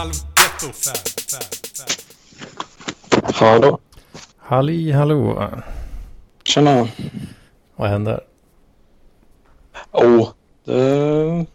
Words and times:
Halvgetto. 0.00 0.66
Hallå? 3.34 3.78
Halli 4.38 4.92
hallå. 4.92 5.50
Tjena. 6.44 6.88
Vad 7.76 7.88
händer? 7.90 8.20
Oh, 9.92 10.28
det... 10.64 11.46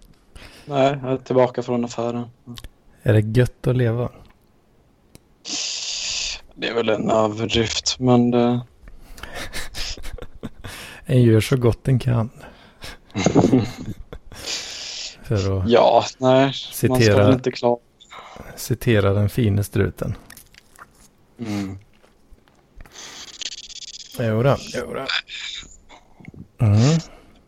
Nej, 0.66 1.00
jag 1.04 1.12
är 1.14 1.18
tillbaka 1.18 1.64
från 1.64 1.86
affären. 1.86 2.30
Är 3.04 3.14
det 3.14 3.40
gött 3.40 3.68
att 3.68 3.76
leva? 3.76 4.10
Det 6.56 6.68
är 6.68 6.74
väl 6.74 6.90
en 6.90 7.10
överdrift, 7.12 8.00
men 8.00 8.32
det... 8.32 8.60
En 11.06 11.22
gör 11.22 11.42
så 11.42 11.58
gott 11.58 11.84
den 11.84 12.00
kan. 12.00 12.30
För 15.24 15.60
att 15.60 15.70
Ja, 15.70 16.04
nej. 16.18 16.44
Man 16.46 16.54
ska 16.54 16.74
Citera. 16.96 17.18
väl 17.18 17.34
inte 17.34 17.52
klara... 17.52 17.78
citera 18.56 19.14
den 19.14 19.30
fine 19.30 19.64
struten. 19.64 20.16
Mm. 21.40 21.78
Jodå, 24.20 24.58
jodå. 24.74 25.06
Mm. 26.62 27.00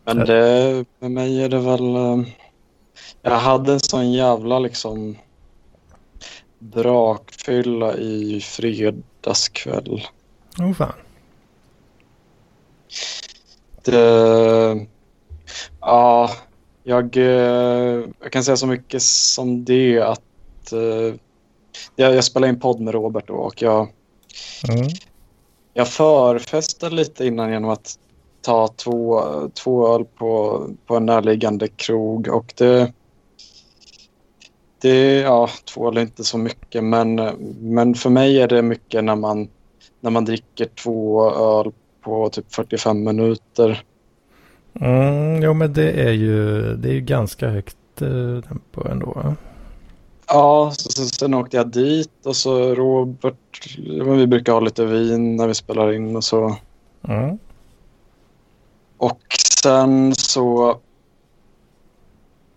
Men 0.04 0.18
det, 0.18 0.84
med 0.98 1.10
mig 1.10 1.42
är 1.42 1.48
det 1.48 1.58
väl... 1.58 1.94
eh, 1.96 2.22
Jag 3.22 3.38
hade 3.38 3.72
en 3.72 3.80
sån 3.80 4.12
jävla 4.12 4.58
liksom 4.58 5.16
brakfylla 6.58 7.96
i 7.96 8.40
fredagskväll. 8.40 10.02
Oh 10.58 10.72
fan. 10.72 10.92
Det, 13.84 14.86
ja, 15.80 16.30
jag, 16.82 17.16
eh, 17.16 18.04
jag 18.20 18.32
kan 18.32 18.44
säga 18.44 18.56
så 18.56 18.66
mycket 18.66 19.02
som 19.02 19.64
det 19.64 20.00
att 20.00 20.22
eh, 20.72 21.14
jag, 21.96 22.14
jag 22.14 22.24
spelade 22.24 22.52
in 22.52 22.60
podd 22.60 22.80
med 22.80 22.94
Robert 22.94 23.26
då 23.26 23.34
och 23.34 23.62
jag, 23.62 23.88
Mm. 24.68 24.88
jag 25.74 25.88
förfestade 25.88 26.94
lite 26.94 27.26
innan 27.26 27.50
genom 27.50 27.70
att 27.70 27.98
ta 28.40 28.68
två, 28.68 29.22
två 29.64 29.94
öl 29.94 30.04
på, 30.04 30.62
på 30.86 30.96
en 30.96 31.06
närliggande 31.06 31.68
krog 31.68 32.28
och 32.28 32.54
det, 32.56 32.92
det 34.80 35.14
ja, 35.14 35.48
två 35.74 35.88
öl 35.88 35.96
är 35.96 36.00
inte 36.00 36.24
så 36.24 36.38
mycket 36.38 36.84
men, 36.84 37.14
men 37.60 37.94
för 37.94 38.10
mig 38.10 38.40
är 38.40 38.48
det 38.48 38.62
mycket 38.62 39.04
när 39.04 39.16
man, 39.16 39.48
när 40.00 40.10
man 40.10 40.24
dricker 40.24 40.64
två 40.64 41.30
öl 41.30 41.72
på 42.00 42.28
typ 42.28 42.54
45 42.54 43.04
minuter. 43.04 43.82
Mm, 44.80 45.42
jo 45.42 45.54
men 45.54 45.72
det 45.72 45.90
är 45.90 46.12
ju, 46.12 46.62
det 46.76 46.88
är 46.88 46.92
ju 46.92 47.00
ganska 47.00 47.48
högt 47.48 48.02
eh, 48.02 48.48
tempo 48.48 48.88
ändå. 48.88 49.34
Ja, 50.28 50.72
så, 50.76 50.92
så, 50.92 51.04
sen 51.06 51.34
åkte 51.34 51.56
jag 51.56 51.68
dit 51.68 52.26
och 52.26 52.36
så 52.36 52.74
Robert, 52.74 53.76
vi 54.16 54.26
brukar 54.26 54.52
ha 54.52 54.60
lite 54.60 54.84
vin 54.84 55.36
när 55.36 55.46
vi 55.46 55.54
spelar 55.54 55.92
in 55.92 56.16
och 56.16 56.24
så. 56.24 56.56
Mm. 57.08 57.38
Och 58.96 59.20
sen 59.62 60.14
så 60.14 60.78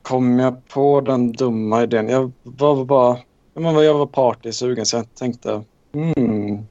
kom 0.01 0.39
jag 0.39 0.67
på 0.67 1.01
den 1.01 1.31
dumma 1.31 1.83
idén. 1.83 2.09
Jag 2.09 2.31
var 2.43 2.85
bara, 2.85 3.17
jag 3.53 3.93
var 3.93 4.05
partysugen 4.05 4.85
så 4.85 4.97
jag 4.97 5.15
tänkte, 5.15 5.63
hmm, 5.93 6.67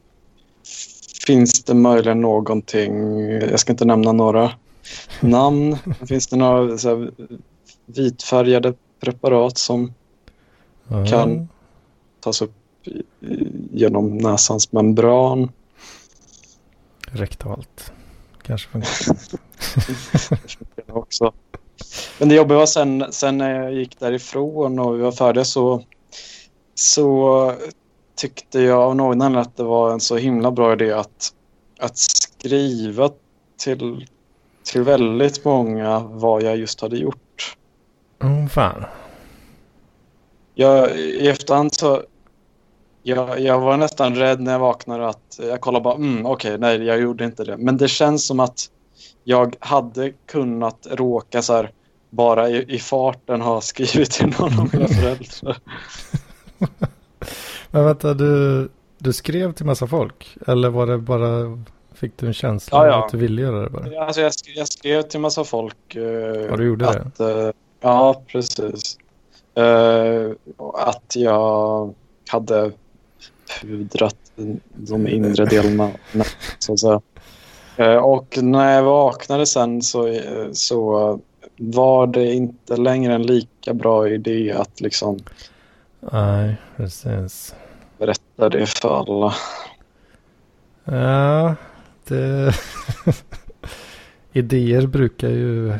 finns 1.26 1.64
det 1.64 1.74
möjligen 1.74 2.20
någonting, 2.20 3.20
jag 3.30 3.60
ska 3.60 3.72
inte 3.72 3.84
nämna 3.84 4.12
några 4.12 4.50
namn, 5.20 5.76
finns 6.08 6.26
det 6.26 6.36
några 6.36 6.78
så 6.78 6.88
här, 6.88 7.10
vitfärgade 7.86 8.74
preparat 9.00 9.58
som 9.58 9.92
Mm. 10.90 11.06
Kan. 11.06 11.48
tas 12.20 12.42
upp 12.42 12.54
genom 13.70 14.18
näsans 14.18 14.72
membran? 14.72 15.52
Rektalt. 17.06 17.92
Kanske 18.42 18.68
funkar. 18.68 19.16
Det 20.76 20.92
också. 20.92 21.32
Men 22.18 22.28
det 22.28 22.34
jobbiga 22.34 22.58
var 22.58 22.66
sen, 22.66 23.04
sen 23.10 23.38
när 23.38 23.62
jag 23.62 23.72
gick 23.72 23.98
därifrån 23.98 24.78
och 24.78 24.98
vi 24.98 25.02
var 25.02 25.12
färdiga 25.12 25.44
så, 25.44 25.82
så 26.74 27.54
tyckte 28.16 28.60
jag 28.60 28.80
av 28.80 28.96
någon 28.96 29.22
anledning 29.22 29.40
att 29.40 29.56
det 29.56 29.62
var 29.62 29.92
en 29.92 30.00
så 30.00 30.16
himla 30.16 30.50
bra 30.50 30.72
idé 30.72 30.92
att, 30.92 31.34
att 31.78 31.98
skriva 31.98 33.10
till, 33.56 34.06
till 34.62 34.82
väldigt 34.82 35.44
många 35.44 35.98
vad 35.98 36.42
jag 36.42 36.56
just 36.56 36.80
hade 36.80 36.96
gjort. 36.96 37.56
Oh, 38.22 38.46
fan. 38.46 38.84
Jag, 40.54 40.98
I 40.98 41.28
efterhand 41.28 41.74
så 41.74 42.02
jag, 43.02 43.40
jag 43.40 43.60
var 43.60 43.76
nästan 43.76 44.14
rädd 44.14 44.40
när 44.40 44.52
jag 44.52 44.58
vaknade 44.58 45.08
att 45.08 45.38
jag 45.42 45.60
kollade 45.60 45.82
bara, 45.82 45.94
mm, 45.94 46.26
okej, 46.26 46.58
nej, 46.58 46.82
jag 46.84 47.00
gjorde 47.00 47.24
inte 47.24 47.44
det. 47.44 47.56
Men 47.56 47.76
det 47.76 47.88
känns 47.88 48.26
som 48.26 48.40
att 48.40 48.66
jag 49.24 49.56
hade 49.60 50.10
kunnat 50.26 50.86
råka 50.90 51.42
så 51.42 51.52
här, 51.54 51.70
bara 52.10 52.48
i, 52.50 52.74
i 52.74 52.78
farten 52.78 53.40
ha 53.40 53.60
skrivit 53.60 54.10
till 54.10 54.26
någon 54.38 54.60
av 54.60 54.68
mina 54.72 54.88
föräldrar. 54.88 55.58
Men 57.70 57.84
vänta, 57.84 58.14
du, 58.14 58.68
du 58.98 59.12
skrev 59.12 59.52
till 59.52 59.66
massa 59.66 59.86
folk? 59.86 60.36
Eller 60.46 60.68
var 60.68 60.86
det 60.86 60.98
bara, 60.98 61.58
fick 61.94 62.16
du 62.16 62.26
en 62.26 62.34
känsla 62.34 62.78
Ja, 62.78 62.86
ja. 62.86 63.04
att 63.06 63.12
du 63.12 63.18
ville 63.18 63.42
göra 63.42 63.60
det 63.62 63.70
bara? 63.70 64.04
Alltså, 64.06 64.20
jag, 64.20 64.30
sk- 64.30 64.52
jag 64.56 64.68
skrev 64.68 65.02
till 65.02 65.20
massa 65.20 65.44
folk. 65.44 65.94
eh, 65.96 66.02
Ja, 66.02 66.56
du 66.56 66.66
gjorde 66.66 66.84
det? 66.84 66.90
att, 67.00 67.20
eh, 67.20 67.50
ja, 67.80 68.22
precis. 68.26 68.98
Och 70.56 70.88
att 70.88 71.16
jag 71.16 71.94
hade 72.28 72.72
pudrat 73.60 74.16
de 74.74 75.08
inre 75.08 75.44
delarna. 75.44 75.90
Så 76.58 76.72
att 76.72 76.80
säga. 76.80 77.00
Eh, 77.76 77.96
och 77.96 78.38
när 78.42 78.74
jag 78.74 78.82
vaknade 78.82 79.46
sen 79.46 79.82
så, 79.82 80.20
så 80.52 81.20
var 81.56 82.06
det 82.06 82.32
inte 82.32 82.76
längre 82.76 83.14
en 83.14 83.22
lika 83.22 83.74
bra 83.74 84.08
idé 84.08 84.52
att 84.52 84.80
liksom 84.80 85.18
Nej, 86.12 86.56
precis. 86.76 87.54
berätta 87.98 88.48
det 88.48 88.66
för 88.66 88.98
alla. 88.98 89.34
Ja, 90.84 91.54
det... 92.08 92.54
Idéer 94.32 94.86
brukar 94.86 95.28
ju 95.28 95.74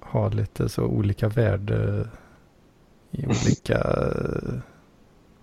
ha 0.00 0.28
lite 0.28 0.68
så 0.68 0.82
olika 0.82 1.28
värde 1.28 2.08
i 3.12 3.26
olika 3.26 3.74
eh, 3.74 4.58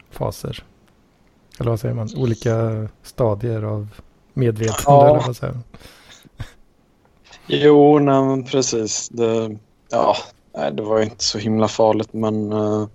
faser. 0.09 0.63
Eller 1.59 1.69
vad 1.69 1.80
säger 1.80 1.96
man? 1.96 2.09
Olika 2.18 2.88
stadier 3.03 3.63
av 3.63 3.88
medvetande. 4.34 4.81
Ja. 4.85 5.09
Eller 5.09 5.28
vad 5.28 5.35
säger 5.35 5.53
man? 5.53 5.63
Jo, 7.47 8.00
nej, 8.00 8.44
precis. 8.44 9.09
Det, 9.09 9.57
ja, 9.90 10.16
nej, 10.56 10.72
det 10.74 10.84
var 10.84 11.02
inte 11.02 11.24
så 11.24 11.38
himla 11.38 11.68
farligt 11.68 12.13
men, 12.13 12.52
eh, 12.52 12.88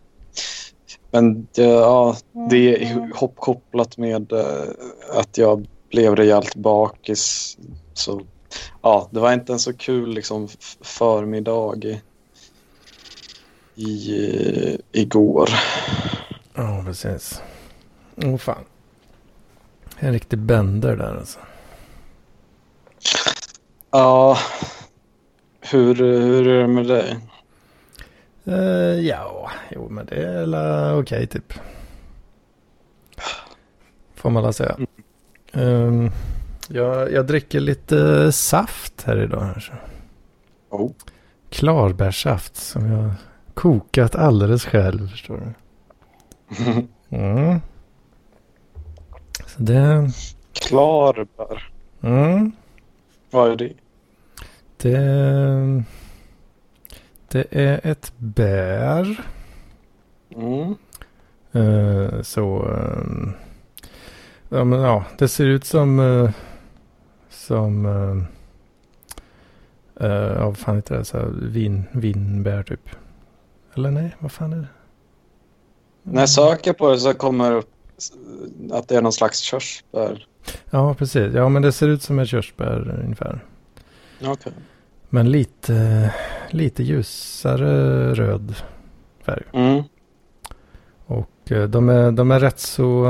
men 1.10 1.46
det, 1.54 1.62
ja, 1.62 2.16
det 2.50 2.56
är 2.56 2.82
ihopkopplat 2.82 3.96
med 3.96 4.32
eh, 4.32 4.68
att 5.12 5.38
jag 5.38 5.66
blev 5.90 6.16
rejält 6.16 6.54
bakis. 6.54 7.56
Så 7.94 8.20
ja, 8.82 9.08
det 9.10 9.20
var 9.20 9.32
inte 9.32 9.52
en 9.52 9.58
så 9.58 9.72
kul 9.72 10.14
liksom, 10.14 10.48
förmiddag 10.80 11.74
i, 13.74 13.82
i, 13.82 14.80
igår. 14.92 15.50
Ja, 16.54 16.82
precis. 16.86 17.42
Åh 18.16 18.36
fan. 18.36 18.64
En 19.98 20.12
riktig 20.12 20.38
bänder 20.38 20.96
där 20.96 21.16
alltså. 21.16 21.38
Ja, 23.90 24.38
hur, 25.60 25.94
hur 25.94 26.48
är 26.48 26.60
det 26.60 26.66
med 26.66 26.86
dig? 26.86 27.18
Uh, 28.48 29.00
ja, 29.00 29.50
jo 29.70 29.88
men 29.88 30.06
det 30.06 30.14
är 30.14 31.00
okej 31.00 31.26
typ. 31.26 31.52
Får 34.14 34.30
man 34.30 34.42
väl 34.42 34.52
säga. 34.52 34.76
Ehm, 35.52 36.10
jag, 36.68 37.12
jag 37.12 37.26
dricker 37.26 37.60
lite 37.60 38.32
saft 38.32 39.02
här 39.02 39.22
idag. 39.22 39.40
Här, 39.40 39.60
så. 39.60 39.72
Oh. 40.76 40.92
Klarbärssaft 41.50 42.56
som 42.56 42.92
jag 42.92 43.10
kokat 43.54 44.14
alldeles 44.14 44.64
själv 44.64 45.08
förstår 45.08 45.36
du. 45.36 45.52
Mm. 47.16 47.60
Så 49.46 49.62
det, 49.62 50.10
Klarbär. 50.52 51.70
mm, 52.00 52.52
Vad 53.30 53.50
är 53.50 53.56
det? 53.56 53.72
det, 54.76 55.84
det 57.28 57.46
är 57.50 57.80
ett 57.86 58.12
bär. 58.16 59.24
Mm. 60.36 60.74
Eh, 61.52 62.22
så 62.22 62.68
eh, 62.72 63.32
ja, 64.48 64.64
men, 64.64 64.80
ja, 64.80 65.04
det 65.18 65.28
ser 65.28 65.46
ut 65.46 65.64
som 65.64 66.00
eh, 66.00 66.30
som 67.28 67.86
uh, 67.86 68.22
ja, 70.38 70.44
vad 70.44 70.58
fan 70.58 70.76
heter 70.76 70.98
det? 70.98 71.04
Så 71.04 71.18
här, 71.18 71.26
vin, 71.42 71.84
vinbär 71.92 72.62
typ. 72.62 72.88
Eller 73.74 73.90
nej, 73.90 74.16
vad 74.18 74.32
fan 74.32 74.52
är 74.52 74.56
det? 74.56 74.66
När 76.02 76.20
jag 76.22 76.28
söker 76.28 76.72
på 76.72 76.90
det 76.90 76.98
så 76.98 77.14
kommer 77.14 77.50
det 77.50 77.56
upp 77.56 77.70
att 78.72 78.88
det 78.88 78.96
är 78.96 79.02
någon 79.02 79.12
slags 79.12 79.38
körsbär. 79.38 80.26
Ja, 80.70 80.94
precis. 80.94 81.34
Ja, 81.34 81.48
men 81.48 81.62
det 81.62 81.72
ser 81.72 81.88
ut 81.88 82.02
som 82.02 82.18
ett 82.18 82.28
körsbär 82.28 83.00
ungefär. 83.04 83.44
Okay. 84.20 84.52
Men 85.08 85.30
lite, 85.30 86.10
lite 86.50 86.82
ljusare 86.82 88.14
röd 88.14 88.54
färg. 89.24 89.42
Mm. 89.52 89.82
Och 91.06 91.52
eh, 91.52 91.68
de 91.68 91.88
är, 91.88 92.12
de 92.12 92.30
är 92.30 92.40
rätt 92.40 92.58
så, 92.60 93.04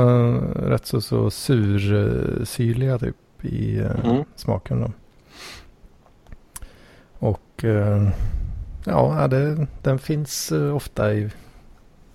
rätt 0.55 0.85
så, 0.85 1.01
så 1.01 1.29
sursyrliga 1.31 2.99
typ 2.99 3.15
i 3.41 3.77
eh, 3.79 4.05
Mm. 4.05 4.23
smaken. 4.35 4.81
Då. 4.81 4.91
Och 7.27 7.63
eh, 7.63 8.07
ja, 8.85 9.27
det, 9.27 9.67
den 9.83 9.99
finns 9.99 10.51
eh, 10.51 10.75
ofta 10.75 11.13
i 11.13 11.29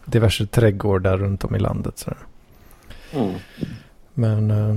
diverse 0.04 0.46
trädgårdar 0.46 1.18
runt 1.18 1.44
om 1.44 1.54
i 1.54 1.58
landet. 1.58 1.98
Så. 1.98 2.12
Mm. 3.12 3.34
Men 4.14 4.50
eh, 4.50 4.76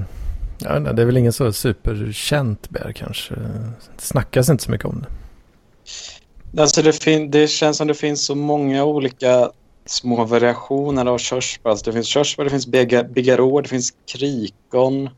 ja, 0.59 0.79
det 0.79 1.01
är 1.01 1.05
väl 1.05 1.17
ingen 1.17 1.33
så 1.33 1.53
superkänt 1.53 2.69
bär 2.69 2.91
kanske. 2.95 3.35
Det 3.35 4.01
snackas 4.01 4.49
inte 4.49 4.63
så 4.63 4.71
mycket 4.71 4.87
om 4.87 5.01
det. 5.01 6.61
Alltså 6.61 6.81
det, 6.81 7.27
det 7.27 7.47
känns 7.47 7.77
som 7.77 7.87
det 7.87 7.93
finns 7.93 8.25
så 8.25 8.35
många 8.35 8.83
olika 8.83 9.51
små 9.85 10.25
variationer 10.25 11.05
av 11.05 11.17
körsbär. 11.17 11.69
Alltså 11.69 11.85
det 11.85 11.93
finns 11.93 12.07
körsbär, 12.07 12.43
det 12.43 12.49
finns 12.49 12.67
biga- 12.67 13.13
bigarå, 13.13 13.61
det 13.61 13.69
finns 13.69 13.93
krikon 14.13 15.09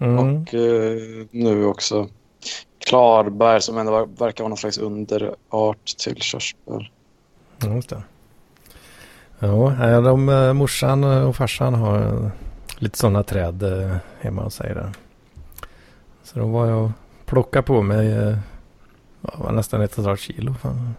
Mm. 0.00 0.18
och 0.18 0.54
eh, 0.54 0.98
nu 1.30 1.64
också 1.64 2.08
klarbär 2.86 3.58
som 3.58 3.78
ändå 3.78 3.92
ver- 3.92 4.18
verkar 4.18 4.44
vara 4.44 4.48
någon 4.48 4.56
slags 4.58 4.78
underart 4.78 5.96
till 5.98 6.16
körsbär. 6.16 6.90
Ja, 7.58 7.74
just 7.74 7.88
det. 7.88 8.02
Ja, 9.38 9.74
nej, 9.78 10.02
de, 10.02 10.28
eh, 10.28 10.52
morsan 10.52 11.04
och 11.04 11.36
farsan 11.36 11.74
har 11.74 11.98
eh, 11.98 12.28
lite 12.78 12.98
sådana 12.98 13.22
träd 13.22 13.62
eh, 13.62 13.96
hemma 14.20 14.42
hos 14.42 14.54
sig 14.54 14.74
där. 14.74 14.92
Så 16.22 16.38
då 16.38 16.46
var 16.46 16.66
jag 16.66 16.84
och 16.84 16.90
plockade 17.26 17.62
på 17.62 17.82
mig 17.82 18.12
eh, 18.12 18.36
var 19.20 19.52
nästan 19.52 19.80
ett 19.80 19.92
och 19.92 19.98
ett 19.98 20.06
halvt 20.06 20.20
kilo. 20.20 20.54
Fan. 20.54 20.94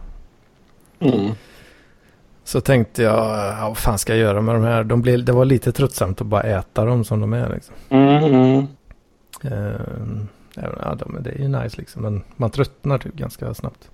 Mm. 1.00 1.30
Så 2.44 2.60
tänkte 2.60 3.02
jag, 3.02 3.14
ja, 3.58 3.68
vad 3.68 3.78
fan 3.78 3.98
ska 3.98 4.12
jag 4.12 4.20
göra 4.20 4.40
med 4.40 4.54
de 4.54 4.64
här? 4.64 4.84
De 4.84 5.02
blev, 5.02 5.24
det 5.24 5.32
var 5.32 5.44
lite 5.44 5.72
tröttsamt 5.72 6.20
att 6.20 6.26
bara 6.26 6.42
äta 6.42 6.84
dem 6.84 7.04
som 7.04 7.20
de 7.20 7.32
är. 7.32 7.48
Liksom. 7.48 7.74
Mm, 7.88 8.66
mm. 9.42 10.28
Ja, 10.62 10.94
de, 10.94 11.22
det 11.22 11.30
är 11.30 11.38
ju 11.38 11.48
nice 11.48 11.76
liksom, 11.78 12.02
men 12.02 12.22
man 12.36 12.50
tröttnar 12.50 12.98
typ 12.98 13.14
ganska 13.14 13.54
snabbt. 13.54 13.90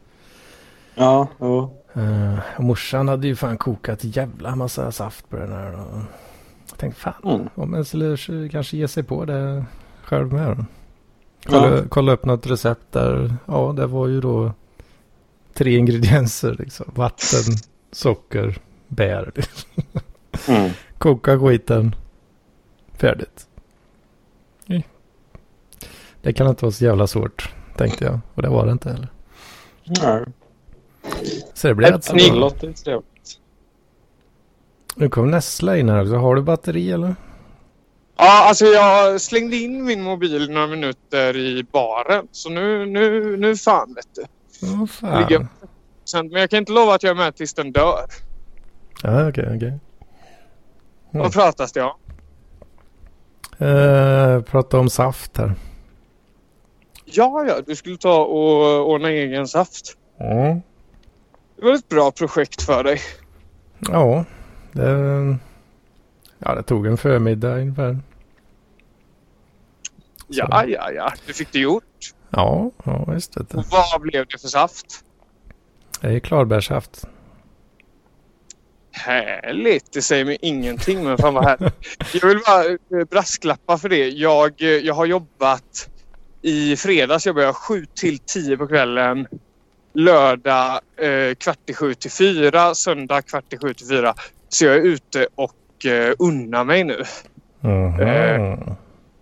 Ja, 0.95 1.29
jo. 1.41 1.79
Uh, 1.97 2.39
och 2.57 2.65
morsan 2.65 3.09
hade 3.09 3.27
ju 3.27 3.37
fan 3.37 3.57
kokat 3.59 4.05
jävla 4.05 4.57
massa 4.57 4.93
saft 4.93 5.29
på 5.31 5.37
den 5.37 5.53
här. 5.53 5.73
Och 5.75 5.99
jag 6.71 6.79
tänkte 6.79 7.01
fan, 7.01 7.15
Mm. 7.25 7.49
om 7.55 7.75
jag 7.75 7.87
skulle 7.87 8.49
kanske 8.49 8.77
ge 8.77 8.89
sig 8.89 9.03
på 9.03 9.25
det 9.25 9.65
själv 10.05 10.33
med. 10.33 10.65
Kolla, 11.47 11.77
Ja. 11.77 11.83
kolla 11.89 12.13
upp 12.13 12.25
något 12.25 12.47
recept 12.47 12.93
där. 12.93 13.37
Ja, 13.47 13.73
det 13.77 13.87
var 13.87 14.07
ju 14.09 14.21
då 14.21 14.53
tre 15.55 15.77
ingredienser. 15.77 16.57
Liksom. 16.59 16.87
Vatten, 16.95 17.55
socker, 17.93 18.59
bär. 18.89 19.33
Mm. 20.49 20.71
Koka 20.99 21.39
skiten. 21.41 21.95
Färdigt. 22.95 23.47
Det 26.23 26.33
kan 26.33 26.49
inte 26.49 26.65
vara 26.65 26.73
så 26.73 26.85
jävla 26.85 27.07
svårt, 27.07 27.55
tänkte 27.77 28.05
jag. 28.05 28.21
Och 28.35 28.43
det 28.43 28.49
var 28.49 28.67
det 28.67 28.73
inte 28.73 28.89
heller. 28.91 29.09
Nej. 29.85 30.25
Så 31.55 31.69
det 31.69 31.75
blev 31.75 31.95
alltså. 31.95 32.15
Det 32.15 32.33
låter 32.33 32.73
trevligt. 32.73 33.39
Nu 34.97 35.09
kom 35.09 35.31
Nessla 35.31 35.77
in 35.77 35.89
här 35.89 36.03
också. 36.03 36.17
Har 36.17 36.35
du 36.35 36.43
batteri 36.43 36.93
eller? 36.93 37.15
Ja, 38.17 38.49
alltså 38.49 38.65
jag 38.65 39.21
slängde 39.21 39.57
in 39.57 39.85
min 39.85 40.03
mobil 40.03 40.51
några 40.51 40.67
minuter 40.67 41.37
i 41.37 41.67
baren. 41.73 42.29
Så 42.33 42.51
nu, 42.51 42.87
nu, 42.87 43.37
nu 43.37 43.57
fan 43.57 43.95
vet 43.95 44.09
du. 44.15 44.25
Åh 44.67 44.87
fan. 44.87 45.49
Sen, 46.05 46.29
men 46.29 46.41
jag 46.41 46.51
kan 46.51 46.59
inte 46.59 46.73
lova 46.73 46.95
att 46.95 47.03
jag 47.03 47.11
är 47.11 47.15
med 47.15 47.37
tills 47.37 47.55
den 47.55 47.73
dör. 47.73 48.05
Ja, 49.03 49.29
okej, 49.29 49.53
okej. 49.57 49.69
Mm. 49.69 49.79
Vad 51.11 51.33
pratas 51.33 51.73
det 51.73 51.83
om? 51.83 51.97
Eh, 53.59 54.43
prata 54.43 54.79
om 54.79 54.91
saft 54.91 55.37
här. 55.37 55.55
Ja, 57.13 57.45
ja, 57.49 57.61
du 57.67 57.77
skulle 57.77 57.97
ta 57.97 58.25
och 58.25 58.91
ordna 58.91 59.11
egen 59.11 59.49
saft. 59.49 59.97
Mm. 60.21 60.61
Det 61.57 61.65
var 61.65 61.75
ett 61.75 61.89
bra 61.89 62.11
projekt 62.11 62.63
för 62.63 62.85
dig. 62.85 63.01
Ja, 63.79 64.25
det, 64.73 65.39
ja, 66.39 66.55
det 66.55 66.63
tog 66.63 66.87
en 66.87 66.97
förmiddag 66.97 67.57
ungefär. 67.57 67.99
Ja, 70.29 70.65
ja, 70.67 70.91
ja. 70.91 71.13
Du 71.27 71.33
fick 71.33 71.53
det 71.53 71.59
gjort. 71.59 71.85
Ja, 72.31 72.71
ja 72.85 73.05
visst. 73.09 73.37
vet. 73.37 73.55
Och 73.55 73.65
vad 73.71 74.01
blev 74.01 74.27
det 74.27 74.41
för 74.41 74.49
saft? 74.49 75.05
Det 76.01 76.09
är 76.09 76.19
klarbärssaft. 76.19 77.07
Härligt. 78.93 79.93
Det 79.93 80.03
säger 80.03 80.25
mig 80.25 80.39
ingenting, 80.41 81.05
men 81.05 81.19
fan 81.19 81.35
vad 81.35 81.45
härligt. 81.45 81.75
Jag 82.23 82.29
vill 82.29 82.41
bara 82.47 82.65
eh, 82.65 83.07
brasklappa 83.11 83.79
för 83.79 83.89
det. 83.89 84.09
Jag, 84.09 84.63
eh, 84.63 84.69
jag 84.69 84.95
har 84.95 85.07
jobbat 85.07 85.89
i 86.43 86.77
fredags 86.77 87.27
jobbade 87.27 87.47
jag 87.47 87.57
7 87.57 87.87
till 87.95 88.19
10 88.19 88.57
på 88.57 88.67
kvällen. 88.67 89.27
Lördag 89.93 90.81
eh, 90.97 91.35
kvart 91.35 91.59
i 91.67 91.75
sju 91.75 91.95
till 91.95 92.11
fyra. 92.11 92.75
Söndag 92.75 93.23
kvart 93.23 93.53
i 93.53 93.59
sju 93.59 93.75
till 93.75 93.89
fyra. 93.89 94.15
Så 94.49 94.65
jag 94.65 94.77
är 94.77 94.81
ute 94.81 95.27
och 95.35 95.87
eh, 95.87 96.15
unnar 96.19 96.65
mig 96.65 96.85
nu. 96.85 97.05
Mhm. 97.61 98.01
Eh. 98.01 98.59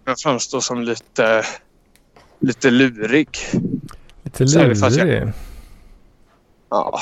Jag 0.05 0.19
framstår 0.19 0.61
som 0.61 0.82
lite, 0.82 1.44
lite 2.38 2.70
lurig. 2.70 3.38
Lite 4.23 4.44
lurig. 4.44 5.32
Ja. 6.70 7.00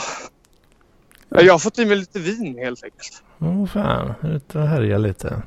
Jag 1.29 1.55
har 1.55 1.59
fått 1.59 1.79
i 1.79 1.87
mig 1.87 1.97
lite 1.97 2.19
vin 2.19 2.59
helt 2.59 2.85
enkelt. 2.85 3.23
Åh 3.38 3.67
fan, 3.67 4.14
ut 4.23 4.55
och 4.55 4.69
härja 4.69 4.99
lite. 4.99 5.43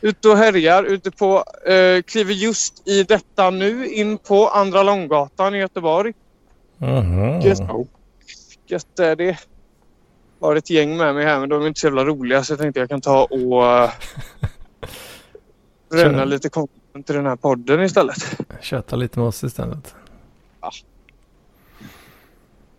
Ute 0.00 0.28
och 0.28 0.36
härjar 0.36 0.84
ute 0.84 1.10
på, 1.10 1.44
eh, 1.66 2.02
kliver 2.02 2.34
just 2.34 2.88
i 2.88 3.02
detta 3.02 3.50
nu 3.50 3.86
in 3.86 4.18
på 4.18 4.48
Andra 4.48 4.82
Långgatan 4.82 5.54
i 5.54 5.58
Göteborg. 5.58 6.12
Mhm. 6.78 7.40
Gött. 7.40 7.60
Gött 8.66 8.98
är 8.98 9.16
det. 9.16 9.38
Har 10.40 10.56
ett 10.56 10.70
gäng 10.70 10.96
med 10.96 11.14
mig 11.14 11.24
här 11.24 11.40
men 11.40 11.48
de 11.48 11.62
är 11.62 11.66
inte 11.66 11.80
så 11.80 11.86
jävla 11.86 12.04
roliga 12.04 12.44
så 12.44 12.52
jag 12.52 12.60
tänkte 12.60 12.80
jag 12.80 12.88
kan 12.88 13.00
ta 13.00 13.24
och 13.24 13.62
uh, 13.62 13.90
bränna 15.90 16.24
lite 16.24 16.48
content 16.48 17.06
till 17.06 17.14
den 17.14 17.26
här 17.26 17.36
podden 17.36 17.82
istället. 17.82 18.38
Köta 18.60 18.96
lite 18.96 19.18
med 19.18 19.28
oss 19.28 19.44
istället. 19.44 19.94
Ja. 20.60 20.70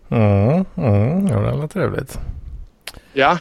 Mm, 0.10 0.66
mm, 0.76 1.28
ja, 1.28 1.40
det 1.40 1.58
var 1.58 1.68
trevligt. 1.68 2.20
Ja. 3.14 3.38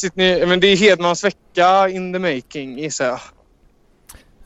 Sitter 0.00 0.18
ni, 0.18 0.46
men 0.46 0.60
det 0.60 0.66
är 0.66 0.76
Hedmans 0.76 1.24
vecka 1.24 1.88
in 1.88 2.12
the 2.12 2.18
making 2.18 2.78
gissar 2.78 3.06
jag. 3.06 3.20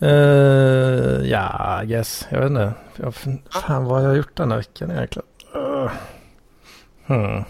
Uh, 0.02 1.26
ja, 1.28 1.82
I 1.82 1.86
guess. 1.86 2.26
Jag 2.30 2.40
vet 2.40 2.50
inte. 2.50 2.72
Jag, 2.96 3.14
fan 3.14 3.84
vad 3.84 4.00
har 4.00 4.08
jag 4.08 4.16
gjort 4.16 4.36
den 4.36 4.50
här 4.50 4.58
veckan 4.58 4.90
egentligen? 4.90 5.28
Uh. 5.56 5.90
Hmm. 7.06 7.44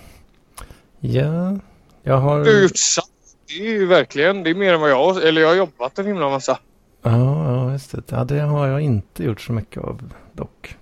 Ja, 1.00 1.58
jag 2.02 2.16
har... 2.16 2.44
Du 2.44 2.54
har 2.54 2.62
gjort 2.62 2.76
saft. 2.76 3.08
Det 3.49 3.54
är 3.54 3.73
ju 3.73 3.87
verkligen, 3.87 4.42
det 4.42 4.50
är 4.50 4.54
mer 4.54 4.75
än 4.75 4.80
vad 4.80 4.90
jag 4.90 5.25
Eller 5.25 5.40
jag 5.40 5.49
har 5.49 5.54
jobbat 5.54 5.99
en 5.99 6.06
himla 6.06 6.28
massa. 6.28 6.58
Ja, 7.02 7.11
ja, 7.46 7.73
just 7.73 7.92
det. 7.92 8.02
Ja, 8.08 8.25
det 8.25 8.40
har 8.40 8.66
jag 8.66 8.80
inte 8.80 9.25
gjort 9.25 9.40
så 9.40 9.52
mycket 9.52 9.82
av 9.82 10.12
dock. 10.32 10.76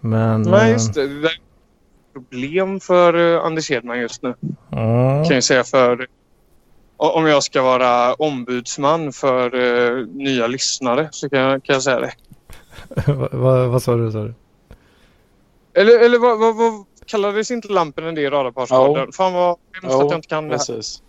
Men... 0.00 0.42
Nej 0.42 0.72
just 0.72 0.94
det. 0.94 1.08
Det 1.08 1.20
där 1.20 1.40
problem 2.20 2.80
för 2.80 3.34
eh, 3.34 3.44
Anders 3.44 3.70
Hedman 3.70 3.98
just 3.98 4.22
nu. 4.22 4.34
Ja, 4.70 5.24
kan 5.24 5.34
jag 5.34 5.44
säga 5.44 5.64
för 5.64 6.06
om 6.96 7.26
jag 7.26 7.42
ska 7.42 7.62
vara 7.62 8.14
ombudsman 8.14 9.12
för 9.12 9.54
eh, 9.54 10.06
nya 10.06 10.46
lyssnare 10.46 11.08
så 11.12 11.28
kan 11.28 11.38
jag, 11.38 11.64
kan 11.64 11.72
jag 11.72 11.82
säga 11.82 12.00
det. 12.00 12.12
vad, 13.32 13.68
vad, 13.68 13.82
sa 13.82 13.96
du? 13.96 14.12
Sa 14.12 14.18
du? 14.18 14.34
Eller, 15.74 16.04
eller 16.04 16.18
vad, 16.18 16.38
vad, 16.38 16.56
vad 16.56 16.84
kallades 17.06 17.50
inte 17.50 17.68
lampen 17.68 18.14
det 18.14 18.20
i 18.20 18.30
Radarparspodden? 18.30 19.12
Fan 19.12 19.32
vad 19.32 19.56
hemskt 19.72 19.96
att 19.96 20.10
jag 20.10 20.18
inte 20.18 20.28
kan 20.28 20.44
det 20.48 20.50
här. 20.50 20.58
Precis. 20.58 21.02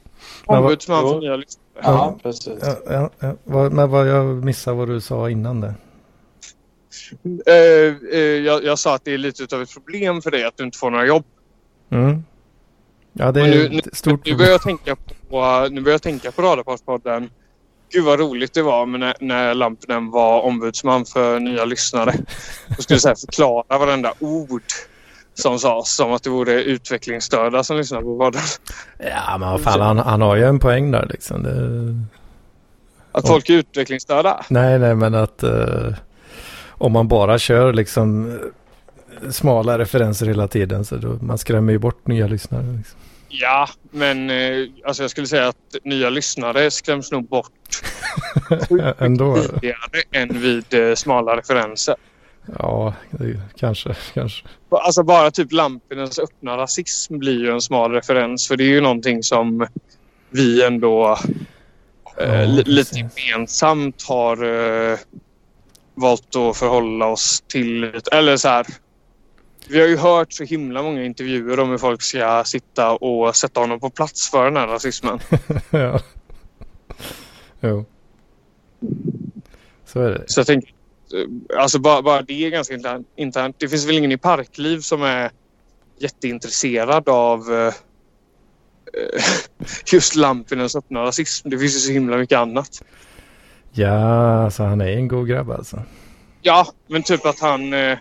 Men 0.48 0.56
vad- 0.56 0.64
Ombudsman 0.64 1.10
för 1.10 1.20
nya 1.20 1.36
lyssnare. 1.36 1.64
Ja, 1.82 2.18
precis. 2.24 2.60
Ja, 2.62 2.76
ja, 2.90 3.10
ja. 3.20 3.36
Vad, 3.44 3.72
men 3.74 3.90
vad 3.90 4.08
jag 4.08 4.26
missade 4.26 4.78
vad 4.78 4.88
du 4.88 5.02
sa 5.02 5.30
innan 5.30 5.62
det. 5.62 5.74
Eh, 7.46 7.96
eh, 8.12 8.20
jag, 8.20 8.64
jag 8.64 8.80
sa 8.80 8.96
att 8.96 9.06
det 9.06 9.14
är 9.14 9.18
lite 9.18 9.44
utav 9.44 9.62
ett 9.62 9.74
problem 9.74 10.22
för 10.22 10.32
dig 10.32 10.44
att 10.44 10.58
du 10.58 10.64
inte 10.64 10.78
får 10.78 10.92
några 10.92 11.06
jobb. 11.06 11.26
Mm. 11.92 12.24
Ja, 13.14 13.32
det 13.32 13.42
är 13.42 13.70
nu- 13.70 13.80
ett 13.80 13.98
stort 13.98 14.26
Nu 14.26 14.36
börjar 14.36 14.52
jag 14.52 14.62
tänka 14.62 14.96
på, 15.30 15.68
nu 15.72 15.82
börjar 15.82 15.94
jag 15.94 16.02
tänka 16.02 16.32
på 16.32 16.42
Radarparspodden. 16.42 17.30
Gud 17.92 18.04
vad 18.04 18.20
roligt 18.20 18.54
det 18.54 18.62
var 18.62 18.86
när, 18.86 19.16
när 19.20 19.54
Lampinen 19.54 20.12
var 20.12 20.42
ombudsman 20.42 21.06
för 21.06 21.40
nya 21.40 21.66
lyssnare. 21.66 22.14
Då 22.68 22.84
skulle 22.84 23.00
så 23.00 23.08
här 23.08 23.16
förklara 23.16 23.78
varenda 23.78 24.14
ord 24.20 24.64
som 25.34 25.60
sades. 25.60 25.96
Som 25.96 26.14
att 26.14 26.24
det 26.24 26.30
vore 26.30 26.64
utvecklingsstörda 26.64 27.64
som 27.64 27.78
lyssnar 27.78 28.02
på 28.02 28.18
podden. 28.18 28.42
Ja, 28.98 29.38
men 29.38 29.50
vad 29.50 29.62
fan, 29.62 29.82
han, 29.82 29.98
han 29.98 30.22
har 30.22 30.36
ju 30.36 30.44
en 30.44 30.60
poäng 30.60 30.92
där 30.92 31.08
liksom. 31.10 31.44
Det... 31.44 32.18
Att 33.12 33.28
folk 33.28 33.50
är 33.50 33.54
utvecklingsstörda? 33.54 34.46
Nej, 34.50 34.80
nej, 34.80 34.96
men 34.96 35.16
att 35.16 35.44
uh, 35.44 35.94
om 36.78 36.92
man 36.92 37.08
bara 37.08 37.40
kör 37.40 37.74
liksom 37.74 38.32
eh, 39.24 39.30
smala 39.30 39.78
referenser 39.80 40.26
hela 40.26 40.48
tiden 40.48 40.86
så 40.86 40.96
då, 40.96 41.08
man 41.22 41.38
skrämmer 41.38 41.74
ju 41.74 41.80
bort 41.80 42.08
nya 42.08 42.28
lyssnare. 42.28 42.64
Liksom. 42.78 43.00
Ja, 43.30 43.70
men 43.92 44.30
eh, 44.30 44.68
alltså 44.86 45.04
jag 45.04 45.12
skulle 45.12 45.28
säga 45.28 45.48
att 45.48 45.76
nya 45.84 46.10
lyssnare 46.10 46.72
skräms 46.72 47.12
nog 47.12 47.28
bort 47.28 47.52
Ändå. 48.98 49.38
tidigare 49.44 50.02
än 50.12 50.42
vid 50.42 50.74
eh, 50.74 50.96
smala 50.96 51.38
referenser. 51.38 51.96
Ja, 52.60 52.94
det, 53.12 53.40
kanske, 53.56 53.96
kanske. 54.14 54.46
Alltså 54.70 55.04
bara 55.04 55.32
typ 55.32 55.52
Lampinens 55.52 56.20
öppna 56.20 56.58
rasism 56.58 57.18
blir 57.18 57.40
ju 57.40 57.52
en 57.52 57.62
smal 57.62 57.92
referens 57.92 58.48
för 58.48 58.58
det 58.58 58.64
är 58.64 58.70
ju 58.70 58.82
någonting 58.82 59.24
som 59.24 59.68
vi 60.30 60.66
ändå 60.66 61.18
Ja, 62.18 62.26
li- 62.46 62.64
lite 62.66 63.10
gemensamt 63.26 64.04
har 64.08 64.44
eh, 64.92 64.98
valt 65.98 66.36
att 66.36 66.58
förhålla 66.58 67.06
oss 67.06 67.44
till. 67.48 67.84
Eller 68.12 68.38
så 68.38 68.48
här. 68.48 68.68
Vi 69.70 69.80
har 69.80 69.88
ju 69.88 69.98
hört 69.98 70.34
så 70.34 70.44
himla 70.44 70.84
många 70.84 71.04
intervjuer 71.04 71.60
om 71.60 71.70
hur 71.70 71.78
folk 71.78 72.02
ska 72.02 72.44
sitta 72.46 72.92
och 72.92 73.36
sätta 73.36 73.60
honom 73.60 73.80
på 73.80 73.90
plats 73.90 74.30
för 74.32 74.46
den 74.46 74.58
här 74.58 74.68
rasismen. 74.68 75.20
ja. 75.70 76.00
Jo. 77.60 77.86
Så 79.86 80.02
är 80.02 80.10
det. 80.10 80.24
Så 80.28 80.40
jag 80.40 80.48
tänker, 80.48 80.70
eh, 81.14 81.60
alltså 81.60 81.80
bara, 81.80 82.02
bara 82.02 82.22
det 82.22 82.46
är 82.46 82.50
ganska 82.50 82.76
intern- 82.76 83.06
internt. 83.16 83.56
Det 83.60 83.70
finns 83.70 83.86
väl 83.86 83.98
ingen 83.98 84.12
i 84.12 84.18
Parkliv 84.18 84.80
som 84.80 85.02
är 85.04 85.32
jätteintresserad 86.00 87.10
av 87.10 87.54
eh, 87.54 87.74
just 89.94 90.16
Lampinens 90.16 90.76
öppna 90.76 91.04
rasism. 91.04 91.50
Det 91.50 91.60
finns 91.60 91.76
ju 91.76 91.80
så 91.80 91.92
himla 91.92 92.18
mycket 92.18 92.38
annat. 92.38 92.84
Ja, 93.78 94.44
alltså 94.44 94.64
han 94.64 94.82
är 94.82 94.88
en 94.88 95.08
god 95.08 95.28
grabb 95.28 95.52
alltså. 95.52 95.84
Ja, 96.42 96.68
men 96.88 97.04
typ 97.04 97.26
att 97.26 97.40
han 97.40 97.74
eh, 97.74 97.98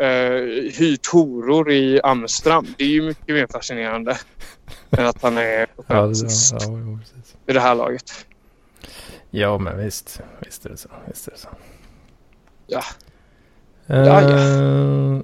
eh, 0.00 0.42
hyrt 0.78 1.06
horor 1.12 1.70
i 1.70 2.00
Amsterdam. 2.02 2.66
Det 2.78 2.84
är 2.84 2.88
ju 2.88 3.02
mycket 3.02 3.28
mer 3.34 3.46
fascinerande 3.52 4.18
än 4.90 5.06
att 5.06 5.22
han 5.22 5.38
är 5.38 5.42
Ja, 5.42 5.66
det, 5.86 5.94
ja, 5.94 6.08
precis. 6.08 6.52
i 7.46 7.52
det 7.52 7.60
här 7.60 7.74
laget. 7.74 8.26
ja, 9.30 9.58
men 9.58 9.78
visst. 9.78 10.20
Visst 10.40 10.66
är 10.66 10.70
det 10.70 10.76
så. 10.76 10.88
Visst 11.06 11.28
är 11.28 11.32
det 11.32 11.38
så. 11.38 11.48
Ja. 12.66 12.82
Eh, 13.86 13.98
Ja, 14.06 14.22
ja. 14.22 15.20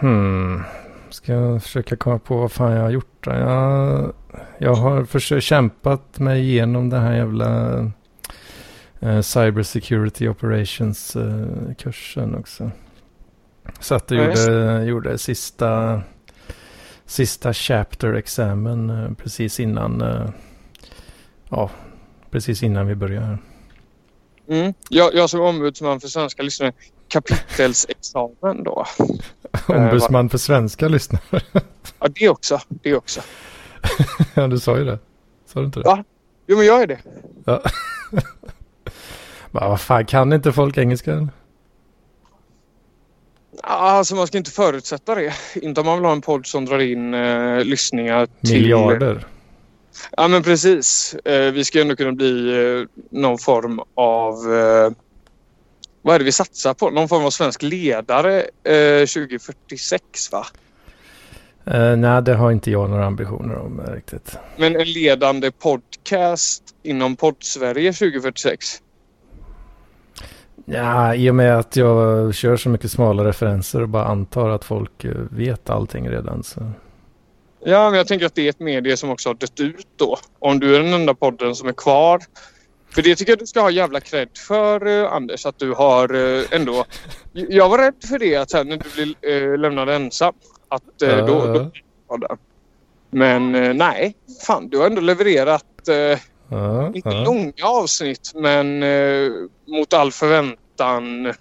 Hmm. 0.00 0.62
Ska 1.10 1.32
jag 1.32 1.62
försöka 1.62 1.96
komma 1.96 2.18
på 2.18 2.36
vad 2.36 2.52
fan 2.52 2.72
jag 2.72 2.82
har 2.82 2.90
gjort 2.90 3.16
då? 3.24 3.30
Jag, 3.30 4.12
jag 4.58 4.74
har 4.74 5.04
försökt 5.04 5.44
kämpat 5.44 6.18
mig 6.18 6.40
igenom 6.40 6.90
den 6.90 7.02
här 7.02 7.14
jävla 7.16 7.90
eh, 9.00 9.20
Cyber 9.20 9.62
Security 9.62 10.28
Operations 10.28 11.16
eh, 11.16 12.38
också. 12.38 12.70
Så 13.80 13.94
att 13.94 14.10
Ja, 14.10 14.24
just 14.24 14.48
gjorde, 14.48 14.84
gjorde 14.84 15.18
sista, 15.18 16.02
sista 17.04 17.52
chapter-examen 17.52 18.90
eh, 18.90 19.12
precis 19.14 19.60
innan, 19.60 20.04
ja, 21.48 21.70
precis 22.30 22.62
innan 22.62 22.86
vi 22.86 22.94
började 22.94 23.26
här. 23.26 23.38
Mm. 24.48 24.74
Jag, 24.88 25.14
jag 25.14 25.30
som 25.30 25.40
ombudsman 25.40 26.00
för 26.00 26.08
svenska 26.08 26.42
lyssnare, 26.42 26.72
kapitelsexamen 27.08 28.64
då. 28.64 28.86
Ombudsman 29.66 30.28
för 30.30 30.38
svenska 30.38 30.88
lyssnare. 30.88 31.40
Ja, 31.98 32.08
det 32.08 32.28
också. 32.28 32.60
Det 32.68 32.94
också. 32.94 33.20
ja, 34.34 34.46
du 34.46 34.58
sa 34.58 34.78
ju 34.78 34.84
det. 34.84 34.98
Sa 35.46 35.60
du 35.60 35.66
inte 35.66 35.80
det? 35.80 35.84
Ja. 35.86 36.04
Jo, 36.46 36.56
men 36.56 36.66
jag 36.66 36.82
är 36.82 36.86
det. 36.86 36.98
Ja. 37.44 37.62
Bara, 39.50 39.68
vad 39.68 39.80
fan, 39.80 40.06
kan 40.06 40.32
inte 40.32 40.52
folk 40.52 40.78
engelska? 40.78 41.28
Alltså 43.62 44.14
man 44.14 44.26
ska 44.26 44.38
inte 44.38 44.50
förutsätta 44.50 45.14
det. 45.14 45.32
Inte 45.62 45.80
om 45.80 45.86
man 45.86 45.98
vill 45.98 46.04
ha 46.04 46.12
en 46.12 46.20
podd 46.20 46.46
som 46.46 46.64
drar 46.64 46.78
in 46.78 47.14
eh, 47.14 47.64
lyssningar 47.64 48.28
till... 48.44 48.60
Miljarder. 48.60 49.26
Ja 50.16 50.28
men 50.28 50.42
precis. 50.42 51.14
Eh, 51.14 51.52
vi 51.52 51.64
ska 51.64 51.80
ändå 51.80 51.96
kunna 51.96 52.12
bli 52.12 52.48
eh, 52.80 52.86
någon 53.10 53.38
form 53.38 53.80
av... 53.94 54.54
Eh, 54.54 54.90
vad 56.02 56.14
är 56.14 56.18
det 56.18 56.24
vi 56.24 56.32
satsar 56.32 56.74
på? 56.74 56.90
Någon 56.90 57.08
form 57.08 57.24
av 57.24 57.30
svensk 57.30 57.62
ledare 57.62 58.40
eh, 58.64 59.06
2046 59.06 60.32
va? 60.32 60.46
Eh, 61.64 61.96
nej, 61.96 62.22
det 62.22 62.34
har 62.34 62.50
inte 62.50 62.70
jag 62.70 62.90
några 62.90 63.06
ambitioner 63.06 63.58
om 63.58 63.80
eh, 63.80 63.92
riktigt. 63.92 64.36
Men 64.56 64.76
en 64.76 64.92
ledande 64.92 65.50
podcast 65.50 66.62
inom 66.82 67.16
podd-Sverige 67.16 67.92
2046. 67.92 68.82
Ja, 70.72 71.14
i 71.14 71.30
och 71.30 71.34
med 71.34 71.58
att 71.58 71.76
jag 71.76 72.34
kör 72.34 72.56
så 72.56 72.68
mycket 72.68 72.90
smala 72.90 73.24
referenser 73.24 73.82
och 73.82 73.88
bara 73.88 74.04
antar 74.04 74.48
att 74.50 74.64
folk 74.64 75.04
eh, 75.04 75.12
vet 75.30 75.70
allting 75.70 76.10
redan. 76.10 76.42
Så. 76.42 76.60
Ja, 77.64 77.90
men 77.90 77.96
jag 77.96 78.06
tänker 78.06 78.26
att 78.26 78.34
det 78.34 78.46
är 78.46 78.50
ett 78.50 78.60
medie 78.60 78.96
som 78.96 79.10
också 79.10 79.28
har 79.28 79.34
dött 79.34 79.60
ut 79.60 79.86
då. 79.96 80.18
Om 80.38 80.60
du 80.60 80.76
är 80.76 80.82
den 80.82 80.92
enda 80.92 81.14
podden 81.14 81.54
som 81.54 81.68
är 81.68 81.72
kvar. 81.72 82.20
För 82.90 83.02
det 83.02 83.16
tycker 83.16 83.32
jag 83.32 83.38
du 83.38 83.46
ska 83.46 83.60
ha 83.60 83.70
jävla 83.70 84.00
cred 84.00 84.28
för 84.46 84.86
eh, 84.86 85.12
Anders. 85.12 85.46
Att 85.46 85.58
du 85.58 85.72
har 85.72 86.14
eh, 86.14 86.42
ändå... 86.50 86.84
Jag 87.32 87.68
var 87.68 87.78
rädd 87.78 87.94
för 88.08 88.18
det 88.18 88.36
att 88.36 88.50
sen 88.50 88.68
när 88.68 88.76
du 88.76 89.04
blir 89.04 89.14
eh, 89.52 89.58
lämnad 89.58 89.88
ensam. 89.88 90.34
Att 90.68 91.02
eh, 91.02 91.26
då... 91.26 91.70
då. 92.08 92.36
Men 93.10 93.54
eh, 93.54 93.74
nej, 93.74 94.14
fan 94.46 94.68
du 94.68 94.78
har 94.78 94.86
ändå 94.86 95.00
levererat 95.00 95.88
eh, 95.88 96.18
Ja, 96.50 96.86
inte 96.94 97.08
ja. 97.08 97.24
långa 97.24 97.64
avsnitt 97.64 98.32
men 98.34 98.82
eh, 98.82 99.30
mot 99.66 99.92
all 99.92 100.12
förväntan 100.12 101.32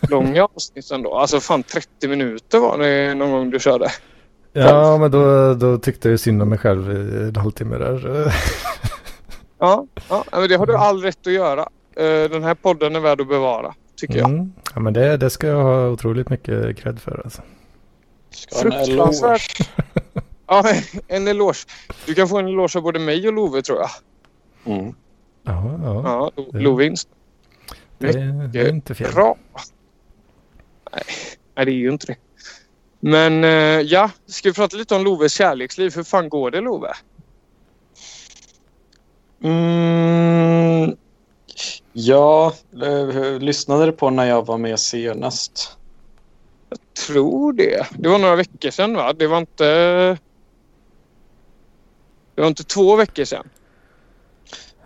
långa 0.10 0.44
avsnitt 0.44 0.90
ändå. 0.90 1.14
Alltså 1.14 1.40
fan 1.40 1.62
30 1.62 2.08
minuter 2.08 2.58
var 2.58 2.78
det 2.78 3.14
någon 3.14 3.30
gång 3.30 3.50
du 3.50 3.58
körde. 3.58 3.88
ja, 4.52 4.98
men 4.98 5.10
då, 5.10 5.54
då 5.54 5.78
tyckte 5.78 6.08
jag 6.08 6.20
synd 6.20 6.42
om 6.42 6.48
mig 6.48 6.58
själv 6.58 6.92
i 6.92 7.28
en 7.28 7.36
halvtimme 7.36 7.78
där. 7.78 8.32
Ja, 9.58 9.86
ja 10.08 10.24
men 10.32 10.48
det 10.48 10.56
har 10.56 10.66
du 10.66 10.76
all 10.76 11.02
rätt 11.02 11.26
att 11.26 11.32
göra. 11.32 11.68
Eh, 11.96 12.30
Den 12.30 12.44
här 12.44 12.54
podden 12.54 12.96
är 12.96 13.00
värd 13.00 13.20
att 13.20 13.28
bevara, 13.28 13.74
tycker 13.96 14.18
jag. 14.18 14.30
Mm. 14.30 14.52
Ja, 14.74 14.80
men 14.80 14.92
det, 14.92 15.16
det 15.16 15.30
ska 15.30 15.46
jag 15.46 15.62
ha 15.62 15.88
otroligt 15.88 16.28
mycket 16.28 16.76
cred 16.78 17.00
för. 17.00 17.20
Alltså. 17.24 17.42
Ska 18.30 18.66
en 18.66 18.72
eloge. 18.72 19.38
Ja, 20.46 20.64
en 21.08 21.28
eloge. 21.28 21.58
Du 22.06 22.14
kan 22.14 22.28
få 22.28 22.38
en 22.38 22.48
eloge 22.48 22.78
av 22.78 22.82
både 22.82 22.98
mig 22.98 23.28
och 23.28 23.34
Love 23.34 23.62
tror 23.62 23.78
jag. 23.78 23.90
Mm. 24.64 24.94
Ja, 25.42 25.78
ja. 25.82 26.02
Ja, 26.04 26.42
Lo- 26.52 26.78
Det- 26.78 26.86
Inst. 26.86 27.08
Det, 27.98 28.60
är 28.60 28.68
inte 28.68 28.94
fel. 28.94 29.12
Bra. 29.14 29.36
Nej, 30.92 31.02
nej, 31.54 31.64
det 31.64 31.72
är 31.72 31.74
ju 31.74 31.90
inte 31.90 32.06
det. 32.06 32.16
Men 33.00 33.44
eh, 33.44 33.50
ja, 33.80 34.10
ska 34.26 34.48
vi 34.48 34.54
prata 34.54 34.76
lite 34.76 34.94
om 34.94 35.04
Loves 35.04 35.32
kärleksliv? 35.32 35.92
Hur 35.96 36.02
fan 36.04 36.28
går 36.28 36.50
det 36.50 36.60
Love? 36.60 36.92
Mm. 39.42 40.96
Ja, 41.92 42.54
eh, 42.82 43.38
lyssnade 43.38 43.86
du 43.86 43.92
på 43.92 44.10
när 44.10 44.24
jag 44.24 44.46
var 44.46 44.58
med 44.58 44.78
senast? 44.80 45.76
Tror 47.06 47.52
det. 47.52 47.86
Det 47.98 48.08
var 48.08 48.18
några 48.18 48.36
veckor 48.36 48.70
sedan 48.70 48.94
va? 48.94 49.12
Det 49.12 49.26
var 49.26 49.38
inte... 49.38 49.64
Det 52.34 52.40
var 52.40 52.48
inte 52.48 52.64
två 52.64 52.96
veckor 52.96 53.24
sedan. 53.24 53.48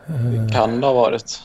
Eh, 0.09 0.53
Kan 0.53 0.81
det 0.81 0.87
ha 0.87 0.95
varit. 0.95 1.43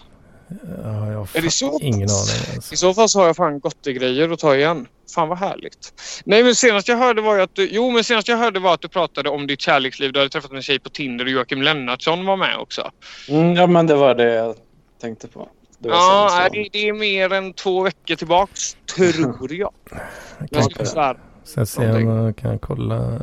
Ja, 0.84 1.12
jag 1.12 1.18
har 1.18 1.28
Är 1.34 1.42
det 1.42 1.52
så 1.52 1.80
ingen 1.82 2.10
aning. 2.10 2.56
Alltså. 2.56 2.74
I 2.74 2.78
så 2.78 2.94
fall 2.94 3.10
så 3.10 3.20
har 3.20 3.26
jag 3.26 3.36
fan 3.36 3.62
grejer 3.84 4.30
att 4.30 4.40
ta 4.40 4.56
igen. 4.56 4.88
Fan 5.16 5.28
vad 5.28 5.38
härligt. 5.38 5.94
Nej 6.26 6.44
men 6.44 6.56
senast 6.56 6.88
jag 6.88 6.98
hörde 6.98 7.22
var 7.22 7.36
ju 7.36 7.42
att 7.42 7.56
du... 7.56 7.70
Jo 7.72 7.92
men 7.92 8.04
senast 8.04 8.28
jag 8.28 8.38
hörde 8.38 8.60
var 8.60 8.74
att 8.74 8.82
du 8.82 8.88
pratade 8.88 9.30
om 9.30 9.48
ditt 9.48 9.62
kärleksliv. 9.62 10.14
Du 10.14 10.20
hade 10.20 10.30
träffat 10.30 10.52
en 10.52 10.62
tjej 10.62 10.80
på 10.80 10.90
Tinder 10.90 11.26
och 11.26 11.32
Joakim 11.32 11.62
Lennartsson 11.62 12.26
var 12.26 12.38
med 12.38 12.58
också. 12.58 12.92
Mm, 13.30 13.54
ja, 13.56 13.68
men 13.68 13.88
det 13.88 13.96
var 13.96 14.16
det 14.16 14.34
jag 14.34 14.56
tänkte 15.02 15.28
på. 15.28 15.50
Det 15.80 15.90
Ja, 15.90 16.50
det, 16.52 16.70
det 16.72 16.90
är 16.90 16.94
mer 16.94 17.34
än 17.34 17.54
två 17.54 17.82
veckor 17.82 18.16
tillbaks, 18.16 18.78
tror 18.96 19.54
jag. 19.54 19.74
Jag 20.50 21.68
ska 21.68 21.84
jag 21.84 21.96
om 21.96 22.08
jag 22.26 22.36
kan 22.38 22.60
kolla. 22.60 23.20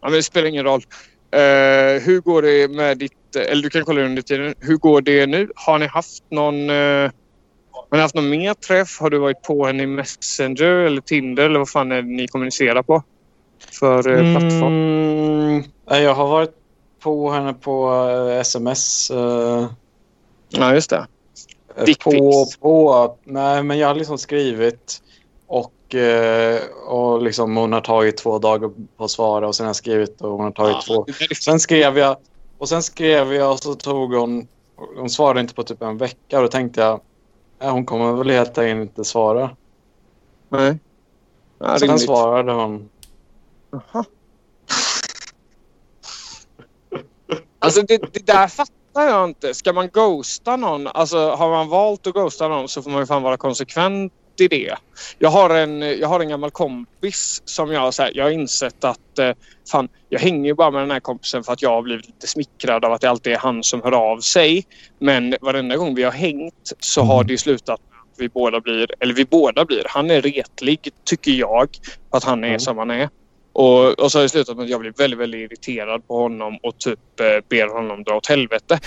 Ja, 0.00 0.08
men 0.08 0.12
det 0.12 0.22
spelar 0.22 0.48
ingen 0.48 0.64
roll. 0.64 0.82
Eh, 1.30 2.02
hur 2.02 2.20
går 2.20 2.42
det 2.42 2.70
med 2.70 2.98
ditt... 2.98 3.36
Eller 3.36 3.62
du 3.62 3.70
kan 3.70 3.84
kolla 3.84 4.02
under 4.02 4.22
tiden. 4.22 4.54
Hur 4.60 4.76
går 4.76 5.00
det 5.00 5.26
nu? 5.26 5.50
Har 5.54 5.78
ni 5.78 5.86
haft 5.86 6.24
någon... 6.30 6.70
Eh, 6.70 7.10
har 7.90 7.96
ni 7.96 7.98
haft 7.98 8.14
någon 8.14 8.28
mer 8.30 8.54
träff? 8.54 9.00
Har 9.00 9.10
du 9.10 9.18
varit 9.18 9.42
på 9.42 9.66
henne 9.66 9.82
i 9.82 9.86
Messenger 9.86 10.64
eller 10.64 11.00
Tinder 11.00 11.44
eller 11.44 11.58
vad 11.58 11.68
fan 11.68 11.92
är 11.92 12.02
det 12.02 12.08
ni 12.08 12.28
kommunicerar 12.28 12.82
på? 12.82 13.02
För 13.80 13.98
eh, 13.98 14.32
plattform? 14.32 14.72
Mm, 14.72 15.62
jag 15.86 16.14
har 16.14 16.28
varit 16.28 16.54
på 17.00 17.30
henne 17.32 17.54
på 17.54 17.90
eh, 18.30 18.40
sms. 18.40 19.10
eh, 19.10 19.66
Ja, 20.48 20.74
just 20.74 20.90
det. 20.90 21.06
eh, 21.76 21.84
Dick 21.84 22.04
på, 22.04 22.46
på, 22.60 23.16
nej, 23.24 23.62
men 23.62 23.78
jag 23.78 23.88
har 23.88 23.94
liksom 23.94 24.18
skrivit 24.18 25.02
och 25.46 25.72
och, 25.88 25.94
eh, 25.94 26.62
och 26.86 27.22
liksom 27.22 27.56
hon 27.56 27.72
har 27.72 27.80
tagit 27.80 28.16
två 28.16 28.38
dagar 28.38 28.70
på 28.96 29.04
att 29.04 29.10
svara 29.10 29.48
och 29.48 29.54
sen 29.54 29.66
har 29.66 29.68
jag 29.68 29.76
skrivit 29.76 30.20
och 30.20 30.30
hon 30.30 30.40
har 30.40 30.50
tagit 30.50 30.86
två. 30.86 31.06
Sen 31.40 31.60
skrev 31.60 31.98
jag 31.98 32.16
och 32.58 32.68
sen 32.68 32.82
skrev 32.82 33.34
jag 33.34 33.52
och 33.52 33.58
så 33.58 33.74
tog 33.74 34.14
hon... 34.14 34.48
Hon 34.96 35.10
svarade 35.10 35.40
inte 35.40 35.54
på 35.54 35.62
typ 35.62 35.82
en 35.82 35.98
vecka 35.98 36.36
och 36.36 36.42
då 36.42 36.48
tänkte 36.48 36.80
jag 36.80 37.00
ja, 37.58 37.70
hon 37.70 37.86
kommer 37.86 38.12
väl 38.12 38.30
helt 38.30 38.58
enkelt 38.58 38.90
inte 38.90 39.04
svara. 39.04 39.50
Nej. 40.48 40.78
Ja, 41.58 41.78
sen 41.78 41.88
rimligt. 41.88 42.04
svarade 42.04 42.52
hon. 42.52 42.88
Aha. 43.72 44.04
Alltså 47.60 47.82
det, 47.82 48.12
det 48.12 48.26
där 48.26 48.48
fattar 48.48 49.02
jag 49.02 49.24
inte. 49.24 49.54
Ska 49.54 49.72
man 49.72 49.88
ghosta 49.88 50.56
någon, 50.56 50.86
alltså 50.86 51.30
har 51.30 51.50
man 51.50 51.68
valt 51.68 52.06
att 52.06 52.14
ghosta 52.14 52.48
någon 52.48 52.68
så 52.68 52.82
får 52.82 52.90
man 52.90 53.00
ju 53.00 53.06
fan 53.06 53.22
vara 53.22 53.36
konsekvent 53.36 54.12
i 54.40 54.48
det. 54.48 54.74
Jag 55.18 55.28
har 55.30 55.50
en, 55.50 55.82
jag 55.82 56.08
har 56.08 56.20
en 56.20 56.28
gammal 56.28 56.50
kompis 56.50 57.42
som 57.44 57.72
jag, 57.72 57.94
så 57.94 58.02
här, 58.02 58.12
jag 58.14 58.24
har 58.24 58.30
insett 58.30 58.84
att 58.84 59.18
eh, 59.18 59.32
fan, 59.70 59.88
jag 60.08 60.20
hänger 60.20 60.54
bara 60.54 60.70
med 60.70 60.82
den 60.82 60.90
här 60.90 61.00
kompisen 61.00 61.44
för 61.44 61.52
att 61.52 61.62
jag 61.62 61.70
har 61.70 61.82
blivit 61.82 62.06
lite 62.06 62.26
smickrad 62.26 62.84
av 62.84 62.92
att 62.92 63.00
det 63.00 63.10
alltid 63.10 63.32
är 63.32 63.38
han 63.38 63.62
som 63.62 63.82
hör 63.82 63.92
av 63.92 64.20
sig. 64.20 64.66
Men 64.98 65.36
varenda 65.40 65.76
gång 65.76 65.94
vi 65.94 66.02
har 66.02 66.12
hängt 66.12 66.72
så 66.80 67.02
har 67.02 67.24
det 67.24 67.32
ju 67.32 67.38
slutat 67.38 67.80
vi 68.18 68.28
båda 68.28 68.60
blir, 68.60 68.86
eller 69.00 69.14
vi 69.14 69.24
båda 69.24 69.64
blir, 69.64 69.82
han 69.86 70.10
är 70.10 70.22
retlig 70.22 70.88
tycker 71.04 71.32
jag, 71.32 71.68
att 72.10 72.24
han 72.24 72.44
är 72.44 72.48
Mm. 72.48 72.60
som 72.60 72.78
han 72.78 72.90
är. 72.90 73.08
Och, 73.58 73.98
och 74.00 74.12
så 74.12 74.18
har 74.18 74.22
det 74.22 74.28
slutat 74.28 74.56
med 74.56 74.64
att 74.64 74.70
jag 74.70 74.80
blir 74.80 74.92
väldigt, 74.96 75.18
väldigt 75.20 75.50
irriterad 75.50 76.06
på 76.08 76.16
honom 76.22 76.58
och 76.62 76.78
typ 76.78 77.20
eh, 77.20 77.26
ber 77.48 77.66
honom 77.74 78.02
dra 78.04 78.16
åt 78.16 78.26
helvete. 78.26 78.80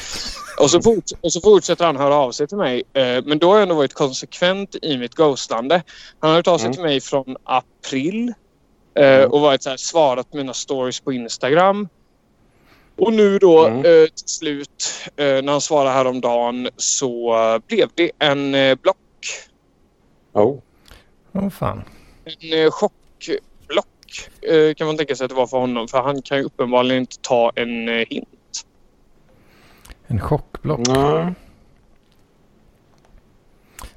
Och 0.59 0.69
så, 0.71 0.79
forts- 0.81 1.13
och 1.21 1.33
så 1.33 1.41
fortsätter 1.41 1.85
han 1.85 1.97
höra 1.97 2.15
av 2.15 2.31
sig 2.31 2.47
till 2.47 2.57
mig. 2.57 2.83
Eh, 2.93 3.23
men 3.25 3.39
då 3.39 3.47
har 3.49 3.55
jag 3.55 3.61
ändå 3.63 3.75
varit 3.75 3.93
konsekvent 3.93 4.75
i 4.81 4.97
mitt 4.97 5.15
ghostande. 5.15 5.83
Han 6.19 6.29
har 6.29 6.37
hört 6.37 6.47
av 6.47 6.57
sig 6.57 6.65
Mm. 6.65 6.73
till 6.73 6.83
mig 6.83 7.01
från 7.01 7.35
april 7.43 8.33
eh, 8.95 9.05
Mm. 9.19 9.31
och 9.31 9.41
varit 9.41 9.63
så 9.63 9.69
här, 9.69 9.77
svarat 9.77 10.31
på 10.31 10.37
mina 10.37 10.53
stories 10.53 10.99
på 10.99 11.13
Instagram. 11.13 11.87
Och 12.97 13.13
nu 13.13 13.37
då 13.37 13.65
Mm. 13.65 13.77
eh, 13.77 14.07
till 14.07 14.27
slut 14.27 14.87
eh, 15.15 15.25
när 15.25 15.51
han 15.51 15.61
svarade 15.61 15.89
häromdagen 15.89 16.69
så 16.77 17.35
eh, 17.53 17.59
blev 17.67 17.89
det 17.95 18.11
en 18.19 18.55
eh, 18.55 18.75
block. 18.75 18.97
Oh. 20.33 20.57
Åh 21.33 21.49
fan. 21.49 21.83
En 22.25 22.53
eh, 22.65 22.71
chockblock 24.11 24.51
eh, 24.51 24.73
kan 24.73 24.87
man 24.87 24.97
tänka 24.97 25.15
sig 25.15 25.25
att 25.25 25.29
det 25.29 25.35
var 25.35 25.47
för 25.47 25.57
honom. 25.57 25.87
För 25.87 26.01
han 26.01 26.21
kan 26.21 26.37
ju 26.37 26.43
uppenbarligen 26.43 26.99
inte 27.01 27.17
ta 27.21 27.51
en 27.55 27.89
eh, 27.89 28.05
hint. 28.09 28.27
En 30.07 30.19
chockblock. 30.19 30.79
Nej. 30.87 31.33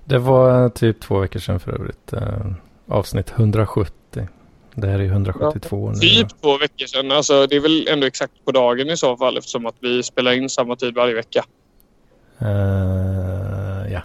Det 0.04 0.18
var 0.18 0.68
typ 0.68 1.00
två 1.00 1.18
veckor 1.18 1.40
sedan 1.40 1.60
för 1.60 1.72
övrigt. 1.72 2.12
Eh, 2.12 2.46
avsnitt 2.88 3.30
170. 3.36 4.28
Det 4.74 4.86
här 4.86 4.94
är 4.98 5.02
ju 5.02 5.08
172 5.08 5.90
nu. 5.90 5.98
Typ 5.98 6.40
två 6.42 6.58
veckor 6.58 6.86
sedan. 6.86 7.10
Alltså, 7.12 7.46
det 7.46 7.56
är 7.56 7.60
väl 7.60 7.88
ändå 7.88 8.06
exakt 8.06 8.44
på 8.44 8.52
dagen 8.52 8.90
i 8.90 8.96
så 8.96 9.16
fall 9.16 9.36
eftersom 9.38 9.66
att 9.66 9.76
vi 9.80 10.02
spelar 10.02 10.32
in 10.32 10.50
samma 10.50 10.76
tid 10.76 10.94
varje 10.94 11.14
vecka. 11.14 11.44
Eh, 12.38 13.92
ja. 13.92 14.00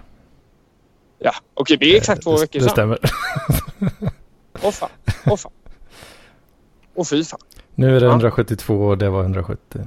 Ja, 1.19 1.31
okej 1.53 1.77
det 1.77 1.93
är 1.93 1.97
exakt 1.97 2.23
två 2.23 2.35
det, 2.35 2.41
veckor 2.41 2.59
Det 2.59 2.65
sedan. 2.65 2.71
stämmer. 2.71 2.99
Åh 4.61 4.71
fan. 4.71 4.89
Åh 5.25 5.37
fan. 5.37 5.51
Åh 6.99 7.05
fy 7.05 7.23
fan. 7.23 7.39
Nu 7.75 7.95
är 7.95 7.99
det 7.99 8.05
Ja. 8.05 8.11
172 8.11 8.73
och 8.75 8.97
det 8.97 9.09
var 9.09 9.21
170. 9.21 9.81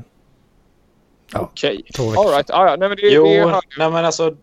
Ja, 1.32 1.40
Okej. 1.40 1.84
veckor 1.84 2.18
All 2.18 2.28
right. 2.28 2.50
Ah, 2.50 2.66
ja. 2.70 2.76
Nej, 2.76 2.88
men 2.88 2.96
det, 2.96 3.02
Jo, 3.08 3.24
det 3.24 3.60
nej 3.78 3.90
men 3.90 4.04
alltså. 4.04 4.36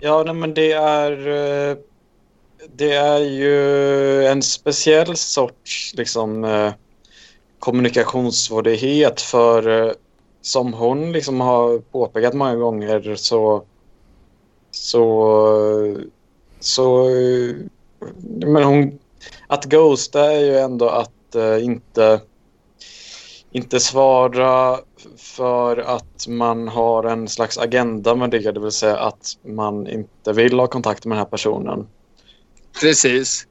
Ja, 0.00 0.22
nej 0.26 0.34
men 0.34 0.54
det 0.54 0.72
är. 0.72 1.12
eh, 1.70 1.76
Det 2.74 2.92
är 2.94 3.18
ju 3.18 4.24
en 4.26 4.42
speciell 4.42 5.16
sorts 5.16 5.94
liksom 5.96 6.44
eh, 6.44 6.72
kommunikationssvårighet 7.58 9.20
för 9.20 9.86
eh, 9.88 9.92
som 10.42 10.72
hon 10.72 11.12
liksom 11.12 11.40
har 11.40 11.78
påpekat 11.78 12.34
många 12.34 12.56
gånger 12.56 13.14
så 13.16 13.64
så 14.70 15.98
så 16.60 17.08
men 18.46 18.62
hon 18.64 18.98
att 19.46 19.64
ghosta 19.64 20.32
är 20.32 20.40
ju 20.40 20.58
ändå 20.58 20.88
att 20.88 21.10
eh, 21.34 21.64
inte 21.64 22.20
inte 23.56 23.80
svara 23.80 24.78
för 25.16 25.76
att 25.76 26.26
man 26.28 26.68
har 26.68 27.04
en 27.04 27.28
slags 27.28 27.58
agenda 27.58 28.14
med 28.14 28.30
det, 28.30 28.52
det 28.52 28.60
vill 28.60 28.70
säga 28.70 28.96
att 28.96 29.26
man 29.42 29.86
inte 29.86 30.32
vill 30.32 30.58
ha 30.58 30.66
kontakt 30.66 31.04
med 31.04 31.16
den 31.16 31.18
här 31.18 31.30
personen. 31.30 31.86
Precis. 32.80 33.46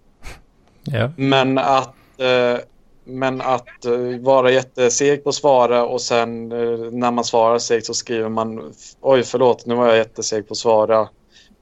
Ja. 0.84 1.12
Men 1.18 1.58
att, 1.58 1.96
eh, 2.18 2.58
men 3.04 3.42
att 3.42 3.86
eh, 3.86 4.20
vara 4.20 4.52
jätteseg 4.52 5.24
på 5.24 5.30
att 5.30 5.36
svara 5.36 5.86
och 5.86 6.02
sen 6.02 6.52
eh, 6.52 6.92
när 6.92 7.12
man 7.12 7.24
svarar 7.24 7.60
segt 7.60 7.86
så 7.86 7.94
skriver 7.94 8.30
man 8.30 8.74
oj 9.02 9.24
förlåt 9.24 9.66
nu 9.66 9.76
var 9.76 9.88
jag 9.88 9.98
jätteseg 9.98 10.48
på 10.48 10.52
att 10.52 10.58
svara. 10.58 11.10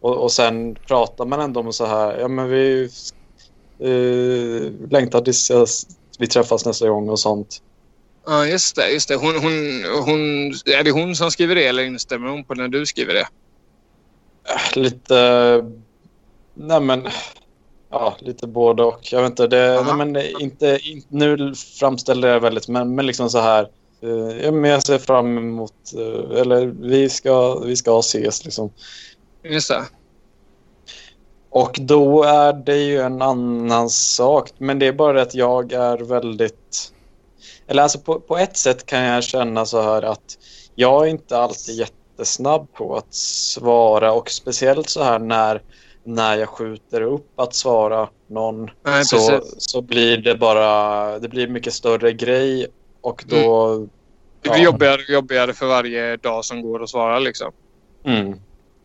Och, 0.02 0.18
och 0.18 0.32
sen 0.32 0.76
pratar 0.88 1.26
man 1.26 1.40
ändå 1.40 1.60
om 1.60 1.74
så 1.74 1.86
här, 1.86 2.20
ja 2.20 2.28
men 2.28 2.50
vi 2.50 2.90
eh, 3.80 4.90
längtar 4.90 5.22
tills 5.22 5.50
jag, 5.50 5.68
vi 6.22 6.28
träffas 6.28 6.66
nästa 6.66 6.90
gång 6.90 7.10
och 7.10 7.20
sånt. 7.20 7.62
Ja, 8.26 8.46
just 8.46 8.76
det. 8.76 8.90
Just 8.90 9.08
det. 9.08 9.16
Hon, 9.16 9.36
hon, 9.36 9.84
hon, 10.06 10.20
är 10.66 10.84
det 10.84 10.92
hon 10.92 11.16
som 11.16 11.32
skriver 11.32 11.56
det 11.56 11.66
eller 11.66 11.84
instämmer 11.84 12.30
hon 12.30 12.44
på 12.44 12.54
när 12.54 12.68
du 12.68 12.86
skriver 12.86 13.14
det? 13.14 13.28
Lite... 14.76 15.16
Nej 16.54 16.82
men... 16.82 17.08
Ja, 17.90 18.18
lite 18.20 18.48
både 18.48 18.84
och. 18.84 19.14
Jag 19.14 19.22
vet 19.22 19.30
inte, 19.30 19.48
det, 19.48 19.80
Aha. 19.80 19.96
nej, 19.96 20.08
men 20.08 20.42
inte, 20.42 20.80
in, 20.84 21.04
nu 21.08 21.54
framställer 21.80 22.28
jag 22.28 22.40
väldigt, 22.40 22.68
men, 22.68 22.96
men 22.96 23.06
liksom 23.06 23.30
så 23.30 23.40
här. 23.40 23.68
Eh, 24.02 24.44
ja, 24.44 24.52
men 24.52 24.72
jag 24.72 24.84
ser 24.84 24.98
fram 24.98 25.38
emot, 25.38 25.74
eh, 25.98 26.40
eller 26.42 26.66
vi 26.66 27.10
ska, 27.10 27.60
vi 27.60 27.76
ska 27.76 28.00
ses 28.00 28.46
liksom. 28.46 28.72
Just 29.44 29.70
det. 29.70 29.86
Och 31.52 31.78
då 31.82 32.24
är 32.24 32.54
det 32.54 32.78
ju 32.78 33.02
en 33.02 33.22
annan 33.22 33.90
sak. 33.90 34.50
Men 34.58 34.80
det 34.80 34.88
är 34.88 34.94
bara 34.94 35.14
det 35.14 35.22
att 35.22 35.36
jag 35.36 35.72
är 35.74 35.98
väldigt... 35.98 36.94
Eller 37.68 37.84
alltså 37.84 38.00
på, 38.00 38.20
på 38.20 38.38
ett 38.38 38.58
sätt 38.58 38.86
kan 38.86 39.04
jag 39.04 39.24
känna 39.24 39.66
så 39.66 39.82
här 39.82 40.02
att 40.02 40.38
jag 40.76 41.08
är 41.08 41.10
inte 41.10 41.38
alltid 41.38 41.76
jättesnabb 41.76 42.74
på 42.74 42.96
att 42.98 43.14
svara 43.14 44.14
och 44.14 44.32
speciellt 44.32 44.90
så 44.90 45.04
här 45.04 45.20
när, 45.20 45.62
när 46.04 46.38
jag 46.38 46.50
skjuter 46.50 47.02
upp 47.02 47.40
att 47.40 47.56
svara 47.56 48.10
någon 48.28 48.70
Nej, 48.86 49.06
så, 49.06 49.42
så 49.58 49.82
blir 49.82 50.18
det 50.18 50.36
bara 50.36 51.20
det 51.20 51.28
blir 51.28 51.48
mycket 51.48 51.74
större 51.74 52.14
grej 52.14 52.68
och 53.02 53.24
då... 53.28 53.78
Det 54.42 54.50
blir 54.50 54.64
jobbigare 54.64 55.02
och 55.02 55.10
jobbigare 55.10 55.54
för 55.54 55.66
varje 55.66 56.18
dag 56.18 56.46
som 56.46 56.62
går 56.62 56.84
att 56.84 56.90
svara 56.90 57.20
liksom. 57.20 57.52
Mm. 58.06 58.40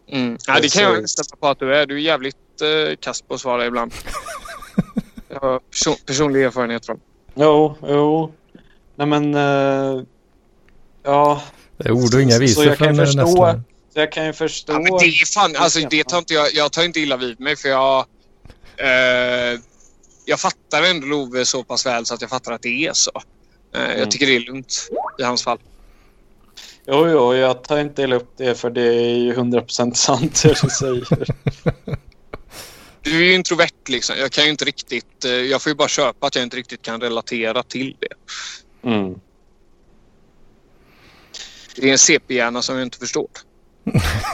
Mm. 0.09 0.39
Ja, 0.47 0.59
det 0.63 0.73
kan 0.73 0.83
jag 0.83 0.99
instämma 0.99 1.37
på 1.41 1.47
att 1.47 1.59
du 1.59 1.75
är. 1.77 1.87
Du 1.87 1.95
är 1.95 2.01
jävligt 2.01 2.37
eh, 2.63 2.97
kass 3.01 3.23
på 3.23 3.35
att 3.35 3.41
svara 3.41 3.67
ibland. 3.67 3.93
Jag 5.29 5.41
har 5.41 5.59
person, 5.59 5.95
personlig 6.07 6.43
erfarenhet 6.43 6.87
från. 6.87 7.01
Jo, 7.35 7.77
jo. 7.83 8.33
Nej 8.97 9.07
men... 9.07 9.35
eh, 9.35 10.03
ja, 11.03 11.43
Det 11.77 11.89
är 11.89 11.93
ord 11.93 12.15
och 12.15 12.21
inga 12.23 12.39
visor 12.39 12.65
jag 12.65 12.79
kan 12.79 12.87
från 12.87 12.99
eh, 13.01 13.05
förstå- 13.05 13.21
nästa. 13.25 13.53
så 13.95 14.01
jag 14.01 14.13
kan 14.13 14.27
ju 14.27 14.33
förstå... 14.33 14.73
Ja, 14.73 14.79
men 14.79 14.93
det 14.99 15.07
är 15.07 15.35
fan, 15.35 15.57
alltså, 15.57 15.81
det 15.91 16.05
tar 16.05 16.19
inte 16.19 16.35
jag, 16.35 16.55
jag 16.55 16.73
tar 16.73 16.85
inte 16.85 17.01
illa 17.01 17.17
vid 17.17 17.41
mig 17.41 17.57
för 17.57 17.69
jag... 17.69 18.05
Eh, 18.77 19.61
jag 20.25 20.41
fattar 20.41 20.83
ändå 20.83 21.07
Love 21.07 21.45
så 21.45 21.65
pass 21.65 21.87
väl 21.87 22.07
så 22.07 22.15
att 22.15 22.21
jag 22.21 22.31
fattar 22.31 22.53
att 22.53 22.63
det 22.63 22.87
är 22.87 22.93
så. 22.93 23.11
Eh, 23.15 23.23
Mm. 23.81 23.99
Jag 23.99 24.11
tycker 24.11 24.27
det 24.27 24.37
är 24.37 24.41
lugnt 24.41 24.89
i 25.19 25.23
hans 25.23 25.45
fall. 25.45 25.59
Jo, 26.87 27.09
jo, 27.09 27.35
jag 27.35 27.65
tar 27.65 27.79
inte 27.79 28.03
illa 28.03 28.17
upp 28.17 28.33
det 28.37 28.55
för 28.55 28.71
det 28.71 28.83
är 28.83 29.17
ju 29.17 29.35
100% 29.35 29.95
sant 29.95 30.43
det 30.43 30.49
du 30.63 30.69
säger. 30.71 31.07
Du 33.07 33.17
är 33.17 33.25
ju 33.25 33.35
introvert 33.35 33.89
liksom. 33.89 34.17
Jag 34.19 34.33
kan 34.33 34.45
ju 34.45 34.51
inte 34.51 34.65
riktigt... 34.65 35.25
eh, 35.25 35.31
Jag 35.31 35.63
får 35.63 35.71
ju 35.71 35.77
bara 35.77 35.89
köpa 35.89 36.27
att 36.27 36.35
jag 36.35 36.43
inte 36.45 36.57
riktigt 36.57 36.83
kan 36.83 37.01
relatera 37.01 37.63
till 37.63 37.97
det. 38.01 38.09
Mm. 38.89 39.15
Det 41.77 41.89
är 41.89 41.93
en 41.93 41.99
CP-hjärna 41.99 42.63
som 42.63 42.77
jag 42.77 42.83
inte 42.87 42.99
förstår. 42.99 43.27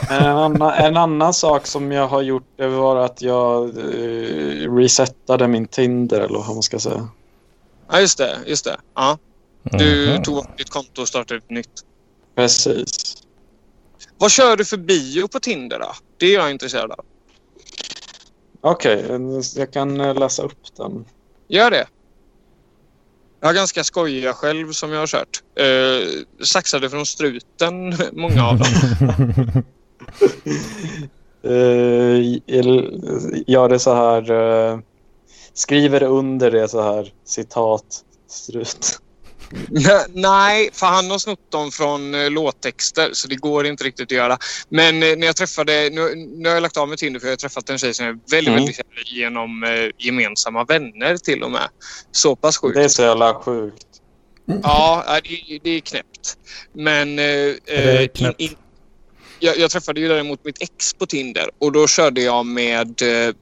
En, 0.09 0.23
annan, 0.25 0.73
en 0.73 0.97
annan 0.97 1.33
sak 1.33 1.67
som 1.67 1.91
jag 1.91 2.07
har 2.07 2.21
gjort 2.21 2.47
det 2.57 2.67
var 2.67 2.95
att 3.05 3.21
jag 3.21 3.69
eh, 3.77 4.75
resettade 4.75 5.47
min 5.47 5.67
Tinder 5.67 6.21
eller 6.21 6.39
vad 6.39 6.47
man 6.53 6.63
ska 6.63 6.79
säga. 6.79 7.07
Ja, 7.91 7.99
just 7.99 8.17
det. 8.17 8.37
Just 8.47 8.65
det. 8.65 8.77
Ja. 8.95 9.17
Du 9.63 10.09
Mhm. 10.13 10.23
tog 10.23 10.37
upp 10.37 10.57
ditt 10.57 10.69
konto 10.69 11.01
och 11.01 11.07
startade 11.07 11.37
ett 11.37 11.49
nytt. 11.49 11.81
Precis. 12.35 13.17
Vad 14.17 14.31
kör 14.31 14.57
du 14.57 14.65
för 14.65 14.77
bio 14.77 15.27
på 15.27 15.39
Tinder 15.39 15.79
då? 15.79 15.93
Det 16.17 16.25
är 16.25 16.33
jag 16.33 16.51
intresserad 16.51 16.91
av. 16.91 17.05
Okej, 18.65 19.05
jag 19.55 19.71
kan 19.73 20.01
eh, 20.01 20.15
läsa 20.15 20.43
upp 20.43 20.75
den. 20.77 21.05
Gör 21.47 21.71
det. 21.71 21.87
Jag 23.39 23.47
har 23.47 23.53
ganska 23.53 23.83
skojiga 23.83 24.33
själv 24.33 24.71
som 24.71 24.91
jag 24.91 24.99
har 24.99 25.07
kört. 25.07 25.43
Eh, 25.55 26.45
saxade 26.45 26.89
från 26.89 27.05
struten, 27.05 27.95
många 28.13 28.45
av 28.45 28.57
dem. 28.59 29.63
Uh, 31.45 32.37
gör 33.47 33.69
det 33.69 33.79
så 33.79 33.93
här. 33.93 34.31
eh, 34.31 34.79
skriver 35.53 36.03
under 36.03 36.51
det 36.51 36.67
så 36.67 36.81
här 36.81 37.13
citat 37.25 37.85
strut. 38.27 38.99
Nej, 40.13 40.69
för 40.73 40.85
han 40.87 41.11
har 41.11 41.17
snott 41.17 41.51
dem 41.51 41.71
från 41.71 42.15
eh, 42.15 42.29
låttexter 42.31 43.09
så 43.13 43.27
det 43.27 43.35
går 43.35 43.65
inte 43.65 43.83
riktigt 43.83 44.03
att 44.03 44.11
göra. 44.11 44.37
Men 44.69 45.03
eh, 45.03 45.15
när 45.17 45.27
jag 45.27 45.35
träffade, 45.35 45.89
nu, 45.91 46.15
nu 46.15 46.49
har 46.49 46.55
jag 46.55 46.61
lagt 46.61 46.77
av 46.77 46.89
med 46.89 46.97
Tinder 46.97 47.19
för 47.19 47.27
jag 47.27 47.31
har 47.31 47.37
träffat 47.37 47.69
en 47.69 47.77
tjej 47.77 47.93
som 47.93 48.05
är 48.05 48.11
väldigt, 48.31 48.47
Mm. 48.47 48.55
väldigt 48.55 48.75
kär 48.75 48.85
genom 49.05 49.63
eh, 49.63 49.69
gemensamma 49.97 50.63
vänner 50.63 51.17
till 51.17 51.43
och 51.43 51.51
med. 51.51 51.67
Så 52.11 52.35
pass 52.35 52.57
sjukt. 52.57 52.75
Det 52.75 52.83
är 52.83 52.87
så 52.87 53.01
jävla 53.01 53.33
sjukt. 53.33 53.87
Ja, 54.63 55.03
det, 55.23 55.59
det 55.63 55.69
är 55.69 55.79
knäppt. 55.79 56.37
Men 56.73 57.19
eh, 57.19 57.25
Är 57.25 57.57
det 57.65 58.07
knäppt? 58.07 58.39
in, 58.41 58.49
in, 58.49 58.55
jag, 59.39 59.57
jag 59.57 59.71
träffade 59.71 59.99
ju 59.99 60.07
däremot 60.07 60.45
mitt 60.45 60.61
ex 60.61 60.93
på 60.93 61.05
Tinder 61.05 61.49
och 61.59 61.71
då 61.71 61.87
körde 61.87 62.21
jag 62.21 62.45
med 62.45 63.01
eh, 63.01 63.33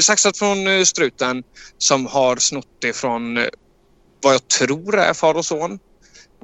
saxat 0.00 0.38
från 0.38 0.66
eh, 0.66 0.82
struten 0.84 1.42
som 1.78 2.06
har 2.06 2.36
snott 2.36 2.66
det 2.78 2.92
från 2.92 3.36
eh, 3.36 3.44
vad 4.22 4.34
jag 4.34 4.48
tror 4.48 4.98
är 4.98 5.14
far 5.14 5.34
och 5.34 5.44
son. 5.44 5.78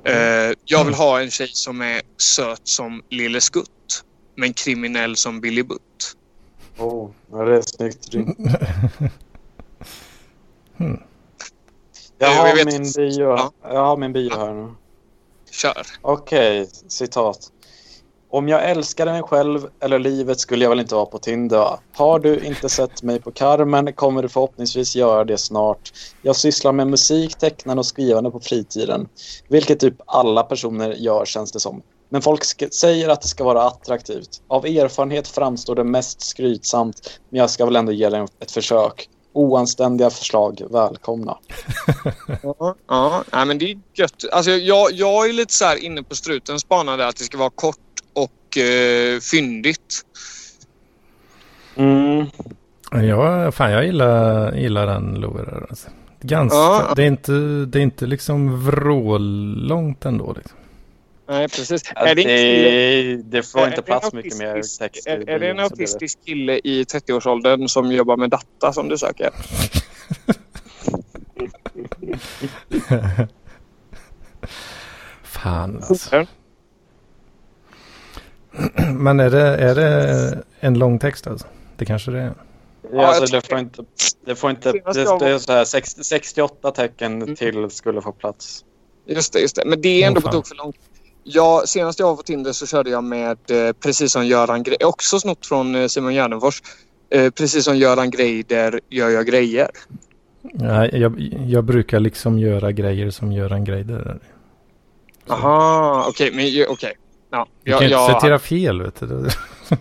Eh, 0.04 0.52
jag 0.64 0.84
vill 0.84 0.94
ha 0.94 1.20
en 1.20 1.30
tjej 1.30 1.48
som 1.52 1.80
är 1.80 2.02
söt 2.18 2.60
som 2.64 3.02
Lille 3.10 3.40
Skutt 3.40 4.04
men 4.34 4.52
kriminell 4.52 5.16
som 5.16 5.40
Billy 5.40 5.62
Butt. 5.62 6.16
Oh, 6.78 7.10
ja, 7.32 7.36
det 7.44 7.56
är 7.56 7.62
snyggt. 7.62 8.08
Hmm. 10.76 11.00
Jag 12.18 12.32
Eh, 12.32 12.36
har, 12.38 12.54
vet- 12.54 12.66
min 12.66 12.92
bio, 12.96 13.20
Ja. 13.24 13.52
jag 13.62 13.86
har 13.86 13.96
min 13.96 14.12
bio 14.12 14.36
här 14.38 14.54
nu. 14.54 14.74
Kör. 15.50 15.86
Okej, 16.02 16.68
citat. 16.88 17.38
Om 18.30 18.48
jag 18.48 18.70
älskade 18.70 19.12
mig 19.12 19.22
själv 19.22 19.68
eller 19.80 19.98
livet 19.98 20.40
skulle 20.40 20.64
jag 20.64 20.70
väl 20.70 20.80
inte 20.80 20.94
vara 20.94 21.06
på 21.06 21.18
Tinder. 21.18 21.78
Har 21.96 22.18
du 22.18 22.38
inte 22.40 22.68
sett 22.68 23.02
mig 23.02 23.20
på 23.20 23.30
Carmen 23.30 23.92
kommer 23.92 24.22
du 24.22 24.28
förhoppningsvis 24.28 24.96
göra 24.96 25.24
det 25.24 25.38
snart. 25.38 25.92
Jag 26.22 26.36
sysslar 26.36 26.72
med 26.72 26.86
musik, 26.86 27.38
tecknande 27.38 27.80
och 27.80 27.86
skrivande 27.86 28.30
på 28.30 28.40
fritiden. 28.40 29.08
Vilket 29.48 29.80
typ 29.80 29.94
alla 30.06 30.42
personer 30.42 30.92
gör 30.92 31.24
känns 31.24 31.52
det 31.52 31.60
som. 31.60 31.82
Men 32.08 32.22
folk 32.22 32.72
säger 32.74 33.08
att 33.08 33.22
det 33.22 33.28
ska 33.28 33.44
vara 33.44 33.62
attraktivt. 33.62 34.42
Av 34.48 34.66
erfarenhet 34.66 35.28
framstår 35.28 35.74
det 35.74 35.84
mest 35.84 36.22
skrytsamt 36.22 37.20
men 37.30 37.38
jag 37.38 37.50
ska 37.50 37.64
väl 37.64 37.76
ändå 37.76 37.92
ge 37.92 38.10
det 38.10 38.28
ett 38.40 38.50
försök. 38.50 39.08
Oanständiga 39.32 40.10
förslag 40.10 40.62
välkomna. 40.70 41.38
Ja, 42.88 43.24
ja 43.30 43.44
men 43.44 43.58
det 43.58 43.70
är 43.70 43.78
gött. 43.94 44.24
Alltså, 44.32 44.50
jag, 44.50 44.92
jag 44.92 45.28
är 45.28 45.32
lite 45.32 45.54
så 45.54 45.64
här 45.64 45.84
inne 45.84 46.02
på 46.02 46.14
strutens 46.14 46.68
bana 46.68 46.96
där, 46.96 47.06
att 47.06 47.16
det 47.16 47.24
ska 47.24 47.38
vara 47.38 47.50
kort 47.50 47.78
och 48.56 48.62
eh, 48.62 49.20
fyndigt. 49.20 50.02
Mm. 51.76 52.26
Ja, 52.90 53.52
fan 53.52 53.70
jag 53.72 53.84
gillar, 53.86 54.54
gillar 54.56 54.86
den 54.86 55.14
Lover. 55.14 55.66
Alltså. 55.70 55.88
Ganska, 56.20 56.56
Ja. 56.56 56.92
det, 56.96 57.02
är 57.02 57.06
inte, 57.06 57.32
det 57.68 57.78
är 57.78 57.82
inte 57.82 58.06
liksom 58.06 58.64
vrållångt 58.66 60.04
ändå. 60.04 60.32
Liksom. 60.36 60.56
Nej, 61.28 61.48
precis. 61.48 61.82
Ja, 61.94 62.06
är 62.06 62.14
det, 62.14 62.22
en 62.22 62.28
kille, 62.28 62.70
det, 63.16 63.22
det 63.22 63.42
får 63.42 63.60
är 63.60 63.64
inte 63.66 63.76
det 63.76 63.82
plats 63.82 64.12
mycket 64.12 64.38
mer 64.38 64.78
text. 64.78 65.06
Är, 65.06 65.30
är 65.30 65.38
det 65.38 65.50
en 65.50 65.60
autistisk 65.60 66.18
kille 66.24 66.60
i 66.64 66.84
30-årsåldern 66.84 67.68
som 67.68 67.92
jobbar 67.92 68.16
med 68.16 68.30
data 68.30 68.72
som 68.72 68.88
du 68.88 68.98
söker? 68.98 69.30
Fan 75.22 75.76
alltså. 75.88 76.26
Men 78.94 79.20
är 79.20 79.30
det, 79.30 79.42
är 79.56 79.74
det 79.74 80.38
en 80.60 80.78
lång 80.78 80.98
text 80.98 81.26
alltså? 81.26 81.46
Det 81.76 81.84
kanske 81.84 82.10
det 82.10 82.20
är. 82.20 82.32
Ja, 82.92 83.06
alltså, 83.06 83.36
det 83.36 83.48
får 83.48 83.58
inte... 83.58 83.84
Det, 84.26 84.34
får 84.34 84.50
inte, 84.50 84.72
det, 84.72 84.80
det 85.20 85.28
är 85.28 85.38
så 85.38 85.52
här, 85.52 85.64
60, 85.64 86.04
68 86.04 86.70
tecken 86.70 87.22
Mm. 87.22 87.36
till 87.36 87.70
skulle 87.70 88.02
få 88.02 88.12
plats. 88.12 88.64
Just 89.06 89.32
det, 89.32 89.38
just 89.40 89.56
det. 89.56 89.62
Men 89.66 89.80
det 89.80 90.02
är 90.02 90.06
ändå 90.06 90.20
på 90.20 90.32
tok 90.32 90.46
för 90.48 90.54
långt. 90.54 90.76
Ja, 91.24 91.62
senast 91.66 91.98
jag 91.98 92.06
var 92.06 92.16
på 92.16 92.22
Tinder 92.22 92.52
så 92.52 92.66
körde 92.66 92.90
jag 92.90 93.04
med 93.04 93.38
eh, 93.50 93.72
precis 93.72 94.12
som 94.12 94.26
Göran 94.26 94.62
Greider. 94.62 94.86
Också 94.86 95.20
snott 95.20 95.46
från 95.46 95.74
eh, 95.74 95.86
Simon 95.86 96.14
Gärdenfors. 96.14 96.62
Eh, 97.10 97.30
precis 97.30 97.64
som 97.64 97.76
Göran 97.76 98.10
Greider 98.10 98.80
gör 98.90 99.08
jag 99.10 99.26
grejer. 99.26 99.68
Nej, 100.42 100.90
jag, 100.92 101.20
jag 101.46 101.64
brukar 101.64 102.00
liksom 102.00 102.38
göra 102.38 102.72
grejer 102.72 103.10
som 103.10 103.32
Göran 103.32 103.64
Greider. 103.64 104.18
Så. 105.26 105.32
Aha, 105.32 106.04
okej. 106.08 106.30
men 106.34 106.46
ju- 106.46 106.66
okej. 106.66 106.92
Ja, 107.30 107.46
Du 107.64 107.70
jag, 107.70 107.78
kan 107.78 107.84
inte 107.86 107.94
jag, 107.98 108.20
citera 108.22 108.38
fel 108.38 108.82
vet 108.82 109.00
du. 109.00 109.28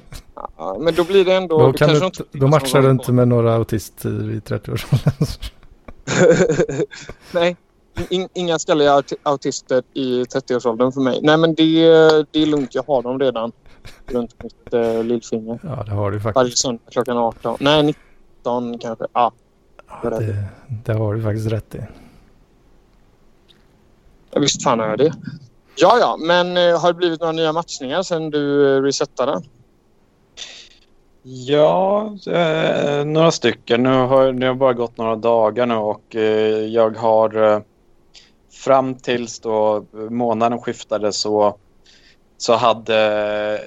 Ja, 0.57 0.77
men 0.79 0.95
då 0.95 1.03
blir 1.03 1.25
det 1.25 1.33
ändå... 1.35 1.57
då, 1.59 1.73
kan 1.73 1.89
du, 1.89 1.95
inte- 1.95 2.05
inte- 2.05 2.23
då 2.31 2.47
matchar 2.47 2.81
du 2.81 2.91
inte 2.91 3.11
med 3.11 3.27
några 3.27 3.53
autister 3.55 4.09
i 4.31 4.39
30-årsåldern. 4.39 5.27
Nej, 7.31 7.55
in, 8.09 8.29
inga 8.33 8.59
skalliga 8.59 8.91
aut- 8.91 9.13
autister 9.23 9.83
i 9.93 10.23
30-årsåldern 10.23 10.91
för 10.91 11.01
mig. 11.01 11.19
Nej, 11.23 11.37
men 11.37 11.53
det, 11.55 11.83
det 12.31 12.39
är 12.41 12.45
lugnt. 12.45 12.75
Jag 12.75 12.83
har 12.87 13.01
dem 13.01 13.19
redan 13.19 13.51
runt 14.07 14.43
mitt 14.43 14.73
äh, 14.73 15.03
lillfinger. 15.03 15.59
Ja, 15.63 15.83
det 15.83 15.91
har 15.91 16.11
du 16.11 16.17
Varje 16.17 16.33
faktiskt. 16.33 16.57
söndag 16.57 16.81
klockan 16.91 17.17
18. 17.17 17.57
Nej, 17.59 17.83
19 18.37 18.79
kanske. 18.79 19.05
Ja, 19.13 19.31
Ja, 20.03 20.09
det, 20.09 20.43
det 20.85 20.93
har 20.93 21.13
du 21.15 21.21
faktiskt 21.23 21.51
rätt 21.51 21.75
i. 21.75 21.79
Ja, 24.31 24.39
visst 24.39 24.63
fan 24.63 24.79
har 24.79 24.87
jag 24.87 24.97
det. 24.97 25.13
Ja, 25.77 25.97
ja, 25.99 26.17
men 26.17 26.57
eh, 26.57 26.79
har 26.81 26.87
det 26.93 26.97
blivit 26.97 27.19
några 27.19 27.31
nya 27.31 27.53
matchningar 27.53 28.03
sen 28.03 28.29
du 28.29 28.75
eh, 28.77 28.81
resettade? 28.81 29.41
Ja, 31.21 32.15
eh, 32.27 33.05
några 33.05 33.31
stycken. 33.31 33.83
Nu 33.83 33.89
har 33.89 34.31
det 34.31 34.47
har 34.47 34.55
bara 34.55 34.73
gått 34.73 34.97
några 34.97 35.15
dagar 35.15 35.65
nu 35.65 35.75
och 35.75 36.15
eh, 36.15 36.65
jag 36.65 36.97
har 36.97 37.43
eh, 37.43 37.61
fram 38.63 38.97
tills 38.97 39.39
då 39.39 39.85
månaden 40.09 40.59
skiftade 40.61 41.13
så, 41.13 41.57
så 42.37 42.53
hade 42.53 42.95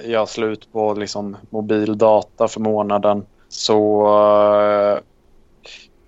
eh, 0.03 0.11
jag 0.11 0.29
slut 0.29 0.71
på 0.71 0.93
liksom 0.93 1.37
mobildata 1.51 2.47
för 2.47 2.59
månaden. 2.59 3.25
Så 3.47 4.01
eh, 4.07 4.99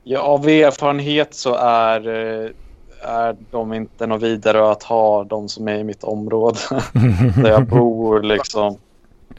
ja, 0.03 0.19
av 0.19 0.47
erfarenhet 0.49 1.35
så 1.35 1.53
är, 1.55 2.07
eh, 2.07 2.49
är 3.01 3.35
de 3.51 3.73
inte 3.73 4.07
något 4.07 4.21
vidare 4.21 4.71
att 4.71 4.83
ha 4.83 5.23
de 5.23 5.49
som 5.49 5.67
är 5.67 5.75
i 5.79 5.83
mitt 5.83 6.03
område 6.03 6.59
där 7.43 7.49
jag 7.49 7.67
bor 7.67 8.21
liksom. 8.23 8.77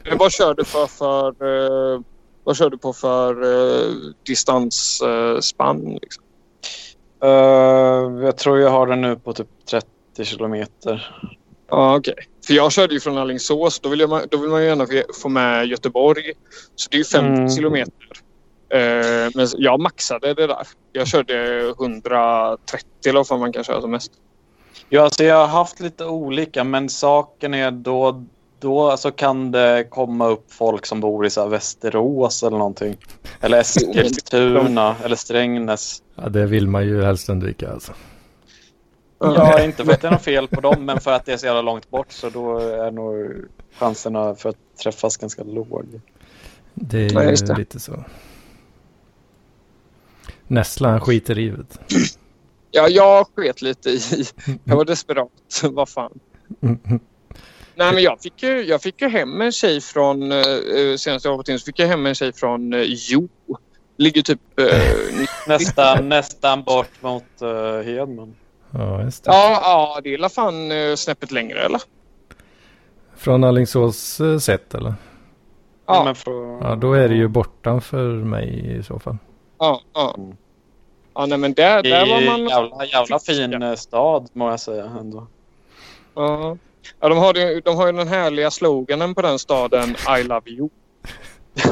Eh, 0.05 0.17
Vad 0.17 0.31
kör 0.31 0.53
du 0.53 0.63
för, 0.65 0.87
för 0.87 1.27
eh, 1.95 1.99
vad 2.43 2.57
kör 2.57 2.69
du 2.69 2.77
på 2.77 2.93
för 2.93 3.43
uh, 3.43 3.91
distansspann? 4.25 5.97
liksom? 6.01 6.23
Eh, 7.23 8.25
jag 8.25 8.37
tror 8.37 8.59
jag 8.59 8.69
har 8.69 8.87
den 8.87 9.01
nu 9.01 9.15
på 9.15 9.33
typ 9.33 9.47
30 9.69 9.85
kilometer. 10.23 11.15
Ja, 11.69 11.95
okej. 11.97 12.13
För 12.47 12.53
jag 12.53 12.71
körde 12.71 12.93
ju 12.93 12.99
från 12.99 13.17
Alingsås. 13.17 13.79
Då 13.79 13.89
vill, 13.89 13.99
jag, 13.99 14.21
då 14.31 14.37
vill 14.37 14.49
man 14.49 14.61
ju 14.61 14.67
gärna 14.67 14.85
få- 14.85 15.13
få 15.21 15.29
med 15.29 15.65
Göteborg. 15.67 16.23
Så 16.75 16.89
det 16.89 16.95
är 16.95 16.99
ju 16.99 17.03
50 17.05 17.27
Mm. 17.27 17.49
kilometer. 17.49 17.93
Eh, 18.73 19.29
men 19.35 19.47
jag 19.57 19.79
maxade 19.79 20.33
det 20.33 20.47
där. 20.47 20.67
Jag 20.91 21.07
körde 21.07 21.59
130 21.69 22.87
eller 23.07 23.29
vad 23.29 23.39
man 23.39 23.53
kan 23.53 23.63
köra 23.63 23.81
som 23.81 23.91
mest. 23.91 24.11
Ja, 24.89 25.01
alltså 25.01 25.23
jag 25.23 25.35
har 25.35 25.47
haft 25.47 25.79
lite 25.79 26.05
olika, 26.05 26.63
men 26.63 26.89
saken 26.89 27.53
är 27.53 27.71
då, 27.71 28.25
då 28.59 28.97
så 28.97 29.11
kan 29.11 29.51
det 29.51 29.87
komma 29.89 30.27
upp 30.27 30.53
folk 30.53 30.85
som 30.85 30.99
bor 30.99 31.25
i 31.25 31.29
så 31.29 31.41
här 31.41 31.49
Västerås 31.49 32.43
eller 32.43 32.57
någonting. 32.57 32.97
Eller 33.41 33.59
Eskilstuna 33.59 34.95
eller 35.03 35.15
Strängnäs. 35.15 36.01
Ja, 36.15 36.29
det 36.29 36.45
vill 36.45 36.67
man 36.67 36.85
ju 36.85 37.03
helst 37.03 37.29
undvika 37.29 37.71
alltså. 37.71 37.93
Ja, 39.19 39.63
inte 39.63 39.85
för 39.85 39.93
att 39.93 40.01
det 40.01 40.07
är 40.07 40.11
något 40.11 40.21
fel 40.21 40.47
på 40.47 40.61
dem, 40.61 40.85
men 40.85 41.01
för 41.01 41.11
att 41.11 41.25
det 41.25 41.33
är 41.33 41.37
så 41.37 41.45
jävla 41.45 41.61
långt 41.61 41.89
bort 41.89 42.11
så 42.11 42.29
då 42.29 42.57
är 42.59 42.91
nog 42.91 43.31
chanserna 43.79 44.35
för 44.35 44.49
att 44.49 44.77
träffas 44.83 45.17
ganska 45.17 45.43
låg. 45.43 46.01
Det 46.73 46.97
är 46.97 47.23
ju 47.23 47.29
just 47.29 47.47
det. 47.47 47.57
lite 47.57 47.79
så. 47.79 48.03
Nessla 50.47 50.89
han 50.89 51.01
skiter 51.01 51.39
i 51.39 51.49
det. 51.49 51.65
Ja, 52.71 52.87
jag 52.87 53.27
sket 53.35 53.61
lite 53.61 53.89
i... 53.89 53.99
Jag 54.63 54.75
var 54.75 54.85
desperat. 54.85 55.29
Vad 55.63 55.89
fan. 55.89 56.19
Nej, 57.75 57.93
men 57.93 58.03
jag 58.03 58.21
fick 58.21 58.43
ju, 58.43 58.63
jag 58.63 58.81
fick 58.81 59.01
ju 59.01 59.09
hem 59.09 59.41
en 59.41 59.51
tjej 59.51 59.81
från... 59.81 60.31
Uh, 60.31 60.95
senast 60.97 61.25
jag 61.25 61.37
på 61.37 61.43
Tinder 61.43 61.59
så 61.59 61.65
fick 61.65 61.79
jag 61.79 61.87
hem 61.87 62.05
en 62.05 62.15
tjej 62.15 62.33
från 62.33 62.73
uh, 62.73 62.83
Jo. 62.85 63.29
Ligger 63.97 64.21
typ... 64.21 64.59
eh, 64.59 64.67
Nästan, 65.47 66.09
nästan 66.09 66.63
bort 66.63 67.01
mot 67.01 67.23
uh, 67.41 67.81
Hedman. 67.81 68.35
Ja, 68.71 69.03
just 69.03 69.23
det. 69.23 69.31
ja, 69.31 69.59
ja, 69.63 70.01
det 70.03 70.13
är 70.13 70.17
alla 70.17 70.29
fan 70.29 70.71
uh, 70.71 70.95
snäppet 70.95 71.31
längre, 71.31 71.65
eller? 71.65 71.81
Från 73.15 73.43
Alingsås 73.43 74.21
eh, 74.21 74.37
sett 74.37 74.75
eller? 74.75 74.93
Ja. 75.85 76.03
Men 76.03 76.15
Ja, 76.61 76.75
då 76.75 76.93
är 76.93 77.09
det 77.09 77.15
ju 77.15 77.27
bortanför 77.27 78.07
mig 78.07 78.77
i 78.77 78.83
så 78.83 78.99
fall. 78.99 79.17
Ja, 79.63 79.81
ja. 79.93 80.15
Mm. 80.17 80.35
Ja, 81.15 81.25
nej, 81.25 81.37
men 81.37 81.53
där, 81.53 81.83
Det 81.83 81.89
där 81.89 82.05
var 82.05 82.21
man... 82.21 82.47
jävla, 82.47 82.85
jävla 82.85 83.19
fin 83.19 83.61
eh, 83.63 83.75
stad 83.75 84.29
må 84.33 84.49
jag 84.49 84.59
säga 84.59 84.85
ändå. 84.99 85.27
Ja, 86.15 86.57
ja 86.99 87.09
de, 87.09 87.17
har, 87.17 87.33
ju- 87.33 87.61
de 87.61 87.75
har 87.77 87.85
ju 87.85 87.91
den 87.91 88.07
härliga 88.07 88.51
sloganen 88.51 89.15
på 89.15 89.21
den 89.21 89.39
staden 89.39 89.95
I 90.19 90.23
love 90.23 90.49
you. 90.51 90.69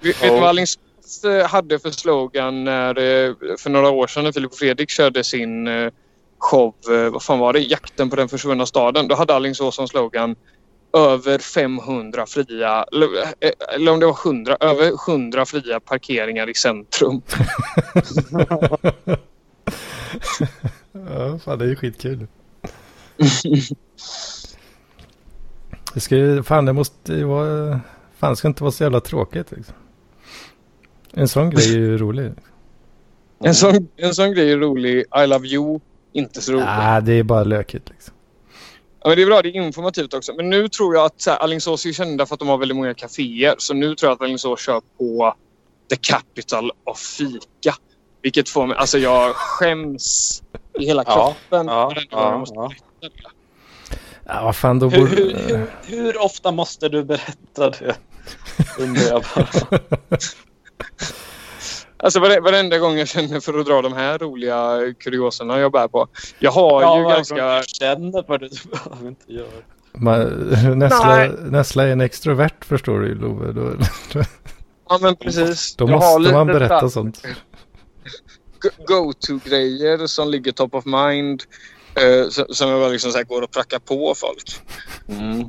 vet, 0.00 0.22
du 0.22 0.30
vad 0.30 0.42
Alingsås 0.44 1.24
eh, 1.24 1.46
hade 1.46 1.78
för 1.78 1.90
slogan 1.90 2.64
när, 2.64 2.98
eh, 2.98 3.34
för 3.58 3.70
några 3.70 3.90
år 3.90 4.06
sedan 4.06 4.24
när 4.24 4.32
Filip 4.32 4.52
och 4.52 4.58
Fredrik 4.58 4.90
körde 4.90 5.24
sin 5.24 5.68
show, 6.38 6.74
vad 7.12 7.22
fan 7.22 7.38
var 7.38 7.52
det, 7.52 7.60
Jakten 7.60 8.10
på 8.10 8.16
den 8.16 8.28
försvunna 8.28 8.66
staden. 8.66 9.08
Då 9.08 9.14
hade 9.14 9.34
Alingsås 9.34 9.74
som 9.76 9.88
slogan 9.88 10.36
över 10.92 11.38
500 11.38 12.26
fria, 12.26 12.84
eller, 12.92 13.06
eh, 13.40 13.50
eller 13.74 13.92
om 13.92 14.00
det 14.00 14.06
var 14.06 14.18
100, 14.24 14.56
över 14.60 15.10
100 15.10 15.46
fria 15.46 15.80
parkeringar 15.80 16.50
i 16.50 16.54
centrum. 16.54 17.22
Ja, 21.08 21.38
fan 21.38 21.58
det 21.58 21.64
är 21.64 21.68
ju 21.68 21.76
skitkul. 21.76 22.26
Det 25.94 26.00
ska 26.00 26.16
ju, 26.16 26.42
fan 26.42 26.64
det 26.64 26.72
måste 26.72 27.12
ju 27.12 27.24
vara, 27.24 27.80
fan 28.16 28.30
det 28.30 28.36
ska 28.36 28.48
inte 28.48 28.62
vara 28.62 28.72
så 28.72 28.82
jävla 28.82 29.00
tråkigt 29.00 29.50
liksom. 29.50 29.74
En 31.12 31.28
sån 31.28 31.50
grej 31.50 31.74
är 31.74 31.78
ju 31.78 31.98
rolig. 32.02 32.32
En 33.44 33.54
sån, 33.54 33.88
en 33.96 34.14
sån 34.14 34.32
grej 34.32 34.52
är 34.52 34.58
rolig. 34.58 35.04
I 35.24 35.26
love 35.26 35.48
you, 35.48 35.80
inte 36.12 36.40
så 36.40 36.52
rolig. 36.52 36.64
Nej, 36.64 37.02
det 37.02 37.12
är 37.12 37.22
bara 37.22 37.44
lökigt 37.44 37.88
liksom. 37.88 38.14
Ja, 39.06 39.10
men 39.10 39.16
det 39.16 39.22
är 39.22 39.26
bra, 39.26 39.42
det 39.42 39.48
är 39.48 39.56
informativt 39.56 40.14
också. 40.14 40.32
Men 40.34 40.50
nu 40.50 40.68
tror 40.68 40.94
jag 40.94 41.04
att 41.04 41.28
Alingsås 41.28 41.86
är 41.86 41.92
kända 41.92 42.26
för 42.26 42.34
att 42.34 42.38
de 42.38 42.48
har 42.48 42.58
väldigt 42.58 42.76
många 42.76 42.94
kaféer. 42.94 43.54
Så 43.58 43.74
nu 43.74 43.94
tror 43.94 44.10
jag 44.10 44.14
att 44.14 44.22
Alingsås 44.22 44.60
kör 44.60 44.80
på 44.98 45.34
the 45.90 45.96
capital 45.96 46.70
of 46.84 46.98
fika. 46.98 47.74
Vilket 48.22 48.48
får 48.48 48.66
mig... 48.66 48.76
Alltså 48.76 48.98
jag 48.98 49.36
skäms 49.36 50.42
i 50.78 50.86
hela 50.86 51.04
Ja, 51.06 51.14
kroppen. 51.14 51.66
ja, 51.66 51.92
jag 51.94 52.04
ja, 52.10 52.38
måste 52.38 52.54
ja. 52.54 52.70
Ja, 54.26 54.44
vad 54.44 54.56
fan 54.56 54.78
då 54.78 54.88
Hur, 54.88 55.00
borde... 55.00 55.22
hur, 55.22 55.34
hur, 55.48 55.66
hur 55.86 56.22
ofta 56.22 56.52
måste 56.52 56.88
du 56.88 57.04
berätta 57.04 57.70
det? 57.70 57.96
Undrar 58.78 59.02
jag 59.02 59.24
bara. 59.34 59.80
Alltså 61.98 62.20
vare- 62.20 62.40
varenda 62.40 62.78
gång 62.78 62.98
jag 62.98 63.08
känner 63.08 63.40
för 63.40 63.58
att 63.58 63.66
dra 63.66 63.82
de 63.82 63.92
här 63.92 64.18
roliga 64.18 64.78
kurioserna 65.00 65.58
jag 65.58 65.72
bär 65.72 65.88
på. 65.88 66.08
Jag 66.38 66.50
har 66.50 66.82
Ja, 66.82 66.98
ju 66.98 67.04
ganska... 67.08 67.36
jag 67.36 67.68
känner 67.68 68.22
för 68.22 68.38
det. 68.38 68.48
Du 68.62 68.70
behöver 68.70 69.08
inte 69.08 69.32
göra 69.32 69.46
Nessla. 70.74 71.26
Nessla 71.26 71.82
är 71.82 71.88
en 71.88 72.00
extrovert 72.00 72.64
förstår 72.64 73.00
du 73.00 73.08
ju 73.08 73.14
Love. 73.14 73.52
Då, 73.52 73.70
då, 74.12 74.20
Ja 74.88 74.98
men 75.02 75.16
precis. 75.16 75.76
då 75.76 75.86
måste 75.86 76.32
man 76.32 76.46
berätta 76.46 76.80
där 76.80 76.88
sånt. 76.88 77.22
go- 78.60 78.84
go-to-grejer 78.86 80.06
som 80.06 80.28
ligger 80.30 80.52
top 80.52 80.74
of 80.74 80.84
mind. 80.84 81.42
eh, 81.94 82.28
som- 82.28 82.46
som 82.48 82.70
jag 82.70 82.80
bara 82.80 82.88
liksom 82.90 83.10
så 83.12 83.18
här 83.18 83.24
går 83.24 83.42
och 83.42 83.50
prackar 83.50 83.78
på 83.78 84.14
folk. 84.16 84.60
Mm. 85.08 85.46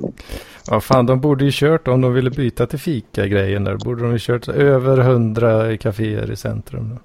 Ja, 0.70 0.82
fan 0.82 1.06
de 1.06 1.22
borde 1.22 1.46
ju 1.46 1.52
kört 1.54 1.88
om 1.88 2.02
de 2.02 2.14
ville 2.14 2.30
byta 2.30 2.68
till 2.68 2.80
fika-grejen 2.80 3.64
där. 3.64 3.76
Borde 3.76 4.04
de 4.04 4.12
ju 4.12 4.20
kört 4.20 4.48
över 4.48 4.98
hundra 4.98 5.78
kaféer 5.78 6.32
i 6.32 6.36
centrum. 6.36 6.90
Då. 6.90 7.02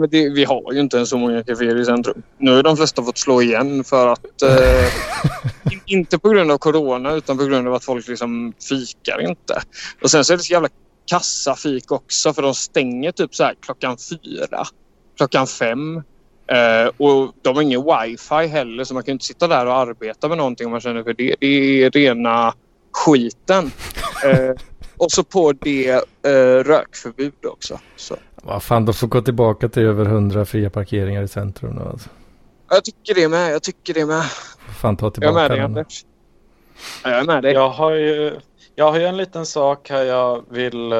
Men 0.00 0.10
det, 0.10 0.28
vi 0.28 0.44
har 0.44 0.72
ju 0.72 0.80
inte 0.80 0.96
ens 0.96 1.08
så 1.10 1.18
många 1.18 1.42
kaféer 1.42 1.76
i 1.80 1.84
centrum. 1.84 2.22
Nu 2.38 2.56
har 2.56 2.62
de 2.62 2.76
flesta 2.76 3.02
fått 3.02 3.18
slå 3.18 3.42
igen 3.42 3.84
för 3.84 4.08
att... 4.08 4.42
Eh, 4.42 5.72
in- 5.72 5.80
inte 5.86 6.18
på 6.18 6.28
grund 6.28 6.50
av 6.50 6.58
corona 6.58 7.12
utan 7.14 7.38
på 7.38 7.44
grund 7.44 7.68
av 7.68 7.74
att 7.74 7.84
folk 7.84 8.08
liksom 8.08 8.52
fikar 8.68 9.28
inte. 9.28 9.62
Och 10.02 10.10
sen 10.10 10.24
så 10.24 10.32
är 10.32 10.36
det 10.36 10.42
så 10.42 10.52
jävla 10.52 10.68
kassafik 11.10 11.92
också 11.92 12.32
för 12.32 12.42
de 12.42 12.54
stänger 12.54 13.12
typ 13.12 13.34
så 13.34 13.44
här 13.44 13.54
klockan 13.60 13.96
fyra, 14.10 14.64
klockan 15.16 15.46
fem. 15.46 16.02
Eh, 16.48 16.90
och 16.96 17.32
de 17.42 17.56
har 17.56 17.62
ingen 17.62 17.82
wifi 17.84 18.46
heller 18.46 18.84
så 18.84 18.94
man 18.94 19.02
kan 19.02 19.12
inte 19.12 19.24
sitta 19.24 19.48
där 19.48 19.66
och 19.66 19.74
arbeta 19.74 20.28
med 20.28 20.38
någonting 20.38 20.66
om 20.66 20.70
man 20.70 20.80
känner 20.80 21.02
för 21.02 21.14
det. 21.14 21.34
Det 21.40 21.46
är 21.82 21.90
rena 21.90 22.54
skiten. 22.92 23.70
Eh, 24.24 24.54
och 24.96 25.10
så 25.10 25.24
på 25.24 25.52
det 25.52 25.90
eh, 26.22 26.64
rökförbud 26.64 27.46
också. 27.46 27.78
Så. 27.96 28.16
Vad 28.42 28.62
fan, 28.62 28.84
de 28.84 28.94
får 28.94 29.06
gå 29.06 29.20
tillbaka 29.20 29.68
till 29.68 29.82
över 29.82 30.04
hundra 30.04 30.44
fria 30.44 30.70
parkeringar 30.70 31.22
i 31.22 31.28
centrum 31.28 31.76
då. 31.76 31.82
Alltså. 31.82 32.08
Jag 32.70 32.84
tycker 32.84 33.14
det 33.14 33.28
med. 33.28 33.52
Jag 33.52 33.62
tycker 33.62 33.94
det 33.94 34.06
med. 34.06 34.22
Fan 34.80 34.96
ta 34.96 35.06
Jag 35.06 35.10
är 35.10 35.12
tillbaka 35.12 35.38
med 35.38 35.50
dig. 35.50 35.60
Anders. 35.60 36.04
Ja, 37.04 37.10
jag 37.10 37.20
är 37.20 37.24
med 37.24 37.42
dig. 37.42 37.52
Jag 37.52 37.70
har 37.70 37.92
ju, 37.92 38.36
jag 38.74 38.92
har 38.92 38.98
ju 38.98 39.06
en 39.06 39.16
liten 39.16 39.46
sak 39.46 39.90
här 39.90 40.02
jag 40.02 40.44
vill, 40.50 40.94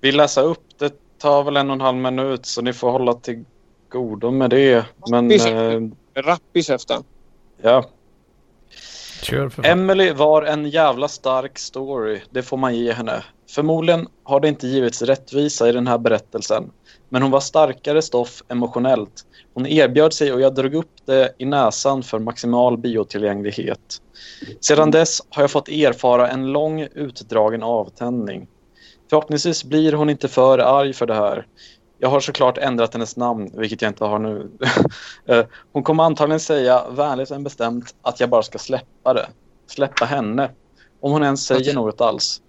vill 0.00 0.16
läsa 0.16 0.42
upp. 0.42 0.64
Det 0.78 1.18
tar 1.18 1.44
väl 1.44 1.56
en 1.56 1.70
och 1.70 1.74
en 1.74 1.80
halv 1.80 1.98
minut 1.98 2.46
så 2.46 2.62
ni 2.62 2.72
får 2.72 2.90
hålla 2.90 3.14
till 3.14 3.44
godo 3.92 4.30
med 4.30 4.50
det. 4.50 4.84
Men 5.10 5.28
Visst. 5.28 5.46
eh, 5.46 5.80
Rapp 6.14 6.42
i 6.52 6.62
käften. 6.62 7.02
ja. 7.62 7.84
Fan. 9.24 9.64
Emily 9.64 10.12
var 10.12 10.42
en 10.42 10.70
jävla 10.70 11.08
stark 11.08 11.58
story, 11.58 12.20
det 12.30 12.42
får 12.42 12.56
man 12.56 12.76
ge 12.76 12.92
henne. 12.92 13.24
Förmodligen 13.50 14.08
har 14.22 14.40
det 14.40 14.48
inte 14.48 14.66
givits 14.66 15.02
rättvisa 15.02 15.68
i 15.68 15.72
den 15.72 15.86
här 15.86 15.98
berättelsen. 15.98 16.70
Men 17.08 17.22
hon 17.22 17.30
var 17.30 17.40
starkare 17.40 18.02
stoff 18.02 18.42
emotionellt. 18.48 19.24
Hon 19.54 19.66
erbjöd 19.66 20.12
sig 20.12 20.32
och 20.32 20.40
jag 20.40 20.54
drog 20.54 20.74
upp 20.74 20.90
det 21.04 21.34
i 21.38 21.44
näsan 21.44 22.02
för 22.02 22.18
maximal 22.18 22.78
biotillgänglighet. 22.78 24.02
Sedan 24.60 24.90
dess 24.90 25.22
har 25.30 25.42
jag 25.42 25.50
fått 25.50 25.68
erfara 25.68 26.28
en 26.30 26.52
lång 26.52 26.80
utdragen 26.80 27.62
avtändning. 27.62 28.46
Förhoppningsvis 29.10 29.64
blir 29.64 29.92
hon 29.92 30.10
inte 30.10 30.28
för 30.28 30.58
arg 30.58 30.92
för 30.92 31.06
det 31.06 31.14
här. 31.14 31.46
Jag 32.02 32.08
har 32.08 32.20
såklart 32.20 32.58
ändrat 32.58 32.92
hennes 32.94 33.16
namn, 33.16 33.50
vilket 33.54 33.82
jag 33.82 33.90
inte 33.90 34.04
har 34.04 34.18
nu. 34.18 34.50
Eh, 35.26 35.44
hon 35.72 35.82
kommer 35.82 36.04
antagligen 36.04 36.40
säga, 36.40 36.84
vänligt 36.90 37.30
men 37.30 37.44
bestämt, 37.44 37.94
att 38.02 38.20
jag 38.20 38.30
bara 38.30 38.42
ska 38.42 38.58
släppa 38.58 39.14
det. 39.14 39.28
Släppa 39.66 40.04
henne. 40.04 40.50
Om 41.00 41.12
hon 41.12 41.22
ens 41.22 41.46
säger 41.46 41.74
något 41.74 42.00
alls. 42.00 42.42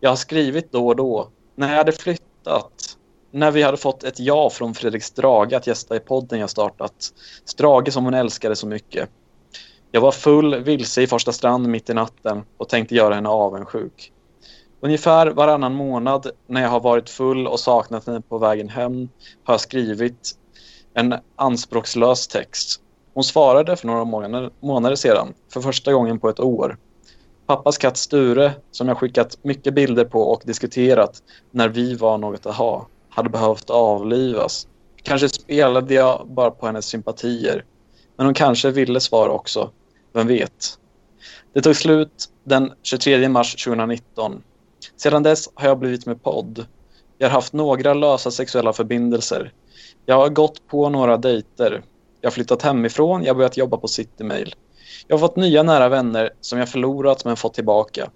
Jag 0.00 0.10
har 0.10 0.16
skrivit 0.16 0.72
då 0.72 0.86
och 0.86 0.96
då. 0.96 1.28
När 1.54 1.70
jag 1.70 1.76
hade 1.76 1.92
flyttat. 1.92 2.96
När 3.30 3.50
vi 3.50 3.62
hade 3.62 3.76
fått 3.76 4.04
ett 4.04 4.20
ja 4.20 4.50
från 4.50 4.74
Fredrik 4.74 5.02
Strage 5.02 5.52
att 5.52 5.66
gästa 5.66 5.96
i 5.96 6.00
podden 6.00 6.40
jag 6.40 6.50
startat. 6.50 7.12
Strage 7.44 7.92
som 7.92 8.04
hon 8.04 8.14
älskade 8.14 8.56
så 8.56 8.66
mycket. 8.66 9.08
Jag 9.90 10.00
var 10.00 10.12
full, 10.12 10.54
vilse 10.54 11.02
i 11.02 11.06
Första 11.06 11.32
strand 11.32 11.68
mitt 11.68 11.90
i 11.90 11.94
natten 11.94 12.42
och 12.56 12.68
tänkte 12.68 12.94
göra 12.94 13.14
henne 13.14 13.28
avundsjuk. 13.28 14.12
Ungefär 14.82 15.26
varannan 15.26 15.74
månad 15.74 16.30
när 16.46 16.62
jag 16.62 16.68
har 16.68 16.80
varit 16.80 17.10
full 17.10 17.46
och 17.46 17.60
saknat 17.60 18.06
henne 18.06 18.20
på 18.20 18.38
vägen 18.38 18.68
hem 18.68 19.08
har 19.44 19.54
jag 19.54 19.60
skrivit 19.60 20.30
en 20.94 21.14
anspråkslös 21.36 22.28
text. 22.28 22.80
Hon 23.14 23.24
svarade 23.24 23.76
för 23.76 23.86
några 23.86 24.04
månader, 24.04 24.50
månader 24.60 24.96
sedan, 24.96 25.34
för 25.52 25.60
första 25.60 25.92
gången 25.92 26.20
på 26.20 26.28
ett 26.28 26.40
år. 26.40 26.78
Pappas 27.46 27.78
katt 27.78 27.96
Sture, 27.96 28.52
som 28.70 28.88
jag 28.88 28.98
skickat 28.98 29.38
mycket 29.42 29.74
bilder 29.74 30.04
på 30.04 30.22
och 30.22 30.42
diskuterat 30.44 31.22
när 31.50 31.68
vi 31.68 31.94
var 31.94 32.18
något 32.18 32.46
att 32.46 32.56
ha, 32.56 32.86
hade 33.08 33.28
behövt 33.30 33.70
avlivas. 33.70 34.68
Kanske 35.02 35.28
spelade 35.28 35.94
jag 35.94 36.26
bara 36.28 36.50
på 36.50 36.66
hennes 36.66 36.86
sympatier. 36.86 37.64
Men 38.16 38.26
hon 38.26 38.34
kanske 38.34 38.70
ville 38.70 39.00
svara 39.00 39.30
också. 39.30 39.70
Vem 40.12 40.26
vet? 40.26 40.78
Det 41.52 41.60
tog 41.60 41.76
slut 41.76 42.28
den 42.44 42.72
23 42.82 43.28
mars 43.28 43.64
2019. 43.64 44.42
Sedan 44.96 45.22
dess 45.22 45.48
har 45.54 45.68
jag 45.68 45.78
blivit 45.78 46.06
med 46.06 46.22
podd. 46.22 46.66
Jag 47.18 47.28
har 47.28 47.34
haft 47.34 47.52
några 47.52 47.94
lösa 47.94 48.30
sexuella 48.30 48.72
förbindelser. 48.72 49.52
Jag 50.06 50.16
har 50.16 50.28
gått 50.28 50.66
på 50.66 50.88
några 50.88 51.16
dejter. 51.16 51.82
Jag 52.20 52.30
har 52.30 52.32
flyttat 52.32 52.62
hemifrån, 52.62 53.22
jag 53.22 53.30
har 53.30 53.36
börjat 53.36 53.56
jobba 53.56 53.76
på 53.76 53.88
Citymail. 53.88 54.54
Jag 55.06 55.16
har 55.16 55.20
fått 55.20 55.36
nya 55.36 55.62
nära 55.62 55.88
vänner 55.88 56.30
som 56.40 56.58
jag 56.58 56.68
förlorat 56.68 57.24
men 57.24 57.36
fått 57.36 57.54
tillbaka. 57.54 58.10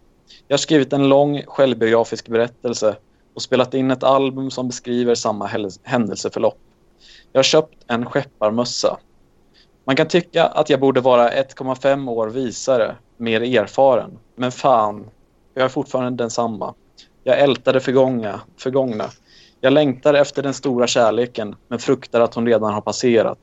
Jag 0.49 0.55
har 0.55 0.59
skrivit 0.59 0.93
en 0.93 1.09
lång 1.09 1.43
självbiografisk 1.47 2.29
berättelse 2.29 2.97
och 3.35 3.43
spelat 3.43 3.75
in 3.75 3.91
ett 3.91 4.03
album 4.03 4.51
som 4.51 4.67
beskriver 4.67 5.15
samma 5.15 5.51
händelseförlopp. 5.83 6.59
Jag 7.33 7.39
har 7.39 7.45
köpt 7.45 7.85
en 7.87 8.07
skepparmössa. 8.07 8.99
Man 9.85 9.97
kan 9.97 10.09
tycka 10.09 10.45
att 10.47 10.71
jag 10.71 10.81
borde 10.81 11.01
vara 11.01 11.31
1,5 11.31 12.11
år 12.11 12.29
visare, 12.29 12.97
mer 13.17 13.41
erfaren. 13.41 14.19
Men 14.37 14.53
fan, 14.53 15.11
jag 15.55 15.65
är 15.65 15.69
fortfarande 15.69 16.25
densamma. 16.25 16.75
Jag 17.25 17.41
ältar 17.41 17.73
det 17.73 17.81
förgångna, 17.81 18.41
förgångna. 18.57 19.11
Jag 19.61 19.73
längtar 19.73 20.15
efter 20.15 20.43
den 20.43 20.55
stora 20.55 20.87
kärleken 20.87 21.55
men 21.69 21.79
fruktar 21.79 22.21
att 22.21 22.35
hon 22.35 22.47
redan 22.47 22.75
har 22.75 22.81
passerat. 22.81 23.39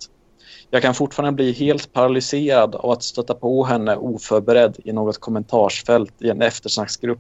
Jag 0.70 0.82
kan 0.82 0.94
fortfarande 0.94 1.36
bli 1.36 1.52
helt 1.52 1.94
paralyserad 1.94 2.76
av 2.76 2.92
att 2.92 3.04
stöta 3.04 3.34
på 3.34 3.64
henne 3.64 3.96
oförberedd 3.96 4.78
i 4.84 4.94
något 4.94 5.18
kommentarsfält 5.18 6.14
i 6.22 6.30
en 6.30 6.42
eftersnacksgrupp. 6.42 7.20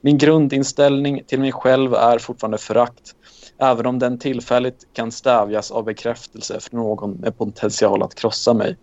Min 0.00 0.18
grundinställning 0.18 1.24
till 1.26 1.40
mig 1.40 1.52
själv 1.52 1.94
är 1.94 2.18
fortfarande 2.18 2.58
förakt, 2.58 3.14
även 3.58 3.86
om 3.86 3.98
den 3.98 4.18
tillfälligt 4.18 4.86
kan 4.92 5.12
stävjas 5.12 5.70
av 5.70 5.84
bekräftelse 5.84 6.60
för 6.60 6.76
någon 6.76 7.12
med 7.12 7.38
potential 7.38 8.02
att 8.02 8.14
krossa 8.14 8.54
mig. 8.54 8.76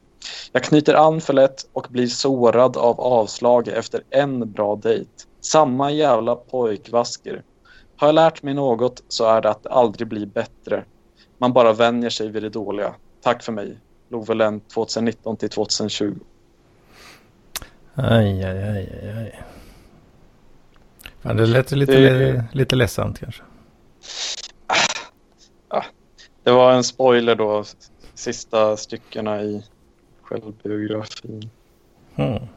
Jag 0.52 0.64
knyter 0.64 0.94
an 0.94 1.22
för 1.22 1.34
lätt 1.34 1.70
och 1.74 1.88
blir 1.90 2.08
sårad 2.08 2.78
av 2.78 3.02
avslag 3.02 3.68
efter 3.68 4.04
en 4.10 4.52
bra 4.52 4.76
dejt. 4.76 5.10
Samma 5.42 5.92
jävla 5.92 6.36
pojkvasker. 6.36 7.44
Har 7.98 8.08
jag 8.08 8.16
lärt 8.16 8.44
mig 8.44 8.54
något 8.54 9.04
så 9.08 9.26
är 9.26 9.42
det 9.42 9.50
att 9.50 9.64
det 9.64 9.70
aldrig 9.70 10.08
blir 10.08 10.26
bättre. 10.26 10.84
Man 11.38 11.54
bara 11.54 11.74
vänjer 11.74 12.10
sig 12.10 12.30
vid 12.30 12.44
det 12.44 12.50
dåliga. 12.50 12.96
Tack 13.22 13.44
för 13.44 13.52
mig. 13.52 13.78
Lovelen 14.10 14.60
2019 14.60 15.38
till 15.38 15.50
2020. 15.50 16.16
Aj, 17.96 18.44
aj, 18.44 18.64
aj, 18.64 19.10
aj. 19.18 19.42
Fan, 21.22 21.38
det 21.38 21.46
lät 21.46 21.72
lite, 21.72 21.92
Det- 22.00 22.46
lite 22.54 22.76
ledsamt 22.76 23.20
kanske. 23.20 23.44
Det 26.44 26.52
var 26.52 26.72
en 26.74 26.84
spoiler 26.84 27.36
då, 27.36 27.64
sista 28.14 28.78
styckena 28.78 29.42
i 29.42 29.64
självbiografin. 30.26 31.50
Hmm. 32.16 32.48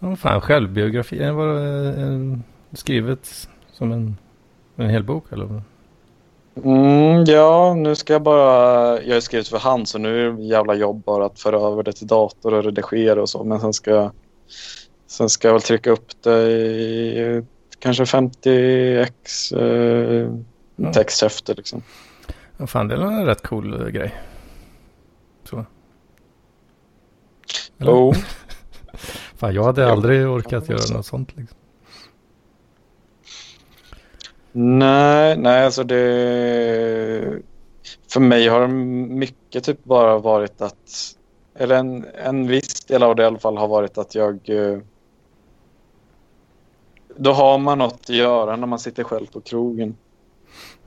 Ja, 0.00 0.16
fan, 0.16 0.40
självbiografi. 0.40 1.30
Var 1.30 1.46
det 1.46 1.88
eh, 2.02 2.38
skrivet 2.72 3.48
som 3.72 3.92
en, 3.92 4.16
en 4.76 4.90
hel 4.90 5.04
bok 5.04 5.24
eller? 5.32 5.62
Mm, 6.64 7.24
ja, 7.24 7.74
nu 7.74 7.94
ska 7.94 8.12
jag 8.12 8.22
bara... 8.22 9.02
Jag 9.02 9.16
har 9.16 9.20
skrivit 9.20 9.48
för 9.48 9.58
hand 9.58 9.88
så 9.88 9.98
nu 9.98 10.26
är 10.26 10.32
det 10.32 10.42
jävla 10.42 10.74
jobb 10.74 11.02
bara 11.04 11.26
att 11.26 11.40
föra 11.40 11.60
över 11.60 11.82
det 11.82 11.92
till 11.92 12.06
dator 12.06 12.54
och 12.54 12.64
redigera 12.64 13.22
och 13.22 13.28
så. 13.28 13.44
Men 13.44 13.60
sen 13.60 13.72
ska, 13.72 14.10
sen 15.06 15.28
ska 15.28 15.48
jag 15.48 15.52
väl 15.52 15.62
trycka 15.62 15.90
upp 15.90 16.22
det 16.22 16.50
i 16.50 17.42
kanske 17.78 18.04
50x 18.04 19.56
eh, 19.58 20.30
Ja. 20.76 20.92
texthäfte 20.92 21.54
liksom. 21.54 21.82
Ja, 22.56 22.66
fan, 22.66 22.88
det 22.88 22.94
är 22.94 23.00
en 23.00 23.26
rätt 23.26 23.42
cool 23.42 23.80
eh, 23.80 23.88
grej. 23.88 24.14
Så. 25.44 25.64
Eller? 27.78 27.92
Oh. 27.92 28.14
Fan, 29.36 29.54
jag 29.54 29.64
hade 29.64 29.92
aldrig 29.92 30.28
orkat 30.28 30.68
göra 30.68 30.96
något 30.96 31.06
sånt. 31.06 31.36
Liksom. 31.36 31.58
Nej, 34.52 35.36
nej, 35.38 35.64
alltså 35.64 35.84
det... 35.84 37.38
För 38.12 38.20
mig 38.20 38.48
har 38.48 38.66
mycket 38.68 39.64
typ 39.64 39.84
bara 39.84 40.18
varit 40.18 40.60
att... 40.60 41.16
Eller 41.54 41.76
en, 41.76 42.06
en 42.24 42.46
viss 42.46 42.80
del 42.84 43.02
av 43.02 43.16
det 43.16 43.22
i 43.22 43.26
alla 43.26 43.38
fall 43.38 43.56
har 43.56 43.68
varit 43.68 43.98
att 43.98 44.14
jag... 44.14 44.48
eh, 44.48 44.78
Då 47.16 47.32
har 47.32 47.58
man 47.58 47.78
något 47.78 47.94
att 47.94 48.08
göra 48.08 48.56
när 48.56 48.66
man 48.66 48.78
sitter 48.78 49.04
själv 49.04 49.26
på 49.26 49.40
krogen. 49.40 49.96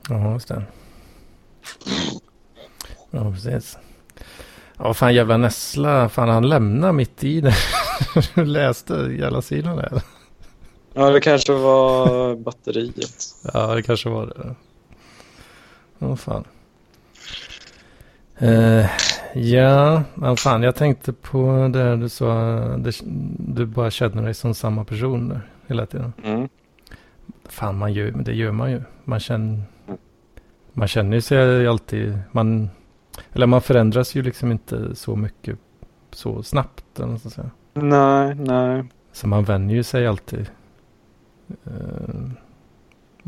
Ja, 0.08 0.32
just 0.32 0.48
det. 0.48 0.62
Ja, 3.10 3.32
precis. 3.32 3.78
Ja, 4.78 4.94
fan 4.94 5.14
jävla 5.14 5.36
Nessla. 5.36 6.08
Fan, 6.08 6.28
han 6.28 6.48
lämnar 6.48 6.92
mitt 6.92 7.24
i 7.24 7.40
det. 7.40 7.54
Du 8.34 8.44
läste 8.44 8.94
jävla 8.94 9.42
sidan 9.42 9.76
där. 9.76 10.02
Ja, 10.94 11.10
det 11.10 11.20
kanske 11.20 11.52
var 11.52 12.36
batteriet. 12.36 13.24
Ja, 13.54 13.74
det 13.74 13.82
kanske 13.82 14.08
var 14.08 14.26
det. 14.26 14.54
Ja, 15.98 16.16
fan. 16.16 16.44
Eh, 18.38 18.86
ja, 19.34 20.02
men 20.14 20.36
fan, 20.36 20.62
jag 20.62 20.74
tänkte 20.74 21.12
på 21.12 21.70
det 21.72 21.96
du 21.96 22.08
sa. 22.08 22.34
Det, 22.76 22.92
du 23.38 23.66
bara 23.66 23.90
känner 23.90 24.22
dig 24.22 24.34
som 24.34 24.54
samma 24.54 24.84
person 24.84 25.28
där 25.28 25.40
hela 25.66 25.86
tiden. 25.86 26.12
Mm. 26.24 26.48
Fan, 27.48 27.78
man 27.78 27.92
gör, 27.92 28.10
det 28.10 28.32
gör 28.32 28.52
man 28.52 28.70
ju. 28.70 28.82
Man 29.04 29.20
känner, 29.20 29.62
man 30.72 30.88
känner 30.88 31.20
sig 31.20 31.66
alltid, 31.66 32.18
man, 32.32 32.70
eller 33.32 33.46
man 33.46 33.62
förändras 33.62 34.14
ju 34.14 34.22
liksom 34.22 34.52
inte 34.52 34.94
så 34.94 35.16
mycket 35.16 35.58
så 36.10 36.42
snabbt. 36.42 37.00
Eller 37.00 37.16
ska 37.16 37.30
säga. 37.30 37.50
Nej, 37.74 38.34
nej. 38.34 38.84
Så 39.12 39.28
man 39.28 39.44
vänjer 39.44 39.76
ju 39.76 39.82
sig 39.82 40.06
alltid. 40.06 40.50
Eh, 41.64 42.30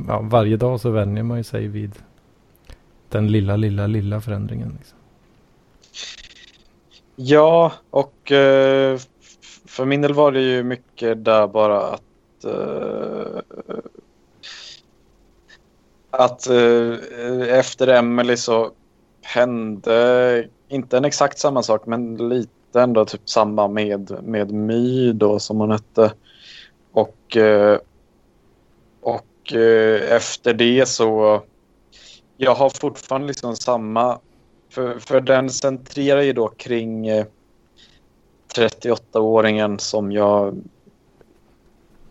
ja, 0.08 0.20
varje 0.20 0.56
dag 0.56 0.80
så 0.80 0.90
vänjer 0.90 1.22
man 1.22 1.38
ju 1.38 1.44
sig 1.44 1.68
vid 1.68 1.92
den 3.08 3.28
lilla, 3.28 3.56
lilla, 3.56 3.86
lilla 3.86 4.20
förändringen. 4.20 4.74
Liksom. 4.78 4.98
Ja, 7.16 7.72
och 7.90 8.32
eh, 8.32 8.98
för 9.66 9.84
min 9.84 10.02
del 10.02 10.14
var 10.14 10.32
det 10.32 10.40
ju 10.40 10.62
mycket 10.62 11.24
där 11.24 11.46
bara 11.46 11.80
att 11.80 12.44
eh, 12.44 13.40
att 16.10 16.46
efter 17.48 17.88
Emily 17.88 18.36
så 18.36 18.70
hände 19.28 20.48
inte 20.68 20.96
en 20.96 21.04
exakt 21.04 21.38
samma 21.38 21.62
sak 21.62 21.86
men 21.86 22.28
lite 22.28 22.80
ändå 22.80 23.04
typ 23.04 23.30
samma 23.30 23.68
med, 23.68 24.22
med 24.22 24.52
My 24.52 25.12
då 25.12 25.38
som 25.38 25.60
hon 25.60 25.70
hette. 25.70 26.12
Och, 26.92 27.36
eh, 27.36 27.78
och 29.00 29.52
eh, 29.52 30.12
efter 30.12 30.54
det 30.54 30.88
så 30.88 31.42
jag 32.36 32.54
har 32.54 32.70
fortfarande 32.70 33.26
liksom 33.26 33.56
samma 33.56 34.18
för, 34.70 34.98
för 34.98 35.20
den 35.20 35.50
centrerar 35.50 36.22
ju 36.22 36.32
då 36.32 36.48
kring 36.48 37.08
eh, 37.08 37.26
38-åringen 38.56 39.78
som 39.78 40.12
jag... 40.12 40.48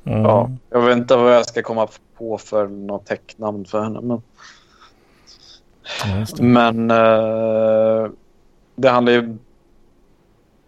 Mm. 0.03 0.21
Ja, 0.21 0.51
jag 0.69 0.81
vet 0.81 0.97
inte 0.97 1.15
vad 1.15 1.35
jag 1.35 1.45
ska 1.45 1.61
komma 1.61 1.87
på 2.17 2.37
för 2.37 2.67
något 2.67 3.05
täcknamn 3.05 3.65
för 3.65 3.83
henne. 3.83 4.01
Men, 4.01 4.21
Ja, 6.05 6.25
det. 6.35 6.43
men 6.43 6.91
eh, 6.91 8.11
det 8.75 8.89
handlar 8.89 9.13
ju 9.13 9.37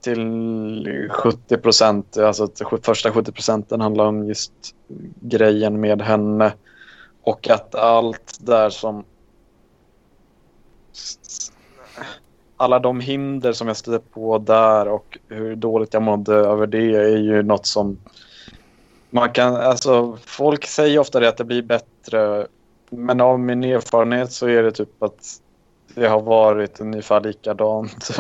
till 0.02 1.10
70 1.12 1.58
procent, 1.58 2.18
alltså 2.18 2.48
till 2.48 2.66
första 2.82 3.12
70 3.12 3.32
procenten 3.32 3.82
handlar 3.82 4.06
om 4.06 4.28
just 4.28 4.54
grejen 5.22 5.80
med 5.80 6.02
henne. 6.02 6.54
Och 7.22 7.50
att 7.50 7.76
allt 7.76 8.38
där 8.40 8.70
som 8.70 9.04
alla 12.58 12.80
de 12.80 13.00
hinder 13.00 13.54
som 13.54 13.68
jag 13.68 13.78
stötte 13.78 14.06
på 14.14 14.38
där 14.38 14.88
och 14.88 15.18
hur 15.28 15.56
dåligt 15.56 15.94
jag 15.94 16.04
mådde 16.04 16.36
över 16.36 16.68
det 16.68 16.96
är 16.96 17.18
ju 17.18 17.44
något 17.44 17.66
som 17.66 17.98
man 19.10 19.32
kan, 19.32 19.56
alltså 19.56 20.18
folk 20.26 20.66
säger 20.66 21.00
ofta 21.00 21.20
det 21.20 21.30
att 21.30 21.38
det 21.38 21.44
blir 21.44 21.62
bättre 21.62 22.48
men 22.90 23.22
av 23.22 23.40
min 23.40 23.64
erfarenhet 23.64 24.32
så 24.32 24.48
är 24.48 24.64
det 24.64 24.72
typ 24.72 25.04
att 25.04 25.42
det 25.96 26.08
har 26.08 26.22
varit 26.22 26.82
ungefär 26.82 27.22
likadant. 27.22 28.18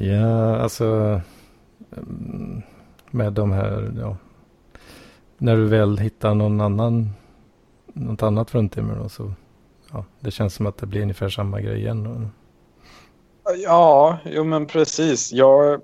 Ja, 0.00 0.56
alltså 0.56 1.20
mm, 1.96 2.62
med 3.10 3.32
de 3.32 3.52
här, 3.52 3.92
ja. 4.00 4.16
När 5.38 5.56
du 5.56 5.66
väl 5.66 5.98
hittar 5.98 6.34
någon 6.34 6.60
annan, 6.60 7.10
något 7.86 8.22
annat 8.22 8.50
fruntimmer 8.50 8.96
då 8.96 9.08
så, 9.08 9.32
ja, 9.92 10.04
det 10.20 10.30
känns 10.30 10.54
som 10.54 10.66
att 10.66 10.76
det 10.76 10.86
blir 10.86 11.02
ungefär 11.02 11.28
samma 11.28 11.60
grej 11.60 11.78
igen. 11.78 12.04
Då. 12.04 12.28
Ja, 13.56 14.18
jo 14.24 14.44
men 14.44 14.66
precis. 14.66 15.32
Jag, 15.32 15.80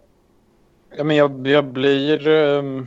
ja, 0.96 1.04
men 1.04 1.16
jag, 1.16 1.46
jag 1.46 1.64
blir... 1.64 2.28
ehm, 2.28 2.86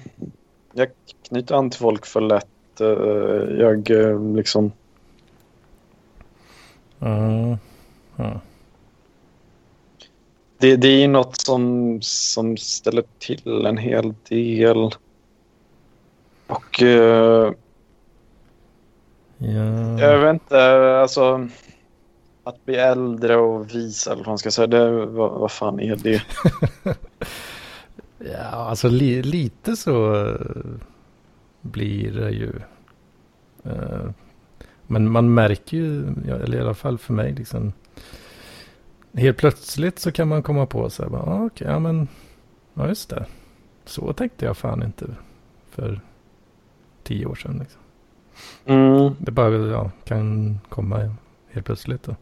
jag 0.74 0.88
knyter 1.28 1.56
an 1.56 1.70
till 1.70 1.80
folk 1.80 2.06
för 2.06 2.22
lätt. 2.22 2.48
Eh, 2.82 3.60
jag 3.60 3.92
eh, 3.92 4.36
liksom... 4.36 4.72
Mm. 7.00 7.58
Ja. 8.16 8.40
Det, 10.58 10.76
det 10.76 10.88
är 11.04 11.08
något 11.08 11.42
som, 11.42 11.98
som 12.02 12.58
ställer 12.58 13.04
till 13.20 13.66
en 13.66 13.78
hel 13.78 14.14
del. 14.30 14.92
Och 16.48 16.82
eh, 16.84 17.52
Ja. 19.38 20.00
jag 20.00 20.20
vet 20.20 20.34
inte, 20.34 20.98
alltså... 21.02 21.48
Att 22.44 22.66
bli 22.66 22.76
äldre 22.76 23.36
och 23.36 23.76
visa, 23.76 24.12
eller 24.12 24.24
vad 24.24 24.28
man 24.28 24.38
ska 24.38 24.52
säga, 24.52 24.68
det, 24.68 25.06
vad, 25.06 25.32
vad 25.32 25.52
fan 25.52 25.80
är 25.80 25.96
det? 25.96 26.22
Ja, 28.20 28.48
alltså 28.48 28.90
li, 28.90 29.24
lite 29.24 29.76
så 29.76 30.26
blir 31.72 32.12
det 32.12 32.32
ju. 32.32 32.52
Eh, 33.64 34.10
Men 34.88 35.12
man 35.12 35.34
märker 35.34 35.78
ju, 35.78 36.08
eller 36.44 36.58
i 36.58 36.62
alla 36.62 36.74
fall 36.74 36.98
för 36.98 37.14
mig, 37.14 37.32
liksom. 37.34 37.74
Helt 39.14 39.38
plötsligt 39.38 40.00
så 40.00 40.12
kan 40.12 40.28
man 40.28 40.44
komma 40.44 40.66
på 40.66 40.90
så 40.90 41.04
här, 41.04 41.10
bara, 41.10 41.22
ah, 41.22 41.46
okej, 41.46 41.68
ja 41.68 41.80
men, 41.80 42.08
ja 42.74 42.88
just 42.88 43.10
det. 43.10 43.26
Så 43.86 44.14
tänkte 44.14 44.46
jag 44.46 44.58
fan 44.58 44.84
inte 44.84 45.06
för 45.70 46.02
tio 47.04 47.26
år 47.26 47.36
sedan. 47.36 47.58
Liksom. 47.60 47.82
Mm. 48.66 49.14
Det 49.20 49.32
bara 49.32 49.56
ja, 49.58 49.92
kan 50.06 50.60
komma 50.70 51.16
helt 51.52 51.66
plötsligt. 51.66 52.04
Då. 52.04 52.16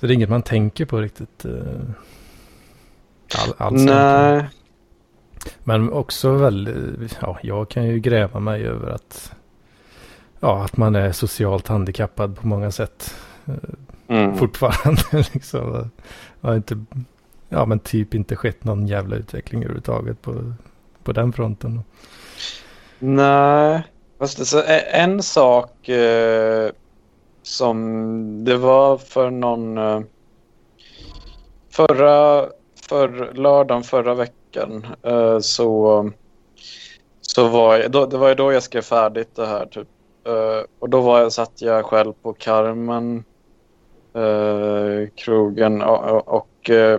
Så 0.00 0.06
det 0.06 0.12
är 0.12 0.14
inget 0.14 0.28
man 0.30 0.42
tänker 0.42 0.84
på 0.86 1.00
riktigt. 1.00 1.44
eh, 1.44 1.80
All, 3.38 3.54
alls. 3.56 3.82
Nej. 3.84 4.48
Men 5.64 5.92
också 5.92 6.32
väldigt, 6.32 7.18
ja, 7.20 7.38
jag 7.42 7.68
kan 7.68 7.84
ju 7.84 8.00
gräva 8.00 8.40
mig 8.40 8.66
över 8.66 8.90
att, 8.90 9.32
ja, 10.40 10.64
att 10.64 10.76
man 10.76 10.94
är 10.94 11.12
socialt 11.12 11.68
handikappad 11.68 12.36
på 12.36 12.46
många 12.46 12.70
sätt 12.70 13.14
Mm. 14.12 14.36
fortfarande. 14.36 15.02
liksom. 15.32 15.90
Har 16.40 16.54
inte, 16.54 16.84
ja, 17.48 17.66
men 17.66 17.78
typ 17.78 18.14
inte 18.14 18.36
skett 18.36 18.64
någon 18.64 18.86
jävla 18.86 19.16
utveckling 19.16 19.62
överhuvudtaget 19.62 20.22
på, 20.22 20.54
på 21.02 21.12
den 21.12 21.32
fronten. 21.32 21.80
Nej, 22.98 23.82
fast 24.18 24.46
så, 24.46 24.62
en 24.92 25.22
sak 25.22 25.88
eh, 25.88 26.70
som 27.42 28.44
det 28.44 28.56
var 28.56 28.98
för 28.98 29.30
någon 29.30 29.78
eh, 29.78 30.00
förra 31.70 32.46
för 32.88 33.34
lördagen 33.34 33.82
förra 33.82 34.14
veckan 34.14 34.36
eh, 34.56 35.38
så 35.38 36.10
så 37.20 37.48
var 37.48 37.76
jag, 37.76 37.90
då, 37.90 38.06
det 38.06 38.16
var 38.16 38.28
ju 38.28 38.34
då 38.34 38.52
jag 38.52 38.62
skrev 38.62 38.82
färdigt 38.82 39.36
det 39.36 39.46
här 39.46 39.66
typ 39.66 39.88
Uh, 40.28 40.64
och 40.78 40.88
då 40.88 41.00
var 41.00 41.20
jag, 41.20 41.32
satt 41.32 41.62
jag 41.62 41.84
själv 41.84 42.12
på 42.22 42.32
Carmen, 42.32 43.24
uh, 44.16 44.22
eh, 44.22 45.08
krogen 45.14 45.82
och, 45.82 46.28
och 46.28 46.70
uh, 46.70 46.98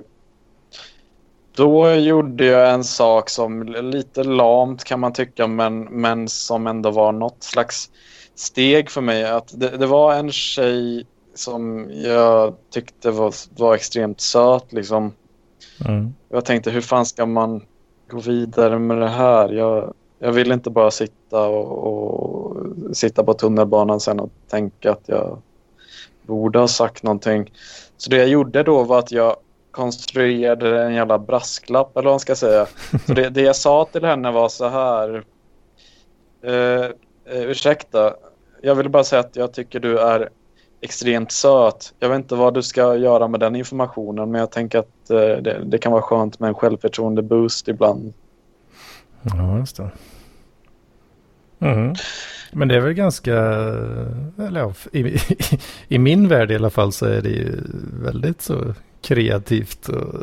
då 1.55 1.91
gjorde 1.91 2.45
jag 2.45 2.73
en 2.73 2.83
sak 2.83 3.29
som 3.29 3.63
lite 3.63 4.23
lamt 4.23 4.83
kan 4.83 4.99
man 4.99 5.13
tycka 5.13 5.47
men, 5.47 5.83
men 5.83 6.27
som 6.27 6.67
ändå 6.67 6.91
var 6.91 7.11
något 7.11 7.43
slags 7.43 7.89
steg 8.35 8.89
för 8.89 9.01
mig. 9.01 9.23
Att 9.23 9.59
det, 9.59 9.77
det 9.77 9.85
var 9.87 10.13
en 10.13 10.31
tjej 10.31 11.05
som 11.35 11.91
jag 11.93 12.55
tyckte 12.73 13.11
var, 13.11 13.33
var 13.57 13.75
extremt 13.75 14.21
söt. 14.21 14.73
Liksom. 14.73 15.13
Mm. 15.87 16.13
Jag 16.29 16.45
tänkte 16.45 16.71
hur 16.71 16.81
fan 16.81 17.05
ska 17.05 17.25
man 17.25 17.61
gå 18.07 18.19
vidare 18.19 18.79
med 18.79 18.97
det 18.97 19.09
här? 19.09 19.49
Jag, 19.49 19.93
jag 20.19 20.31
vill 20.31 20.51
inte 20.51 20.69
bara 20.69 20.91
sitta 20.91 21.47
och, 21.47 21.87
och, 21.87 22.57
sitta 22.95 23.23
på 23.23 23.33
tunnelbanan 23.33 23.99
sen 23.99 24.19
och 24.19 24.29
tänka 24.49 24.91
att 24.91 25.03
jag 25.05 25.41
borde 26.21 26.59
ha 26.59 26.67
sagt 26.67 27.03
någonting. 27.03 27.51
Så 27.97 28.09
det 28.09 28.17
jag 28.17 28.27
gjorde 28.27 28.63
då 28.63 28.83
var 28.83 28.99
att 28.99 29.11
jag 29.11 29.35
konstruerade 29.71 30.83
en 30.83 30.93
jävla 30.93 31.19
brasklapp 31.19 31.97
eller 31.97 32.05
vad 32.05 32.13
man 32.13 32.19
ska 32.19 32.35
säga. 32.35 32.67
Så 33.07 33.13
det, 33.13 33.29
det 33.29 33.41
jag 33.41 33.55
sa 33.55 33.85
till 33.91 34.05
henne 34.05 34.31
var 34.31 34.49
så 34.49 34.67
här. 34.67 35.23
Uh, 36.47 36.85
ursäkta, 37.25 38.13
jag 38.61 38.75
vill 38.75 38.89
bara 38.89 39.03
säga 39.03 39.19
att 39.19 39.35
jag 39.35 39.53
tycker 39.53 39.79
du 39.79 39.99
är 39.99 40.29
extremt 40.83 41.31
söt. 41.31 41.93
Jag 41.99 42.09
vet 42.09 42.15
inte 42.15 42.35
vad 42.35 42.53
du 42.53 42.63
ska 42.63 42.95
göra 42.95 43.27
med 43.27 43.39
den 43.39 43.55
informationen 43.55 44.31
men 44.31 44.39
jag 44.39 44.51
tänker 44.51 44.79
att 44.79 45.09
eh, 45.09 45.17
det, 45.17 45.63
det, 45.65 45.77
kan 45.77 45.91
vara 45.91 46.01
skönt 46.01 46.39
med 46.39 46.47
en 46.47 46.53
självförtroende 46.53 47.21
boost 47.21 47.67
ibland. 47.67 48.13
Ja, 49.21 49.57
just 49.57 49.77
det. 49.77 49.91
Mm. 51.59 51.95
Men 52.51 52.67
det 52.67 52.75
är 52.75 52.79
väl 52.79 52.93
ganska, 52.93 53.33
eller 54.37 54.59
ja, 54.59 54.73
i, 54.91 54.99
i, 54.99 55.19
i, 55.87 55.99
min 55.99 56.27
värld 56.27 56.51
i 56.51 56.55
alla 56.55 56.69
fall 56.69 56.91
så 56.91 57.05
är 57.05 57.21
det 57.21 57.29
ju 57.29 57.61
väldigt 58.03 58.41
så 58.41 58.73
kreativt 59.01 59.89
och, 59.89 60.13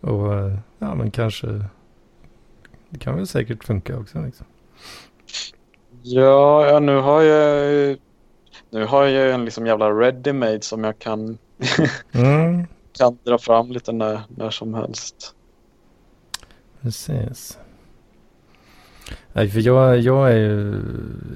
och 0.10 0.50
ja 0.78 0.94
men 0.94 1.10
kanske, 1.10 1.46
det 2.90 2.98
kan 2.98 3.16
väl 3.16 3.26
säkert 3.26 3.64
funka 3.64 3.98
också 3.98 4.22
liksom. 4.24 4.46
Ja, 6.02 6.66
ja 6.66 6.78
nu 6.78 6.96
har 6.96 7.22
jag 7.22 7.96
nu 8.70 8.84
har 8.84 9.04
jag 9.04 9.34
en 9.34 9.44
liksom 9.44 9.66
jävla 9.66 9.90
ready-made 9.90 10.60
som 10.60 10.84
jag 10.84 10.98
kan, 10.98 11.38
mm. 12.12 12.66
kan 12.98 13.18
dra 13.24 13.38
fram 13.38 13.72
lite 13.72 13.92
när, 13.92 14.20
när 14.28 14.50
som 14.50 14.74
helst. 14.74 15.34
Precis. 16.80 17.58
Nej, 19.32 19.48
för 19.48 19.60
jag, 19.60 19.98
jag 19.98 20.32
är 20.32 20.36
ju, 20.36 20.82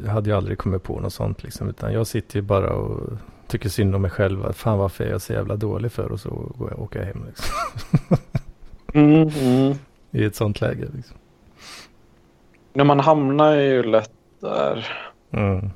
hade 0.08 0.30
ju 0.30 0.36
aldrig 0.36 0.58
kommit 0.58 0.82
på 0.82 1.00
något 1.00 1.12
sånt 1.12 1.42
liksom. 1.42 1.68
Utan 1.68 1.92
jag 1.92 2.06
sitter 2.06 2.36
ju 2.36 2.42
bara 2.42 2.72
och 2.72 3.10
tycker 3.46 3.68
synd 3.68 3.94
om 3.94 4.02
mig 4.02 4.10
själv. 4.10 4.52
Fan 4.52 4.78
varför 4.78 5.04
är 5.04 5.10
jag 5.10 5.22
så 5.22 5.32
jävla 5.32 5.56
dålig 5.56 5.92
för? 5.92 6.12
Och 6.12 6.20
så 6.20 6.30
går 6.58 6.70
jag, 6.70 6.80
åker 6.80 6.98
jag 6.98 7.06
hem 7.06 7.24
liksom. 7.26 7.54
mm, 8.94 9.28
mm. 9.28 9.74
I 10.10 10.24
ett 10.24 10.36
sånt 10.36 10.60
läge 10.60 10.88
liksom. 10.94 11.16
När 12.72 12.84
man 12.84 13.00
hamnar 13.00 13.54
ju 13.54 13.82
lätt 13.82 14.12
där. 14.40 14.88
Mm. 15.30 15.70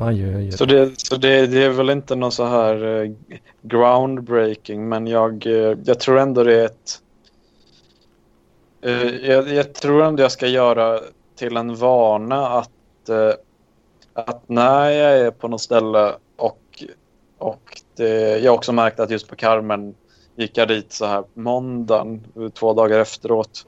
Man 0.00 0.16
gör 0.16 0.38
ju 0.38 0.52
Så, 0.52 0.64
det, 0.64 1.00
så 1.00 1.16
det, 1.16 1.46
det, 1.46 1.64
är 1.64 1.70
väl 1.70 1.90
inte 1.90 2.16
någon 2.16 2.32
så 2.32 2.44
här 2.44 2.84
uh, 2.84 3.12
groundbreaking 3.62 4.88
men 4.88 5.06
jag, 5.06 5.46
uh, 5.46 5.78
jag 5.84 6.00
tror 6.00 6.18
ändå 6.18 6.44
det 6.44 6.60
är 6.60 6.64
ett... 6.64 7.02
Uh, 8.86 9.30
jag, 9.30 9.48
jag, 9.48 9.74
tror 9.74 10.02
ändå 10.02 10.22
jag 10.22 10.32
ska 10.32 10.46
göra 10.46 11.00
till 11.36 11.56
en 11.56 11.74
vana 11.74 12.48
att, 12.48 13.10
att 14.12 14.48
när 14.48 14.90
jag 14.90 15.18
är 15.18 15.30
på 15.30 15.48
något 15.48 15.60
ställe 15.60 16.12
och, 16.36 16.84
och 17.38 17.80
det, 17.96 18.38
jag 18.38 18.52
har 18.52 18.56
också 18.56 18.72
märkt 18.72 19.00
att 19.00 19.10
just 19.10 19.28
på 19.28 19.36
Carmen 19.36 19.94
gick 20.36 20.58
jag 20.58 20.68
dit 20.68 20.92
så 20.92 21.06
här 21.06 21.24
måndagen, 21.34 22.24
två 22.54 22.74
dagar 22.74 22.98
efteråt. 23.00 23.66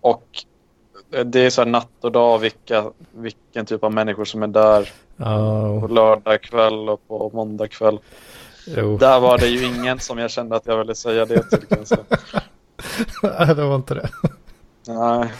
Och 0.00 0.44
det 1.24 1.40
är 1.40 1.50
så 1.50 1.60
här 1.60 1.68
natt 1.68 1.90
och 2.00 2.12
dag 2.12 2.38
vilka, 2.38 2.84
vilken 3.12 3.66
typ 3.66 3.84
av 3.84 3.92
människor 3.92 4.24
som 4.24 4.42
är 4.42 4.46
där. 4.46 4.92
Oh. 5.18 5.80
På 5.80 5.86
lördag 5.86 6.42
kväll 6.42 6.88
och 6.88 7.08
på 7.08 7.30
måndag 7.34 7.68
kväll. 7.68 7.98
Jo. 8.66 8.98
Där 8.98 9.20
var 9.20 9.38
det 9.38 9.46
ju 9.46 9.64
ingen 9.64 10.00
som 10.00 10.18
jag 10.18 10.30
kände 10.30 10.56
att 10.56 10.66
jag 10.66 10.78
ville 10.78 10.94
säga 10.94 11.24
det 11.24 11.42
till. 11.50 11.60
Nej, 13.22 13.54
det 13.54 13.64
var 13.64 13.76
inte 13.76 13.94
det. 13.94 14.08
Nej. 14.86 15.32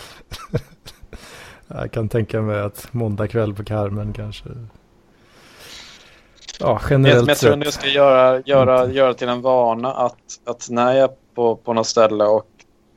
Jag 1.69 1.93
kan 1.93 2.09
tänka 2.09 2.43
mig 2.43 2.61
att 2.61 2.89
måndag 2.91 3.29
kväll 3.29 3.55
på 3.55 3.65
Carmen 3.65 4.13
kanske. 4.13 4.49
Ja, 6.61 6.81
generellt 6.91 7.21
Men 7.21 7.29
jag 7.29 7.39
tror 7.39 7.53
att 7.53 7.65
jag 7.65 7.75
ska 7.75 7.89
göra, 7.89 8.43
göra, 8.47 8.87
göra 8.87 9.15
till 9.15 9.29
en 9.29 9.41
vana 9.43 9.93
att, 9.93 10.41
att 10.45 10.71
när 10.71 10.95
jag 10.95 11.05
är 11.05 11.11
på, 11.35 11.57
på 11.57 11.73
något 11.73 11.87
ställe 11.87 12.25
och 12.25 12.47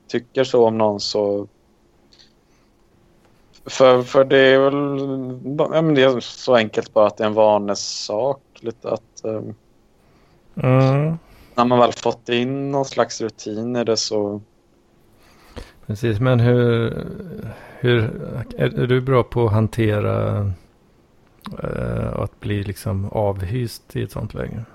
tycker 0.08 0.44
så 0.44 0.66
om 0.68 0.78
någon 0.78 1.00
så 1.00 1.48
för, 3.68 4.02
för 4.02 4.26
det 4.26 4.38
är 4.38 4.60
väl 4.60 5.00
ja, 5.74 5.82
men 5.82 5.96
det 5.96 6.04
är 6.04 6.20
så 6.20 6.56
enkelt 6.56 6.94
bara 6.94 7.08
att 7.08 7.18
det 7.18 7.24
är 7.24 7.28
en 7.28 7.34
vanesak. 7.34 8.42
Lite 8.60 8.90
att, 8.90 9.22
um, 9.24 9.56
mm. 10.64 11.18
När 11.56 11.66
man 11.66 11.80
väl 11.80 11.92
fått 11.92 12.30
in 12.30 12.72
någon 12.72 12.86
slags 12.86 13.22
rutin 13.22 13.76
i 13.76 13.84
det 13.84 13.98
så... 13.98 14.42
Precis, 15.86 16.20
men 16.20 16.40
hur, 16.40 16.94
hur 17.80 18.04
är, 18.58 18.80
är 18.80 18.88
du 18.88 19.02
bra 19.02 19.24
på 19.24 19.46
att 19.46 19.52
hantera 19.52 20.40
uh, 21.64 22.20
att 22.20 22.40
bli 22.40 22.64
liksom 22.64 23.10
avhyst 23.10 23.96
i 23.96 24.04
ett 24.04 24.12
sånt 24.12 24.34
läge? 24.34 24.66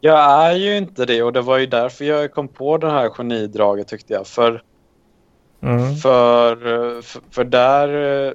Jag 0.00 0.18
är 0.18 0.52
ju 0.52 0.76
inte 0.76 1.06
det 1.06 1.22
och 1.22 1.32
det 1.32 1.40
var 1.40 1.58
ju 1.58 1.66
därför 1.66 2.04
jag 2.04 2.32
kom 2.32 2.48
på 2.48 2.78
det 2.78 2.90
här 2.90 3.08
genidraget 3.08 3.88
tyckte 3.88 4.12
jag. 4.12 4.26
För 4.26 4.62
Mm. 5.62 5.96
För, 5.96 6.56
för, 7.02 7.20
för, 7.30 7.44
där... 7.44 8.34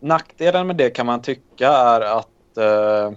Nackdelen 0.00 0.66
med 0.66 0.76
det 0.76 0.90
kan 0.90 1.06
man 1.06 1.22
tycka 1.22 1.68
är 1.68 2.00
att... 2.00 2.56
Eh, 2.56 3.12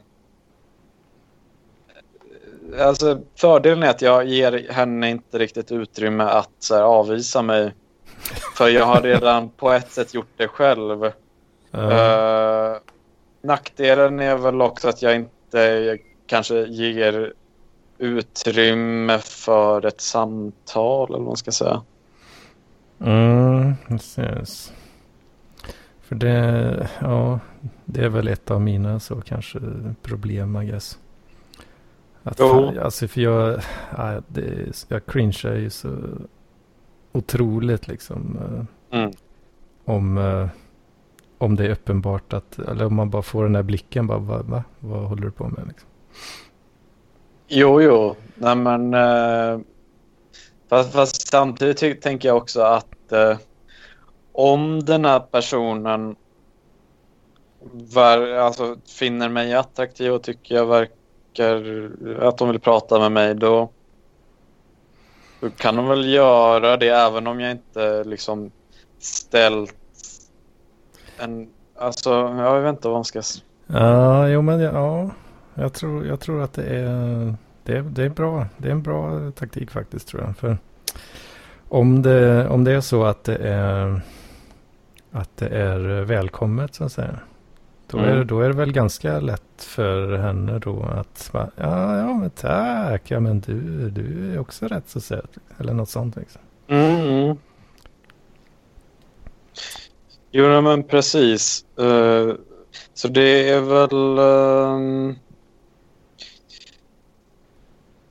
alltså 2.80 3.20
fördelen 3.36 3.84
är 3.84 3.90
att 3.90 4.02
jag 4.02 4.26
ger 4.26 4.72
henne 4.72 5.10
inte 5.10 5.38
riktigt 5.40 5.72
utrymme 5.72 6.24
att 6.24 6.52
så 6.60 6.76
här, 6.76 6.82
avvisa 6.82 7.42
mig. 7.42 7.74
För 8.58 8.68
jag 8.68 8.86
har 8.86 9.02
redan 9.02 9.50
på 9.58 9.72
ett 9.72 9.92
sätt 9.92 10.14
gjort 10.14 10.34
det 10.38 10.48
själv. 10.48 11.12
Mm. 11.72 11.90
Uh, 11.92 12.78
nackdelen 13.42 14.20
är 14.20 14.36
väl 14.36 14.62
också 14.62 14.90
att 14.90 15.02
jag 15.02 15.16
inte 15.16 15.98
kanske 16.28 16.66
ger 16.66 17.34
utrymme 17.98 19.20
för 19.20 19.86
ett 19.86 20.02
samtal 20.02 21.10
eller 21.10 21.18
vad 21.18 21.28
man 21.28 21.38
ska 21.38 21.52
säga. 21.52 21.82
Mm, 23.00 23.74
precis. 23.88 24.74
För 26.02 26.16
det, 26.16 26.90
ja, 27.00 27.40
det 27.86 28.06
är 28.06 28.10
väl 28.10 28.28
ett 28.28 28.52
av 28.52 28.62
mina 28.62 29.00
så 29.00 29.22
kanske 29.22 29.60
problem, 30.02 30.62
I 30.62 30.66
guess. 30.66 31.00
Att. 32.24 32.42
Alltså 32.42 33.08
för 33.08 33.22
jag, 33.22 33.62
ja, 33.98 34.22
det, 34.28 34.86
jag 34.88 35.06
cringear 35.06 35.56
ju 35.56 35.70
så 35.70 35.98
otroligt 37.12 37.88
liksom. 37.88 38.40
Eh, 38.92 39.00
mm. 39.00 39.12
Om, 39.86 40.18
eh, 40.18 40.48
om 41.38 41.56
det 41.56 41.66
är 41.66 41.70
uppenbart 41.70 42.34
att, 42.34 42.60
eller 42.60 42.86
om 42.86 42.96
man 42.96 43.10
bara 43.10 43.22
får 43.22 43.44
den 43.44 43.54
där 43.54 43.64
blicken, 43.64 44.08
bara, 44.08 44.20
va, 44.20 44.42
va? 44.44 44.64
vad 44.80 45.04
håller 45.04 45.24
du 45.24 45.32
på 45.32 45.44
med 45.44 45.68
liksom? 45.68 45.90
Jo, 47.48 47.82
jo, 47.82 48.16
nej 48.36 48.56
men 48.56 48.94
eh, 48.94 49.60
Fast, 50.70 50.94
fast 50.94 51.28
samtidigt 51.28 52.02
tänker 52.02 52.28
jag 52.28 52.38
också 52.38 52.62
att 52.62 53.12
eh, 53.12 53.38
om 54.32 54.86
den 54.86 55.06
här 55.06 55.20
personen 55.20 56.16
var, 57.72 58.28
alltså, 58.28 58.78
finner 59.00 59.30
mig 59.30 59.54
attraktiv 59.54 60.12
och 60.12 60.24
tycker 60.24 60.56
jag 60.56 60.66
verkar 60.66 61.92
att 62.22 62.38
de 62.38 62.50
vill 62.50 62.60
prata 62.60 63.00
med 63.00 63.12
mig 63.12 63.36
då, 63.36 63.70
då 65.40 65.50
kan 65.50 65.76
de 65.76 65.88
väl 65.88 66.10
göra 66.10 66.78
det 66.78 66.90
även 66.90 67.28
om 67.28 67.40
jag 67.40 67.52
inte 67.52 68.04
liksom 68.04 68.52
ställt 69.00 69.76
en... 71.18 71.50
Alltså, 71.78 72.10
jag 72.38 72.62
vet 72.62 72.70
inte 72.70 72.88
vad 72.88 72.98
man 72.98 73.06
ska... 73.06 73.22
Ja, 73.68 74.28
jo 74.28 74.42
men 74.42 74.60
ja, 74.60 75.10
jag 75.54 75.74
tror, 75.74 76.06
jag 76.06 76.20
tror 76.20 76.42
att 76.42 76.54
det 76.54 76.64
är 76.64 77.36
det, 77.66 77.82
det, 77.82 78.04
är 78.04 78.10
bra. 78.10 78.48
Det 78.58 78.68
är 78.68 78.72
en 78.72 78.84
bra 78.84 79.32
taktik 79.32 79.72
faktiskt 79.72 80.08
tror 80.08 80.24
jag. 80.24 80.38
För 80.38 80.58
om 81.68 82.02
det, 82.02 82.48
om 82.48 82.64
det 82.64 82.72
är 82.72 82.82
så 82.82 83.04
att 83.04 83.24
det 83.24 83.36
är, 83.36 84.02
att 85.12 85.38
det 85.38 85.48
är 85.48 85.80
välkommet 86.02 86.76
så 86.76 86.84
att 86.84 86.92
säga. 86.92 87.20
Då, 87.88 87.98
mm. 87.98 88.10
är, 88.10 88.24
då 88.24 88.42
är 88.42 88.48
det 88.48 88.56
väl 88.56 88.72
ganska 88.72 89.20
lätt 89.20 89.42
för 89.58 90.18
henne 90.18 90.60
då 90.60 90.84
att 90.84 91.30
bara, 91.34 91.52
ja, 91.56 91.98
ja 91.98 92.14
men 92.14 92.30
tack, 92.30 93.12
ja 93.12 93.20
men 93.20 93.40
du, 93.40 93.90
du 93.90 94.34
är 94.34 94.40
också 94.40 94.68
rätt 94.68 94.90
så 94.90 95.02
söt. 95.02 95.38
Eller 95.58 95.74
något 95.74 95.90
sånt 95.90 96.16
liksom. 96.16 96.42
Mm. 96.68 97.38
Jo, 100.32 100.62
men 100.62 100.84
precis. 100.84 101.66
Uh, 101.80 102.34
så 102.94 103.08
det 103.08 103.50
är 103.50 103.62
väl... 103.62 104.20
Uh, 104.20 105.16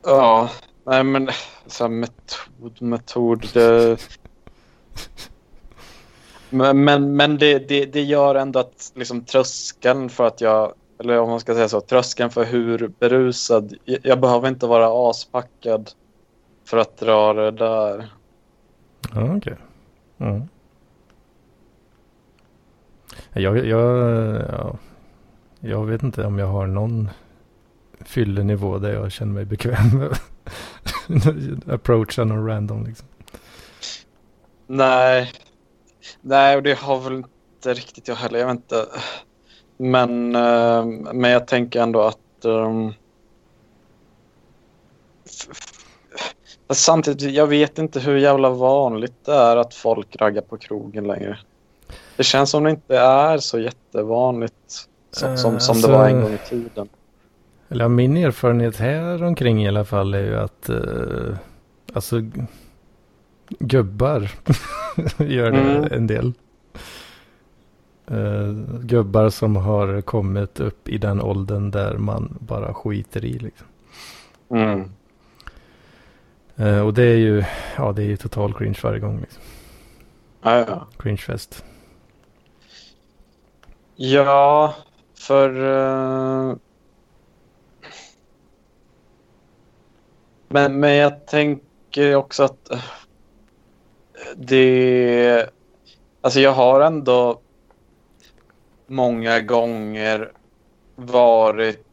ja, 0.04 0.50
nej 0.84 1.04
men 1.04 1.28
så 1.66 1.88
metod, 1.88 2.82
metod. 2.82 3.46
Det, 3.52 3.98
men 6.50 6.84
men, 6.84 7.16
men 7.16 7.38
det, 7.38 7.68
det, 7.68 7.84
det 7.84 8.02
gör 8.02 8.34
ändå 8.34 8.60
att 8.60 8.92
liksom, 8.94 9.24
tröskeln 9.24 10.08
för 10.08 10.26
att 10.26 10.40
jag... 10.40 10.74
Eller 10.98 11.18
om 11.18 11.30
man 11.30 11.40
ska 11.40 11.54
säga 11.54 11.68
så, 11.68 11.80
tröskeln 11.80 12.30
för 12.30 12.44
hur 12.44 12.92
berusad... 12.98 13.74
Jag, 13.84 13.98
jag 14.02 14.20
behöver 14.20 14.48
inte 14.48 14.66
vara 14.66 15.10
aspackad 15.10 15.90
för 16.64 16.76
att 16.76 16.96
dra 16.96 17.32
det 17.32 17.50
där. 17.50 18.08
Ja, 19.14 19.24
okej. 19.24 19.36
Okay. 19.36 19.56
Mm. 20.18 20.42
Jag, 23.32 23.66
jag, 23.66 23.96
ja, 24.48 24.76
jag 25.60 25.86
vet 25.86 26.02
inte 26.02 26.24
om 26.24 26.38
jag 26.38 26.46
har 26.46 26.66
någon 26.66 27.10
fyllenivå 28.04 28.78
där 28.78 28.92
jag 28.92 29.12
känner 29.12 29.32
mig 29.32 29.44
bekväm 29.44 29.98
med 29.98 30.18
approacha 31.74 32.24
någon 32.24 32.46
random 32.46 32.86
liksom. 32.86 33.08
Nej. 34.66 35.32
Nej, 36.20 36.56
och 36.56 36.62
det 36.62 36.78
har 36.78 37.00
väl 37.00 37.14
inte 37.14 37.74
riktigt 37.74 38.08
jag 38.08 38.14
heller. 38.14 38.38
Jag 38.38 38.46
vet 38.46 38.56
inte. 38.56 38.86
Men, 39.76 40.36
uh, 40.36 40.84
men 41.12 41.30
jag 41.30 41.46
tänker 41.46 41.82
ändå 41.82 42.02
att 42.02 42.44
um, 42.44 42.94
samtidigt, 46.72 47.34
jag 47.34 47.46
vet 47.46 47.78
inte 47.78 48.00
hur 48.00 48.16
jävla 48.16 48.50
vanligt 48.50 49.24
det 49.24 49.34
är 49.34 49.56
att 49.56 49.74
folk 49.74 50.16
raggar 50.16 50.42
på 50.42 50.56
krogen 50.56 51.06
längre. 51.06 51.38
Det 52.16 52.24
känns 52.24 52.50
som 52.50 52.64
det 52.64 52.70
inte 52.70 52.98
är 52.98 53.38
så 53.38 53.58
jättevanligt 53.58 54.88
som, 55.10 55.38
som, 55.38 55.60
som 55.60 55.74
alltså, 55.74 55.88
det 55.88 55.94
var 55.94 56.08
en 56.08 56.20
gång 56.20 56.32
i 56.32 56.48
tiden. 56.48 56.88
Eller 57.68 57.88
min 57.88 58.16
erfarenhet 58.16 58.76
här 58.76 59.22
omkring 59.22 59.64
i 59.64 59.68
alla 59.68 59.84
fall 59.84 60.14
är 60.14 60.24
ju 60.24 60.36
att 60.36 60.70
uh, 60.70 61.36
alltså 61.92 62.20
gubbar 63.58 64.30
gör 65.18 65.50
det 65.50 65.60
mm. 65.60 65.92
en 65.92 66.06
del. 66.06 66.32
Uh, 68.10 68.80
gubbar 68.80 69.30
som 69.30 69.56
har 69.56 70.00
kommit 70.00 70.60
upp 70.60 70.88
i 70.88 70.98
den 70.98 71.22
åldern 71.22 71.70
där 71.70 71.98
man 71.98 72.38
bara 72.40 72.74
skiter 72.74 73.24
i 73.24 73.32
liksom. 73.32 73.66
Mm. 74.50 74.90
Uh, 76.60 76.86
och 76.86 76.94
det 76.94 77.02
är 77.02 77.16
ju, 77.16 77.44
ja 77.76 77.92
det 77.92 78.02
är 78.02 78.06
ju 78.06 78.16
total 78.16 78.54
cringe 78.54 78.78
varje 78.82 79.00
gång 79.00 79.20
liksom. 79.20 79.42
Ja, 80.42 80.58
ja. 80.58 80.86
Cringefest. 80.98 81.64
Ja, 83.96 84.74
för... 85.14 85.56
Uh... 85.56 86.56
Men, 90.54 90.80
men 90.80 90.94
jag 90.94 91.26
tänker 91.26 92.14
också 92.14 92.42
att 92.42 92.68
uh, 92.72 92.78
det... 94.36 95.50
Alltså 96.20 96.40
jag 96.40 96.52
har 96.52 96.80
ändå 96.80 97.40
många 98.86 99.40
gånger 99.40 100.32
varit, 100.96 101.86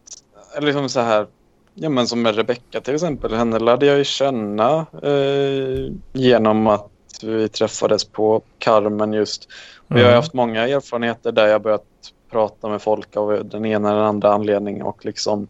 eller 0.57 0.67
liksom 0.67 0.89
så 0.89 0.99
här, 0.99 1.27
ja 1.73 1.89
men 1.89 2.07
som 2.07 2.21
med 2.21 2.35
Rebecca 2.35 2.81
till 2.81 2.93
exempel, 2.93 3.33
henne 3.33 3.59
lärde 3.59 3.85
jag 3.85 3.97
ju 3.97 4.03
känna 4.03 4.85
eh, 5.03 5.93
genom 6.13 6.67
att 6.67 6.89
vi 7.23 7.49
träffades 7.49 8.05
på 8.05 8.41
Carmen 8.59 9.13
just. 9.13 9.47
Och 9.77 9.91
mm. 9.91 10.03
Jag 10.03 10.09
har 10.09 10.15
haft 10.15 10.33
många 10.33 10.67
erfarenheter 10.67 11.31
där 11.31 11.47
jag 11.47 11.61
börjat 11.61 12.13
prata 12.29 12.69
med 12.69 12.81
folk 12.81 13.17
av 13.17 13.45
den 13.45 13.65
ena 13.65 13.91
eller 13.91 14.01
andra 14.01 14.33
anledningen 14.33 14.81
och 14.81 15.05
liksom 15.05 15.47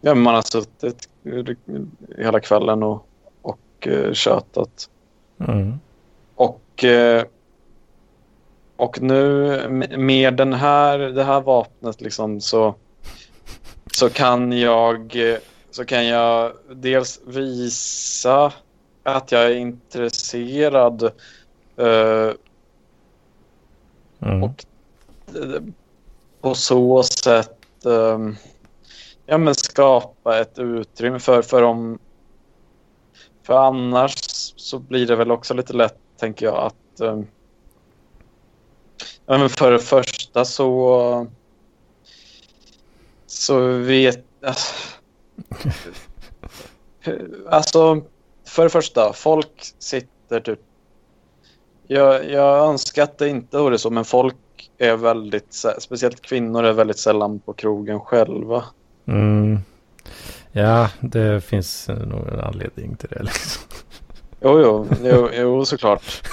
ja, 0.00 0.14
man 0.14 0.34
har 0.34 0.42
suttit 0.42 1.08
hela 2.18 2.40
kvällen 2.40 2.82
och, 2.82 3.06
och 3.42 3.86
uh, 3.86 4.12
tjötat. 4.12 4.90
Mm. 5.38 5.78
Och, 6.34 6.84
uh, 6.84 7.22
och 8.76 9.02
nu 9.02 9.68
med 9.98 10.34
den 10.34 10.52
här, 10.52 10.98
det 10.98 11.24
här 11.24 11.40
vapnet 11.40 12.00
liksom 12.00 12.40
så, 12.40 12.74
så 13.92 14.10
kan 14.10 14.52
jag 14.52 15.16
så 15.70 15.84
kan 15.84 16.06
jag 16.06 16.52
dels 16.70 17.20
visa 17.26 18.52
att 19.02 19.32
jag 19.32 19.42
är 19.42 19.54
intresserad 19.54 21.02
uh, 21.80 22.32
mm. 24.20 24.42
och 24.42 24.64
på 26.40 26.54
så 26.54 27.02
sätt 27.02 27.58
um, 27.82 28.36
ja, 29.26 29.38
men 29.38 29.54
skapa 29.54 30.40
ett 30.40 30.58
utrymme 30.58 31.18
för, 31.18 31.42
för 31.42 31.62
om 31.62 31.98
för 33.42 33.54
annars 33.54 34.14
så 34.56 34.78
blir 34.78 35.06
det 35.06 35.16
väl 35.16 35.30
också 35.30 35.54
lite 35.54 35.72
lätt 35.72 35.98
tänker 36.16 36.46
jag 36.46 36.56
att 36.56 37.00
um, 37.00 37.26
ja, 39.26 39.38
men 39.38 39.48
för 39.48 39.72
det 39.72 39.78
första 39.78 40.44
så 40.44 41.26
så 43.26 43.60
vet 43.68 44.24
alltså, 44.42 44.74
alltså 47.50 48.02
för 48.44 48.62
det 48.62 48.70
första 48.70 49.12
folk 49.12 49.74
sitter 49.78 50.40
typ 50.40 50.60
jag, 51.86 52.30
jag 52.30 52.68
önskar 52.68 53.02
att 53.02 53.18
det 53.18 53.28
inte 53.28 53.58
vore 53.58 53.78
så 53.78 53.90
men 53.90 54.04
folk 54.04 54.36
är 54.78 54.96
väldigt, 54.96 55.54
speciellt 55.78 56.20
kvinnor 56.20 56.64
är 56.64 56.72
väldigt 56.72 56.98
sällan 56.98 57.40
på 57.40 57.52
krogen 57.52 58.00
själva. 58.00 58.64
Mm. 59.06 59.58
Ja, 60.52 60.88
det 61.00 61.44
finns 61.44 61.88
nog 61.88 62.28
en 62.28 62.40
anledning 62.40 62.96
till 62.96 63.08
det 63.08 63.22
liksom. 63.22 63.62
Jo, 64.40 64.60
jo, 64.60 64.86
jo, 65.02 65.28
jo 65.34 65.64
såklart. 65.64 66.28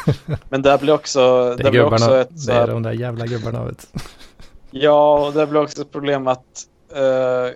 Men 0.50 0.62
det 0.62 0.78
blir 0.82 0.94
också... 0.94 1.56
Det, 1.58 1.64
det 1.64 1.72
blir 1.72 1.84
också 1.84 2.18
ett... 2.18 2.46
Det 2.48 2.54
är 2.54 2.68
de 2.68 2.84
där 2.84 2.92
jävla 2.92 3.26
gubbarna, 3.26 3.66
vet 3.66 3.88
Ja, 4.72 5.28
och 5.28 5.34
det 5.34 5.48
blir 5.48 5.62
också 5.62 5.82
ett 5.82 5.92
problem 5.92 6.28
att... 6.28 6.68
Uh, 6.96 7.54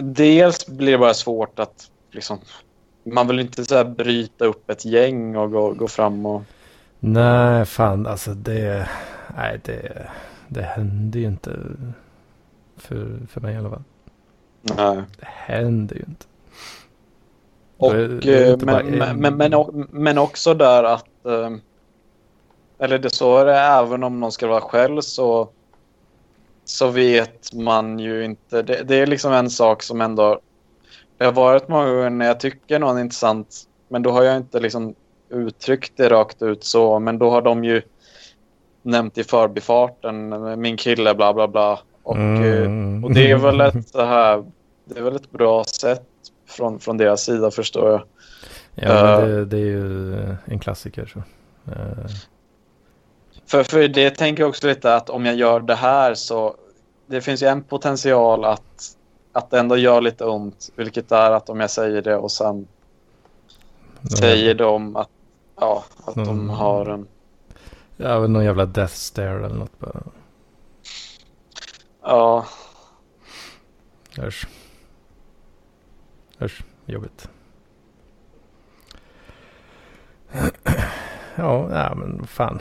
dels 0.00 0.66
blir 0.66 0.92
det 0.92 0.98
bara 0.98 1.14
svårt 1.14 1.58
att 1.58 1.90
liksom... 2.10 2.38
Man 3.04 3.28
vill 3.28 3.40
inte 3.40 3.64
så 3.64 3.84
bryta 3.84 4.44
upp 4.44 4.70
ett 4.70 4.84
gäng 4.84 5.36
och 5.36 5.50
gå, 5.50 5.72
gå 5.72 5.88
fram 5.88 6.26
och 6.26 6.42
Nej, 7.00 7.64
fan 7.64 8.06
alltså 8.06 8.34
det... 8.34 8.88
Nej, 9.36 9.60
det, 9.64 10.06
det 10.48 10.62
händer 10.62 11.20
ju 11.20 11.26
inte. 11.26 11.58
För, 12.82 13.26
för 13.28 13.40
mig 13.40 13.54
i 13.54 13.58
alla 13.58 13.70
fall. 13.70 13.82
Nej. 14.62 15.02
Det 15.18 15.26
händer 15.26 15.96
ju 15.96 16.02
inte. 16.08 16.26
Och, 17.76 17.94
är, 17.94 18.56
men, 18.56 18.86
men, 18.86 19.18
men, 19.20 19.36
men, 19.36 19.86
men 19.90 20.18
också 20.18 20.54
där 20.54 20.84
att... 20.84 21.26
Eh, 21.26 21.50
eller 22.78 22.98
det 22.98 23.10
så 23.10 23.38
är 23.38 23.44
det 23.44 23.58
även 23.58 24.02
om 24.02 24.20
någon 24.20 24.32
ska 24.32 24.46
vara 24.46 24.60
själv 24.60 25.00
så... 25.00 25.48
Så 26.64 26.88
vet 26.88 27.52
man 27.52 27.98
ju 27.98 28.24
inte. 28.24 28.62
Det, 28.62 28.82
det 28.82 28.96
är 28.96 29.06
liksom 29.06 29.32
en 29.32 29.50
sak 29.50 29.82
som 29.82 30.00
ändå... 30.00 30.40
Det 31.18 31.24
har 31.24 31.32
varit 31.32 31.68
många 31.68 31.90
gånger 31.90 32.10
när 32.10 32.26
jag 32.26 32.40
tycker 32.40 32.78
någon 32.78 32.96
är 32.96 33.00
intressant. 33.00 33.68
Men 33.88 34.02
då 34.02 34.10
har 34.10 34.22
jag 34.22 34.36
inte 34.36 34.60
liksom 34.60 34.94
uttryckt 35.28 35.92
det 35.96 36.08
rakt 36.08 36.42
ut 36.42 36.64
så, 36.64 36.98
men 36.98 37.18
då 37.18 37.30
har 37.30 37.42
de 37.42 37.64
ju 37.64 37.82
nämnt 38.82 39.18
i 39.18 39.24
förbifarten 39.24 40.60
min 40.60 40.76
kille 40.76 41.14
bla 41.14 41.34
bla 41.34 41.48
bla. 41.48 41.78
Och, 42.02 42.16
mm. 42.16 43.04
och 43.04 43.14
det 43.14 43.30
är 43.30 43.36
väl 43.36 43.60
ett 43.60 43.88
så 43.88 44.04
här, 44.04 44.44
det 44.84 44.98
är 44.98 45.02
väl 45.02 45.16
ett 45.16 45.30
bra 45.30 45.64
sätt 45.64 46.06
från, 46.48 46.78
från 46.78 46.96
deras 46.96 47.24
sida 47.24 47.50
förstår 47.50 47.90
jag. 47.90 48.02
Ja, 48.74 49.20
uh, 49.20 49.26
det, 49.26 49.44
det, 49.44 49.56
är 49.56 49.60
ju 49.60 50.14
en 50.44 50.58
klassiker. 50.58 51.06
Så. 51.06 51.18
Uh. 51.18 52.06
För, 53.46 53.62
för 53.62 53.88
det 53.88 54.10
tänker 54.10 54.42
jag 54.42 54.48
också 54.48 54.66
lite 54.66 54.94
att 54.94 55.10
om 55.10 55.26
jag 55.26 55.34
gör 55.34 55.60
det 55.60 55.74
här 55.74 56.14
så 56.14 56.56
det 57.06 57.20
finns 57.20 57.42
ju 57.42 57.46
en 57.46 57.62
potential 57.62 58.44
att, 58.44 58.96
att 59.32 59.50
det 59.50 59.58
ändå 59.58 59.76
gör 59.76 60.00
lite 60.00 60.24
ont. 60.24 60.70
Vilket 60.76 61.12
är 61.12 61.30
att 61.30 61.48
om 61.48 61.60
jag 61.60 61.70
säger 61.70 62.02
det 62.02 62.16
och 62.16 62.32
sen 62.32 62.66
säger 64.18 64.54
de 64.54 64.96
att 64.96 65.08
Ja, 65.62 65.84
att 66.04 66.16
någon, 66.16 66.26
de 66.26 66.50
har 66.50 66.86
en... 66.86 67.06
Ja, 67.96 68.26
någon 68.26 68.44
jävla 68.44 68.66
Death 68.66 68.94
Stare 68.94 69.46
eller 69.46 69.56
något 69.56 69.78
bara. 69.78 70.02
Ja. 72.02 72.46
Usch. 74.18 74.46
Usch, 76.40 76.64
jobbigt. 76.86 77.28
ja, 81.36 81.70
ja, 81.70 81.94
men 81.94 82.26
fan. 82.26 82.60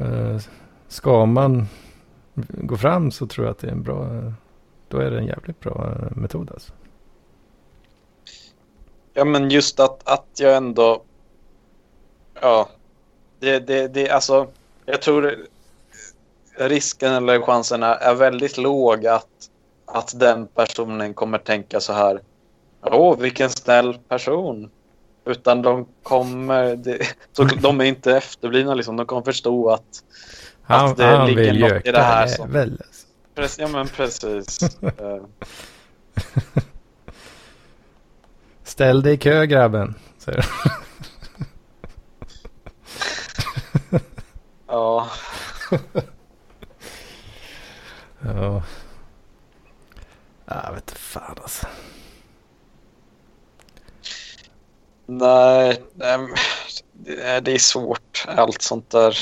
Uh, 0.00 0.40
ska 0.88 1.26
man 1.26 1.66
gå 2.48 2.76
fram 2.76 3.10
så 3.10 3.26
tror 3.26 3.46
jag 3.46 3.52
att 3.52 3.58
det 3.58 3.66
är 3.66 3.72
en 3.72 3.82
bra... 3.82 4.08
Då 4.88 4.98
är 4.98 5.10
det 5.10 5.18
en 5.18 5.26
jävligt 5.26 5.60
bra 5.60 5.94
metod 6.16 6.50
alltså. 6.50 6.72
Ja, 9.12 9.24
men 9.24 9.50
just 9.50 9.80
att, 9.80 10.08
att 10.08 10.26
jag 10.38 10.56
ändå 10.56 11.02
ja, 12.40 12.68
det, 13.38 13.58
det, 13.58 13.88
det, 13.88 14.10
alltså, 14.10 14.46
jag 14.84 15.02
tror 15.02 15.46
risken 16.58 17.12
eller 17.12 17.40
chansen 17.40 17.82
är, 17.82 18.14
väldigt 18.14 18.58
låg 18.58 19.06
att, 19.06 19.26
att 19.86 20.20
den 20.20 20.46
personen 20.46 21.14
kommer 21.14 21.38
tänka 21.38 21.80
så 21.80 21.92
här. 21.92 22.20
Åh, 22.82 23.18
vilken 23.18 23.50
snäll 23.50 23.98
person. 24.08 24.70
Utan 25.24 25.62
de 25.62 25.86
kommer, 26.02 26.76
det, 26.76 26.98
så 27.32 27.44
de 27.44 27.80
är 27.80 27.84
inte 27.84 28.16
efterblivna 28.16 28.74
liksom. 28.74 28.96
De 28.96 29.06
kommer 29.06 29.22
förstå 29.22 29.70
att, 29.70 30.02
Han, 30.62 30.90
att 30.90 30.96
det 30.96 31.26
ligger 31.26 31.52
något 31.74 31.86
i 31.86 31.90
det 31.92 32.02
här 32.02 32.26
som- 32.26 32.52
väl. 32.52 32.82
precis, 33.34 33.58
ja 33.58 33.68
men 33.68 33.88
precis. 33.88 34.58
Eh, 34.82 35.22
Ställ 38.64 39.02
dig 39.02 39.14
i 39.14 39.16
kö 39.16 39.46
grabben. 39.46 39.94
Säger 40.18 40.44
ja, 44.66 45.08
Ja. 48.34 48.62
Jag 50.46 50.72
vet 50.74 50.82
inte 50.90 50.94
fan 51.00 51.36
alltså. 51.42 51.66
nej, 55.06 55.82
det 55.94 56.04
är- 57.22 57.40
det 57.40 57.52
är 57.52 57.58
svårt 57.58 58.24
allt 58.28 58.62
sånt 58.62 58.90
där. 58.90 59.16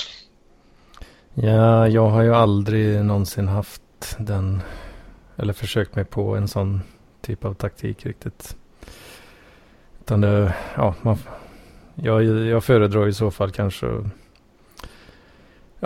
Ja, 1.34 1.88
jag 1.88 2.08
har 2.08 2.22
ju 2.22 2.34
aldrig 2.34 3.04
någonsin 3.04 3.48
haft 3.48 3.82
den. 4.18 4.62
Eller 5.36 5.52
försökt 5.52 5.94
mig 5.96 6.04
på 6.04 6.36
en 6.36 6.48
sån 6.48 6.80
typ 7.20 7.44
av 7.44 7.54
taktik 7.54 8.06
riktigt. 8.06 8.56
Utan 10.00 10.20
det, 10.20 10.54
ja, 10.76 10.94
man, 11.02 11.18
jag, 11.94 12.24
jag 12.24 12.64
föredrar 12.64 13.08
i 13.08 13.12
så 13.12 13.30
fall 13.30 13.50
kanske. 13.50 13.86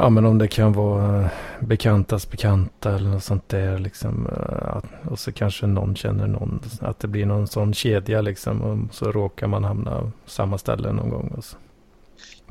Ja, 0.01 0.09
men 0.09 0.27
om 0.27 0.39
det 0.39 0.49
kan 0.49 0.73
vara 0.73 1.21
eh, 1.21 1.27
bekantas 1.61 2.31
bekanta 2.31 2.95
eller 2.95 3.11
något 3.11 3.25
sånt 3.25 3.49
där 3.49 3.79
liksom. 3.79 4.27
eh, 4.27 4.77
Att, 4.77 4.85
och 5.11 5.19
så 5.19 5.33
kanske 5.33 5.67
någon 5.67 5.97
känner 5.97 6.27
någon. 6.27 6.61
Att 6.81 7.01
det 7.01 7.09
blir 7.09 7.27
någon 7.27 7.47
sån 7.47 7.75
kedja 7.75 8.21
liksom. 8.21 8.63
Och 8.63 8.95
så 8.95 9.13
råkar 9.13 9.47
man 9.47 9.65
hamna 9.65 10.01
på 10.25 10.31
samma 10.31 10.59
ställe 10.59 10.93
någon 10.93 11.11
gång. 11.11 11.35
Och 11.39 11.45
så. 11.45 11.57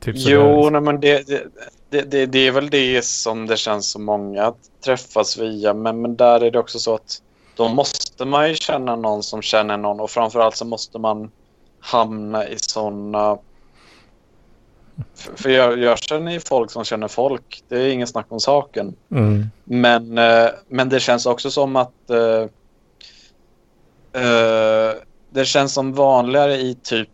Typ 0.02 0.20
sådär, 0.20 0.36
Jo, 0.36 0.56
liksom. 0.56 0.74
nej, 0.74 0.82
men 0.82 1.00
det, 1.00 1.28
det, 1.89 2.12
det, 2.12 2.26
det, 2.26 2.48
är 2.48 2.52
väl 2.52 2.70
det 2.70 3.06
som 3.06 3.45
det 3.48 3.58
känns 3.58 3.91
som 3.91 4.04
många 4.06 4.43
att 4.43 4.60
träffas 4.86 5.38
via. 5.38 5.74
Men, 5.74 6.02
men 6.02 6.16
där 6.16 6.43
är 6.43 6.52
det 6.52 6.60
också 6.60 6.80
så 6.80 6.95
att 6.95 7.22
då 7.56 7.70
måste 7.70 8.26
man 8.26 8.50
ju 8.50 8.56
känna 8.56 8.95
någon 8.95 9.24
som 9.24 9.41
känner 9.41 9.78
någon 9.78 10.00
och 10.00 10.12
framförallt 10.12 10.56
så 10.56 10.66
måste 10.66 11.00
man 11.00 11.32
hamna 11.80 12.48
i 12.48 12.58
sådana... 12.60 13.38
För 15.16 15.36
för 15.36 15.50
jag, 15.50 15.80
jag 15.80 15.98
känner 15.98 16.32
ju 16.32 16.39
folk 16.39 16.72
som 16.72 16.84
känner 16.84 17.08
folk. 17.08 17.64
Det 17.68 17.82
är 17.82 17.89
ingen 17.89 18.08
snack 18.08 18.26
om 18.30 18.39
saken. 18.39 18.95
Mm. 19.12 19.45
Men, 19.64 20.18
eh, 20.18 20.50
men 20.68 20.89
det 20.89 21.00
känns 21.00 21.26
också 21.26 21.52
som 21.52 21.76
att 21.76 22.10
eh, 22.10 22.41
eh, 24.24 24.93
det 25.30 25.45
känns 25.45 25.74
som 25.74 25.93
vanligare 25.93 26.56
i 26.56 26.78
typ 26.84 27.10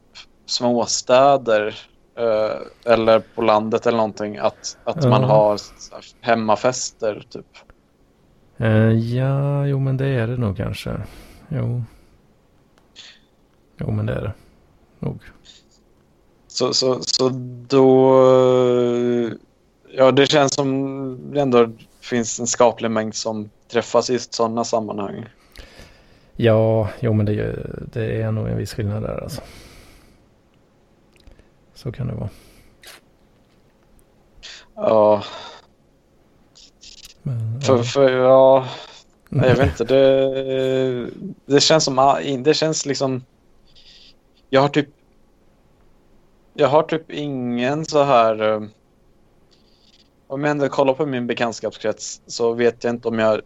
småstäder 0.45 1.75
eh, 2.17 2.91
eller 2.93 3.19
på 3.19 3.41
landet 3.41 3.87
eller 3.87 3.97
någonting 3.97 4.37
att, 4.37 4.77
att 4.83 5.03
man 5.03 5.23
har 5.23 5.49
här 5.91 6.03
hemmafester 6.21 7.25
typ. 7.29 7.45
Ja, 9.13 9.65
jo 9.65 9.79
men 9.79 9.97
det 9.97 10.07
är 10.07 10.27
det 10.27 10.37
nog 10.37 10.57
kanske. 10.57 11.01
Jo. 11.49 11.83
Jo 13.77 13.91
men 13.91 14.05
det 14.05 14.13
är 14.13 14.21
det. 14.21 14.33
Nog. 14.99 15.19
Så, 16.53 16.73
så, 16.73 16.99
så 17.01 17.29
då... 17.67 18.13
eh, 18.31 19.31
Ja, 19.95 20.11
det 20.11 20.25
känns 20.25 20.53
som 20.53 21.31
det 21.33 21.41
ändå 21.41 21.69
finns 22.01 22.39
en 22.39 22.47
skaplig 22.47 22.91
mängd 22.91 23.15
som 23.15 23.49
träffas 23.71 24.09
i 24.09 24.19
sådana 24.19 24.63
sammanhang. 24.63 25.25
Ja, 26.35 26.89
jo 26.99 27.13
men 27.13 27.25
det, 27.25 27.59
det 27.93 28.21
är 28.21 28.31
nog 28.31 28.47
en 28.47 28.57
viss 28.57 28.73
skillnad 28.73 29.03
där 29.03 29.23
alltså. 29.23 29.41
Så 31.73 31.91
kan 31.91 32.07
det 32.07 32.13
vara. 32.13 32.29
Ja, 34.75 35.23
Men, 37.23 37.61
för, 37.61 37.83
för 37.83 38.11
ja... 38.11 38.67
Nej, 39.29 39.49
jag 39.49 39.55
vet 39.55 39.79
inte. 39.79 39.83
Det, 39.83 41.09
det 41.45 41.59
känns 41.59 41.83
som... 41.83 42.17
Det 42.43 42.53
känns 42.53 42.85
liksom... 42.85 43.25
Jag 44.49 44.61
har 44.61 44.69
typ... 44.69 44.89
Jag 46.53 46.67
har 46.67 46.83
typ 46.83 47.11
ingen 47.11 47.85
så 47.85 48.03
här... 48.03 48.51
eh, 48.53 48.61
Om 50.27 50.43
jag 50.43 50.51
ändå 50.51 50.69
kollar 50.69 50.93
på 50.93 51.05
min 51.05 51.27
bekantskapskrets 51.27 52.21
så 52.27 52.53
vet 52.53 52.83
jag 52.83 52.93
inte 52.93 53.07
om 53.07 53.19
jag 53.19 53.41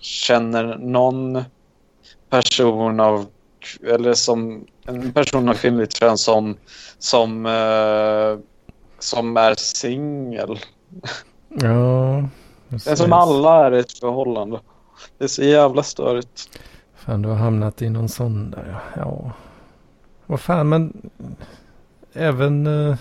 känner 0.00 0.76
någon 0.78 1.44
person 2.30 3.00
av... 3.00 3.26
Eller 3.86 4.14
som... 4.14 4.66
En 4.86 5.12
person 5.12 5.48
av 5.48 5.54
kvinnligt 5.54 5.96
kön 5.96 6.18
som... 6.18 6.56
Som... 6.98 7.46
eh, 7.46 8.38
som 8.98 9.36
är 9.36 9.54
singel. 9.54 10.58
Ja, 11.48 12.24
Det 12.68 12.86
är 12.86 12.94
som 12.96 13.12
alla 13.12 13.66
är 13.66 13.74
i 13.74 13.78
ett 13.78 13.92
förhållande. 13.98 14.60
Det 15.18 15.24
är 15.24 15.28
så 15.28 15.42
jävla 15.42 15.82
störigt. 15.82 16.48
Fan, 16.94 17.22
du 17.22 17.28
har 17.28 17.36
hamnat 17.36 17.82
i 17.82 17.90
någon 17.90 18.08
sån 18.08 18.50
där 18.50 18.80
ja. 18.94 19.02
ja. 19.02 19.32
Vad 20.26 20.40
fan, 20.40 20.68
men 20.68 21.10
även... 22.16 22.66
eh, 22.66 22.96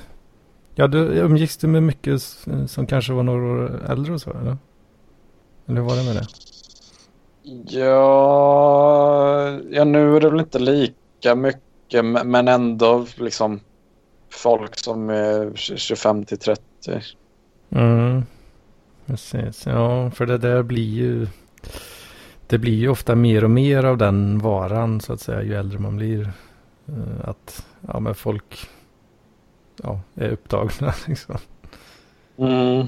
Ja, 0.77 0.87
du 0.87 0.97
umgicks 0.99 1.57
du 1.57 1.67
med 1.67 1.83
mycket 1.83 2.21
som 2.67 2.87
kanske 2.87 3.13
var 3.13 3.23
några 3.23 3.45
år 3.45 3.81
äldre 3.89 4.13
och 4.13 4.21
så, 4.21 4.29
eller? 4.29 4.57
Eller 5.67 5.81
hur 5.81 5.89
var 5.89 5.95
det 5.95 6.03
med 6.03 6.15
det? 6.15 6.27
Ja, 7.43 7.89
ja, 9.69 9.83
nu 9.83 10.15
är 10.15 10.19
det 10.19 10.29
väl 10.29 10.39
inte 10.39 10.59
lika 10.59 11.35
mycket 11.35 12.05
men 12.25 12.47
ändå 12.47 13.05
liksom 13.17 13.59
folk 14.29 14.79
som 14.79 15.09
är 15.09 15.51
25 15.55 16.25
till 16.25 16.37
30. 16.39 16.61
Mm, 17.69 18.23
precis. 19.05 19.65
Ja, 19.65 20.11
för 20.11 20.25
det 20.25 20.37
där 20.37 20.63
blir 20.63 20.89
ju... 20.93 21.27
Det 22.47 22.57
blir 22.57 22.73
ju 22.75 22.89
ofta 22.89 23.15
mer 23.15 23.43
och 23.43 23.51
mer 23.51 23.83
av 23.83 23.97
den 23.97 24.39
varan 24.39 25.01
så 25.01 25.13
att 25.13 25.21
säga 25.21 25.43
ju 25.43 25.55
äldre 25.55 25.79
man 25.79 25.97
blir. 25.97 26.31
Eh, 26.87 27.29
Att 27.29 27.65
ja, 27.87 27.99
men 27.99 28.15
folk 28.15 28.69
ja, 29.83 29.99
är 30.15 30.29
upptagna 30.29 30.93
liksom. 31.07 31.37
Mm. 32.37 32.79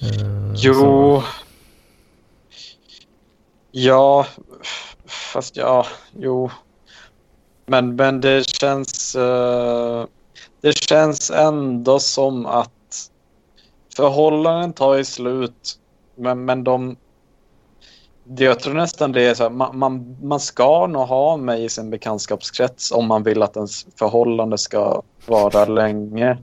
Eh, 0.00 0.52
Jo. 0.56 0.74
så- 0.74 1.22
Ja, 3.70 4.26
fast 5.06 5.56
ja, 5.56 5.86
jo. 6.16 6.50
Men, 7.66 7.96
men 7.96 8.20
det 8.20 8.48
känns... 8.48 9.14
eh, 9.16 10.06
det 10.60 10.72
känns 10.76 11.30
ändå 11.30 11.98
som 12.00 12.46
att 12.46 13.10
förhållanden 13.96 14.72
tar 14.72 14.94
ju 14.94 15.04
slut. 15.04 15.78
Men, 16.14 16.44
men 16.44 16.64
de... 16.64 16.96
Det, 18.30 18.44
jag 18.44 18.60
tror 18.60 18.74
nästan 18.74 19.12
det 19.12 19.22
är 19.22 19.34
så 19.34 19.42
här, 19.42 19.50
man, 19.50 19.78
man, 19.78 20.16
man 20.22 20.40
ska 20.40 20.86
nog 20.86 21.02
ha 21.02 21.36
mig 21.36 21.64
i 21.64 21.68
sin 21.68 21.90
bekantskapskrets 21.90 22.92
om 22.92 23.06
man 23.06 23.22
vill 23.22 23.42
att 23.42 23.56
ens 23.56 23.86
förhållande 23.98 24.58
ska 24.58 25.02
vara 25.26 25.64
länge. 25.64 26.38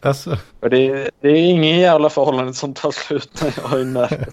Alltså, 0.00 0.36
För 0.60 0.68
det, 0.68 1.10
det 1.20 1.28
är 1.28 1.50
ingen 1.50 1.78
jävla 1.78 2.10
förhållande 2.10 2.54
som 2.54 2.74
tar 2.74 2.90
slut 2.90 3.42
när 3.42 3.54
jag 3.62 3.80
är 3.80 3.84
nära. 3.84 4.26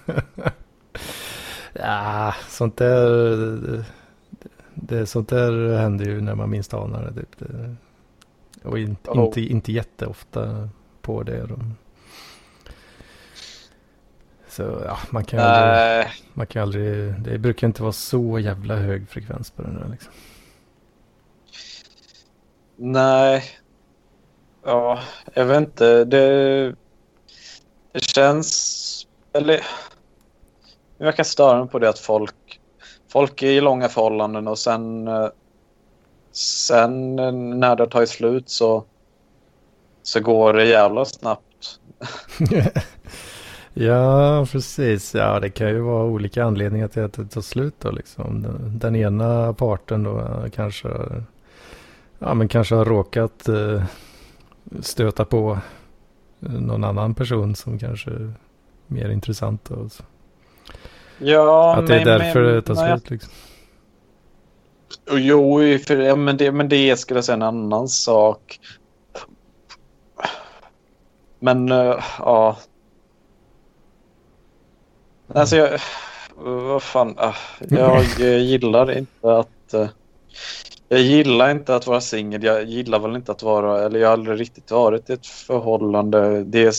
ja, 1.73 2.33
sånt 2.49 2.77
där... 2.77 3.85
Det, 4.73 5.05
sånt 5.05 5.29
där 5.29 5.77
händer 5.77 6.05
ju 6.05 6.21
när 6.21 6.35
man 6.35 6.49
minst 6.49 6.73
anar 6.73 7.11
det. 7.15 7.21
Typ. 7.21 7.49
och 8.63 8.79
inte, 8.79 9.09
Oh. 9.09 9.25
inte, 9.25 9.41
inte 9.41 9.71
jätteofta 9.71 10.69
på 11.01 11.23
det. 11.23 11.45
De. 11.45 11.75
Så 14.58 14.82
ja, 14.86 14.97
man 15.10 15.24
kan 15.24 15.39
ju 15.39 15.45
aldrig... 15.45 15.74
Nej. 15.74 16.12
Man 16.34 16.47
kan 16.47 16.62
aldrig, 16.62 17.14
det 17.22 17.38
brukar 17.38 17.68
inte 17.68 17.82
vara 17.82 17.91
så 17.91 18.39
jävla 18.39 18.76
hög 18.76 19.10
frekvens 19.10 19.51
på 19.51 19.62
den 19.62 19.76
där 19.76 19.88
liksom. 19.91 20.14
Nej. 22.76 23.43
Ja, 24.66 24.99
jag 25.34 25.45
vet 25.45 25.58
inte. 25.58 26.05
Det, 26.05 26.76
det 27.91 27.99
känns... 27.99 29.08
Eller... 29.34 29.62
Jag 30.97 31.16
kan 31.16 31.26
störa 31.26 31.60
mig 31.60 31.70
på 31.70 31.80
det 31.80 31.89
att 31.89 31.99
folk... 31.99 32.60
Folk 33.08 33.43
är 33.43 33.51
i 33.51 33.62
långa 33.62 33.89
förhållanden 33.89 34.47
och 34.47 34.60
sen... 34.60 35.10
Sen 36.32 37.16
när 37.60 37.76
det 37.76 37.84
har 37.84 37.89
tagit 37.89 38.10
slut 38.10 38.49
så... 38.49 38.86
Så 40.03 40.20
går 40.20 40.53
det 40.53 40.66
jävla 40.66 41.05
snabbt. 41.05 41.80
ja, 43.86 44.45
precis. 44.51 45.15
Ja, 45.15 45.39
det 45.39 45.49
kan 45.49 45.69
ju 45.69 45.80
vara 45.80 46.03
olika 46.03 46.43
anledningar 46.43 46.88
till 46.88 47.03
att 47.03 47.13
det 47.13 47.25
tar 47.25 47.41
slut 47.41 47.75
då 47.80 47.91
liksom. 47.91 48.41
Den, 48.41 48.80
den 48.80 48.95
ena 48.95 49.53
parten 49.53 50.03
då 50.03 50.19
eh, 50.19 50.49
kanske 50.55 50.89
ja, 52.19 52.34
men 52.34 52.47
kanske 52.47 52.75
har 52.75 52.86
råkat 52.86 53.47
eh, 53.47 53.84
stöta 54.82 55.25
på 55.25 55.59
någon 56.39 56.84
annan 56.84 57.13
person 57.15 57.55
som 57.55 57.80
kanske 57.80 58.11
är 58.11 58.34
mer 58.88 59.09
intressant. 59.09 59.71
Och 59.71 59.91
så. 59.91 60.03
Ja, 61.19 61.75
Att 61.75 61.88
det 61.88 61.95
är 61.95 62.05
men- 62.05 62.19
därför 62.19 62.43
men- 62.43 62.53
det 62.53 62.61
tar 62.61 62.75
slut 62.75 63.09
liksom. 63.09 63.32
Och 65.11 65.19
Jo, 65.19 65.59
för, 65.88 65.97
ja, 65.97 66.15
men, 66.15 66.38
det, 66.38 66.51
men 66.51 66.69
det 66.69 66.99
skulle 66.99 67.17
jag 67.17 67.25
säga 67.25 67.34
en 67.36 67.41
annan 67.41 67.88
sak. 67.88 68.59
Men 71.39 71.71
eh, 71.71 71.95
ja. 72.19 72.57
Alltså 75.28 75.55
jag... 75.55 75.80
Vad 76.39 76.84
fan. 76.84 77.15
ah, 77.17 77.36
jag 77.69 78.21
eh, 78.21 78.38
gillar 78.38 78.97
inte 78.97 79.38
att... 79.38 79.73
eh, 79.73 79.88
jag 80.89 80.99
gillar 81.01 81.51
inte 81.51 81.75
att 81.75 81.88
vara 81.88 82.01
singel. 82.01 82.43
Jag 82.43 82.63
gillar 82.63 82.99
väl 82.99 83.15
inte 83.15 83.32
att 83.32 83.43
vara... 83.43 83.86
Eller 83.86 83.99
jag 83.99 84.07
har 84.07 84.13
aldrig 84.13 84.39
riktigt 84.39 84.71
varit 84.71 85.09
i 85.09 85.13
ett 85.13 85.28
förhållande. 85.28 86.43
Det, 86.43 86.59
är 86.63 86.73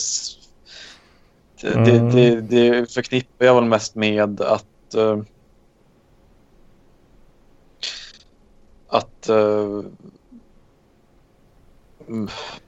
det, 1.61 1.97
Mm. 1.97 2.15
det, 2.15 2.41
det, 2.41 2.93
förknippar 2.93 3.45
jag 3.45 3.55
väl 3.55 3.65
mest 3.65 3.95
med 3.95 4.41
att... 4.41 4.93
eh, 4.95 5.19
att 8.87 9.29
uh, 9.29 9.83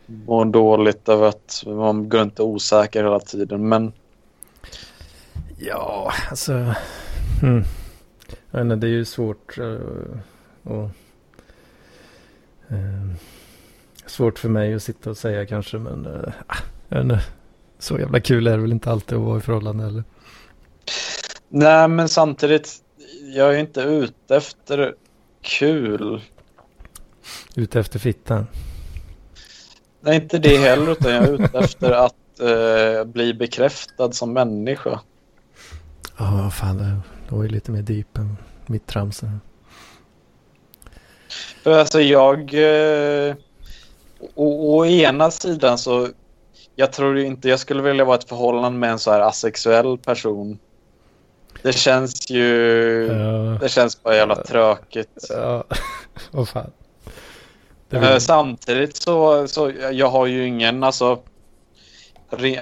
må 0.05 0.43
dåligt 0.43 1.09
över 1.09 1.27
att 1.27 1.63
man 1.67 2.09
går 2.09 2.21
inte 2.21 2.43
osäker 2.43 3.03
hela 3.03 3.19
tiden. 3.19 3.69
Men 3.69 3.93
Ja, 5.63 6.13
alltså. 6.29 6.75
Jag 8.51 8.59
vet 8.59 8.61
inte, 8.61 8.75
det 8.75 8.87
är 8.87 8.89
ju 8.89 9.05
svårt 9.05 9.57
uh, 9.57 9.79
och, 10.63 10.89
eh, 12.69 13.15
Svårt 14.05 14.39
för 14.39 14.49
mig 14.49 14.73
att 14.73 14.83
sitta 14.83 15.09
och 15.09 15.17
säga 15.17 15.45
kanske, 15.45 15.77
men 15.77 16.03
jag 16.89 16.97
vet 16.97 17.03
inte, 17.03 17.21
så 17.79 17.99
jävla 17.99 18.19
kul 18.19 18.47
är 18.47 18.51
det 18.51 18.61
väl 18.61 18.71
inte 18.71 18.91
alltid 18.91 19.17
att 19.17 19.23
vara 19.23 19.37
i 19.37 19.41
förhållande 19.41 19.85
eller? 19.85 20.03
nej, 21.49 21.87
men 21.87 22.09
samtidigt. 22.09 22.75
Jag 23.35 23.55
är 23.55 23.59
inte 23.59 23.81
ute 23.81 24.35
efter 24.35 24.95
kul. 25.41 26.21
Ute 27.55 27.79
efter 27.79 27.99
fittan. 27.99 28.47
Nej, 29.99 30.15
inte 30.15 30.39
det 30.39 30.57
heller. 30.57 30.91
Utan 30.91 31.11
jag 31.11 31.23
är 31.23 31.33
ute 31.33 31.59
efter 31.59 31.91
att 31.91 32.39
eh, 32.39 33.05
bli 33.05 33.33
bekräftad 33.33 34.11
som 34.11 34.33
människa. 34.33 34.99
Ja, 36.17 36.49
fan 36.49 36.77
det, 36.77 37.01
var 37.35 37.43
ju 37.43 37.49
lite 37.49 37.71
mer 37.71 37.81
deep 37.81 38.17
än 38.17 38.37
mitt 38.65 38.87
trams. 38.87 39.21
För 41.63 41.79
alltså 41.79 42.01
jag... 42.01 42.53
Eh, 42.53 43.35
å, 44.35 44.77
å 44.77 44.85
ena 44.85 45.31
sidan 45.31 45.77
så... 45.77 46.07
Jag 46.75 46.93
tror 46.93 47.19
inte 47.19 47.49
jag 47.49 47.59
skulle 47.59 47.81
vilja 47.81 48.05
vara 48.05 48.17
ett 48.17 48.29
förhållande 48.29 48.79
med 48.79 48.91
en 48.91 48.99
så 48.99 49.11
här 49.11 49.19
asexuell 49.19 49.97
person. 49.97 50.59
Det 51.61 51.73
känns 51.73 52.29
ju... 52.29 52.47
Ja, 53.05 53.57
Det 53.61 53.69
känns 53.69 54.03
bara 54.03 54.15
jävla 54.15 54.35
tråkigt. 54.35 55.27
ja, 55.29 55.63
vad 56.31 56.49
fan. 56.49 56.71
Det 57.89 57.97
Eh, 57.97 58.11
vill, 58.11 58.21
samtidigt 58.21 58.97
så, 58.97 59.47
så 59.47 59.71
jag 59.91 60.09
har 60.09 60.25
ju 60.25 60.47
ingen, 60.47 60.83
alltså, 60.83 61.19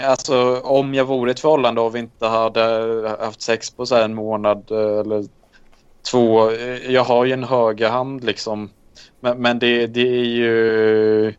alltså 0.02 0.60
om 0.60 0.94
jag 0.94 1.06
vore 1.06 1.32
i 1.32 1.34
ett 1.34 1.40
förhållande 1.40 1.82
och 1.82 1.96
vi 1.96 2.00
inte 2.00 2.26
hade 2.26 3.18
haft 3.20 3.42
sex 3.42 3.72
på 3.72 3.86
så 3.86 3.96
här 3.96 4.04
en 4.04 4.16
månad 4.16 4.72
eh, 4.72 5.00
eller 5.00 5.26
två. 6.12 6.52
Eh, 6.52 6.92
jag 6.92 7.04
har 7.04 7.26
ju 7.26 7.34
en 7.34 7.44
högerhand 7.44 7.94
hand 7.94 8.24
liksom. 8.24 8.70
Men, 9.20 9.42
men 9.42 9.60
det, 9.60 9.88
det 9.88 10.08
är 10.08 10.26
ju 10.26 11.34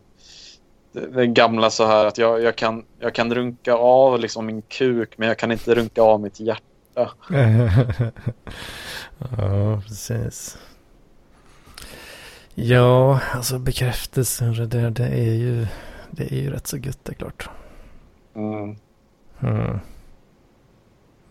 den 0.93 1.35
gamla 1.35 1.70
så 1.70 1.87
här 1.87 2.05
att 2.05 2.18
jag, 2.18 2.43
jag, 2.43 2.57
kan, 2.57 2.85
jag 2.99 3.14
kan 3.14 3.35
runka 3.35 3.74
av 3.74 4.20
liksom 4.20 4.47
min 4.47 4.62
kuk 4.62 5.18
men 5.18 5.28
jag 5.28 5.39
kan 5.39 5.53
inte 5.53 5.74
runka 5.74 6.03
av 6.03 6.20
mitt 6.20 6.41
hjärta. 6.41 6.62
ja, 9.18 9.83
precis. 9.87 10.59
Ja, 12.55 13.20
alltså 13.35 13.59
bekräftelsen 13.59 14.53
det 14.53 14.66
där, 14.66 14.91
det 14.91 15.07
är 15.07 15.35
ju, 15.35 15.66
det 16.11 16.33
är 16.33 16.37
ju 16.37 16.51
rätt 16.51 16.66
så 16.66 16.76
gött 16.76 16.99
det 17.03 17.12
är 17.12 17.14
klart. 17.14 17.49
Mm. 18.35 18.76
Mm. 19.43 19.81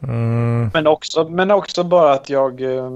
Mm. 0.03 0.69
Men 0.73 0.87
också, 0.87 1.29
men 1.29 1.51
också 1.51 1.83
bara 1.83 2.13
att 2.13 2.29
jag... 2.29 2.61
eh, 2.61 2.91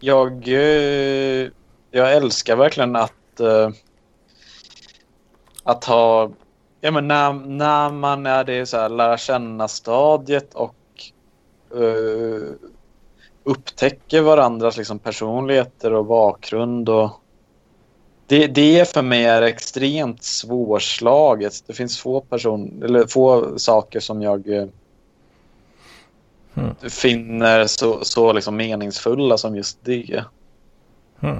Jag, 0.00 0.48
eh, 0.48 1.48
jag 1.90 2.12
älskar 2.12 2.56
verkligen 2.56 2.96
att... 2.96 3.40
eh, 3.40 3.70
Att 5.62 5.84
ha... 5.84 6.30
Ja, 6.80 6.90
men 6.90 7.08
när, 7.08 7.32
när 7.32 7.90
man 7.90 8.26
är 8.26 8.44
det 8.44 8.66
så 8.66 8.76
här, 8.76 8.88
lära 8.88 9.16
känna-stadiet 9.18 10.54
och 10.54 10.74
eh, 11.74 12.54
upptäcker 13.44 14.22
varandras 14.22 14.76
liksom, 14.76 14.98
personligheter 14.98 15.92
och 15.92 16.06
bakgrund. 16.06 16.88
Och 16.88 17.10
det, 18.26 18.46
det 18.46 18.92
för 18.92 19.02
mig 19.02 19.24
är 19.24 19.42
extremt 19.42 20.22
svårslaget. 20.22 21.64
Det 21.66 21.72
finns 21.72 21.98
få, 21.98 22.20
person, 22.20 22.82
eller 22.84 23.06
få 23.06 23.58
saker 23.58 24.00
som 24.00 24.22
jag... 24.22 24.48
Mm. 26.56 26.74
finner 26.90 27.66
så, 27.66 28.04
så 28.04 28.32
liksom 28.32 28.56
meningsfulla 28.56 29.38
som 29.38 29.56
just 29.56 29.78
det. 29.84 30.24
Mm. 31.20 31.38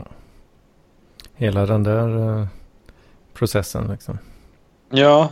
Hela 1.35 1.66
den 1.66 1.82
där 1.82 2.39
eh, 2.41 2.47
processen 3.35 3.89
liksom. 3.89 4.18
Ja, 4.91 5.30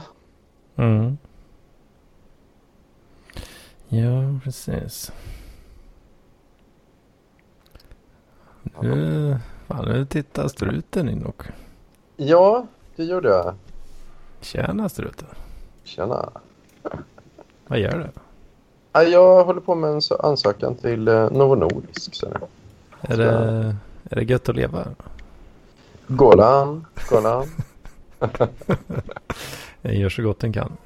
Mm. 0.77 1.19
Ja, 3.89 4.41
precis. 4.45 5.13
Nu, 8.81 9.39
fan, 9.73 9.85
nu 9.85 10.05
tittar 10.05 10.49
struten 10.49 11.09
in 11.09 11.25
och 11.25 11.45
Ja, 12.17 12.67
det 12.97 13.05
gjorde 13.05 13.29
jag. 13.29 13.55
Tjena 14.41 14.89
struten. 14.89 15.29
Tjena. 15.85 16.31
Vad 17.67 17.79
gör 17.79 17.99
du? 17.99 18.07
Ja, 18.93 19.03
Jag 19.03 19.45
håller 19.45 19.61
på 19.61 19.75
med 19.75 19.91
en 19.91 20.01
ansökan 20.21 20.75
till 20.75 21.09
eh, 21.09 21.31
Novo 21.31 21.55
Nordisk. 21.55 22.15
Så. 22.15 22.27
Är 23.01 23.17
det, 23.17 23.31
är 24.11 24.17
det 24.17 24.23
gött 24.23 24.49
att 24.49 24.57
leva? 24.57 24.85
Går 26.07 26.37
det 26.37 26.47
an? 26.47 26.87
Går 27.11 27.23
det 27.23 27.33
an? 27.35 27.49
Jag 29.83 29.95
gör 29.95 30.09
så 30.09 30.23
gott 30.23 30.41
den 30.41 30.53
kan. 30.53 30.77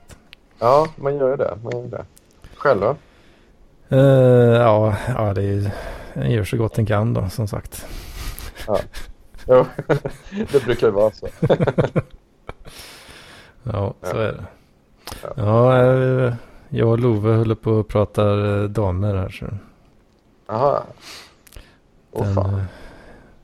Ja, 0.59 0.89
man 0.97 1.17
gör 1.17 1.31
ju 1.31 1.37
det. 1.37 1.59
Man 1.63 1.73
gör 1.73 1.83
ju 1.83 1.89
det. 1.89 2.05
Själva? 2.57 2.97
Eh, 3.89 3.99
ja, 3.99 4.97
ja, 5.09 5.35
det 5.35 5.43
är, 5.43 5.71
jag 6.15 6.31
gör 6.31 6.45
så 6.45 6.57
gott 6.57 6.75
den 6.75 6.87
kan 6.87 7.15
då, 7.15 7.29
som 7.29 7.49
sagt. 7.49 7.87
Jo, 9.47 9.67
det 10.53 10.65
brukar 10.65 10.87
ju 10.87 10.93
vara 10.93 11.11
så. 11.11 11.29
Ja, 13.73 13.95
så 14.03 14.17
Ja. 14.17 14.23
är 14.23 14.33
det. 14.33 14.45
Ja, 15.37 15.83
eh, 15.83 16.35
jag 16.69 16.89
och 16.89 16.99
Love 16.99 17.35
håller 17.35 17.55
på 17.55 17.81
att 17.81 17.89
prata 17.89 18.23
eh, 18.47 18.63
damer 18.65 19.15
här. 19.15 19.29
Så 19.29 19.47
Jaha. 20.47 20.83
Åh 22.13 22.25
den, 22.25 22.35
fan. 22.35 22.65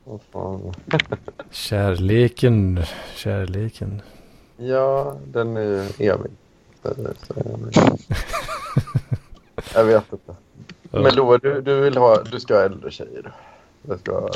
Åh 0.05 0.19
fan. 0.31 0.73
kärleken, 1.51 2.83
kärleken. 3.15 4.01
Ja, 4.57 5.17
den 5.27 5.57
är 5.57 5.61
ju 5.63 5.79
evig. 6.09 6.31
Jag 9.75 9.83
vet 9.85 10.13
inte. 10.13 10.35
Ja. 10.91 10.99
Men 11.01 11.15
Loa, 11.15 11.37
du, 11.37 11.61
du 11.61 11.81
vill 11.81 11.97
ha, 11.97 12.23
du 12.23 12.39
ska 12.39 12.55
ha 12.55 12.61
äldre 12.61 12.91
tjejer. 12.91 13.31
Du 13.81 13.97
ska 13.97 14.29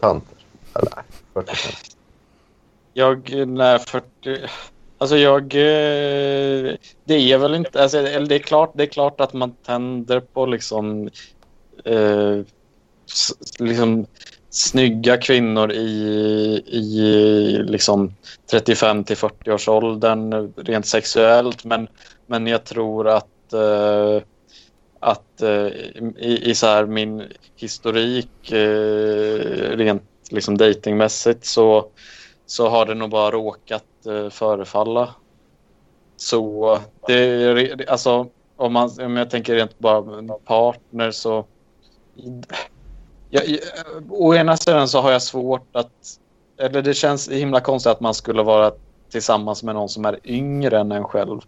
tanter. 0.00 0.38
Eller 0.74 1.02
40 1.34 1.46
tanter. 1.46 1.78
jag... 2.92 3.46
Nej, 3.46 3.78
40... 3.78 4.48
Alltså 4.98 5.16
jag... 5.16 5.42
Eh, 5.42 6.74
det 7.04 7.32
är 7.32 7.38
väl 7.38 7.54
inte... 7.54 7.82
Alltså, 7.82 7.98
eller 7.98 8.26
det, 8.26 8.34
är 8.34 8.38
klart, 8.38 8.72
det 8.74 8.82
är 8.82 8.86
klart 8.86 9.20
att 9.20 9.32
man 9.32 9.52
tänder 9.52 10.20
på 10.20 10.46
liksom... 10.46 11.10
Eh, 11.84 12.40
liksom 13.58 14.06
snygga 14.50 15.16
kvinnor 15.16 15.72
i, 15.72 16.62
i 16.66 17.62
liksom 17.62 18.14
35 18.50 19.04
till 19.04 19.16
40 19.16 19.50
års 19.50 19.68
åldern 19.68 20.52
rent 20.56 20.86
sexuellt 20.86 21.64
men, 21.64 21.88
men 22.26 22.46
jag 22.46 22.64
tror 22.64 23.08
att 23.08 23.52
eh, 23.52 24.22
att 25.06 25.42
eh, 25.42 25.66
i, 26.16 26.40
i 26.50 26.54
så 26.54 26.66
här 26.66 26.86
min 26.86 27.32
historik 27.56 28.52
eh, 28.52 29.76
rent 29.76 30.02
liksom 30.30 30.56
datingmässigt 30.58 31.44
så, 31.46 31.92
så 32.46 32.68
har 32.68 32.86
det 32.86 32.94
nog 32.94 33.10
bara 33.10 33.30
råkat 33.30 33.84
eh, 34.08 34.30
förefalla 34.30 35.14
så. 36.16 36.78
Det, 37.06 37.14
är- 37.14 37.90
alltså 37.90 38.30
om, 38.56 38.72
man, 38.72 38.90
om 39.00 39.16
jag 39.16 39.30
tänker 39.30 39.54
rent 39.54 39.78
bara 39.78 40.38
partner 40.44 41.10
så 41.10 41.48
jag, 43.28 43.48
jag, 43.48 43.60
å 44.12 44.34
ena 44.34 44.56
sidan 44.56 44.88
så 44.88 45.00
har 45.00 45.12
jag 45.12 45.22
svårt 45.22 45.76
att 45.76 45.92
eller 46.62 46.82
det 46.82 46.94
känns 46.94 47.28
himla 47.28 47.60
konstigt 47.60 47.90
att 47.92 48.00
man 48.00 48.14
skulle 48.14 48.42
vara 48.42 48.72
tillsammans 49.12 49.62
med 49.62 49.74
någon 49.74 49.88
som 49.88 50.04
är 50.04 50.20
yngre 50.24 50.80
än 50.80 50.92
en 50.92 51.04
själv. 51.04 51.40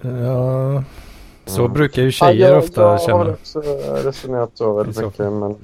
Ja, 0.00 0.84
så 1.46 1.60
Mm. 1.60 1.72
brukar 1.72 2.02
ju 2.02 2.12
tjejer 2.12 2.48
jag, 2.48 2.58
ofta 2.58 2.80
jag 2.82 2.88
har 2.88 2.98
känna. 2.98 3.30
också 3.32 3.60
resonerat 4.04 4.50
så 4.54 4.72
väldigt 4.72 4.96
mycket. 5.04 5.18
Men 5.32 5.56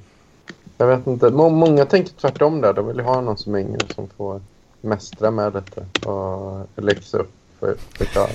jag 0.79 0.87
vet 0.87 1.07
inte. 1.07 1.31
Må, 1.31 1.49
många 1.49 1.85
tänker 1.85 2.13
tvärtom 2.21 2.61
där. 2.61 2.73
De 2.73 2.87
vill 2.87 2.97
ju 2.97 3.03
ha 3.03 3.21
någon 3.21 3.37
som 3.39 3.55
är 3.55 3.59
yngre 3.59 3.81
som 3.95 4.09
får 4.17 4.41
mästra 4.81 5.31
med 5.31 5.55
lite 5.55 6.09
och 6.11 6.67
läxa 6.83 7.19
upp 7.19 7.31
för, 7.61 7.75
för. 7.95 8.29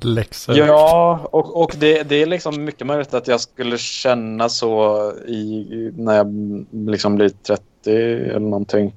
Läxor. 0.02 0.56
Ja, 0.56 1.20
och, 1.30 1.62
och 1.62 1.74
det, 1.78 2.02
det 2.02 2.22
är 2.22 2.26
liksom 2.26 2.64
mycket 2.64 2.86
möjligt 2.86 3.14
att 3.14 3.28
jag 3.28 3.40
skulle 3.40 3.78
känna 3.78 4.48
så 4.48 5.12
i, 5.26 5.66
när 5.96 6.16
jag 6.16 6.26
liksom 6.70 7.16
blir 7.16 7.28
30 7.28 7.62
eller 7.90 8.38
någonting. 8.40 8.94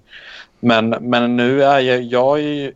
Men, 0.59 0.89
men 0.89 1.35
nu 1.37 1.63
är 1.63 1.79
jag, 1.79 2.01
jag, 2.01 2.39
är- 2.39 2.71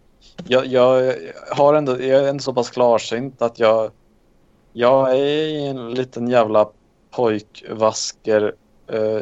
jag, 0.47 0.65
jag, 0.65 1.15
har 1.51 1.73
ändå, 1.73 1.91
jag 1.91 2.23
är 2.23 2.29
ändå 2.29 2.41
så 2.41 2.53
pass 2.53 2.69
klarsynt 2.69 3.41
att 3.41 3.59
jag, 3.59 3.91
jag 4.73 5.17
är 5.17 5.69
en 5.69 5.91
liten 5.91 6.27
jävla 6.27 6.69
pojkvasker. 7.11 8.55
Eh, 8.87 9.19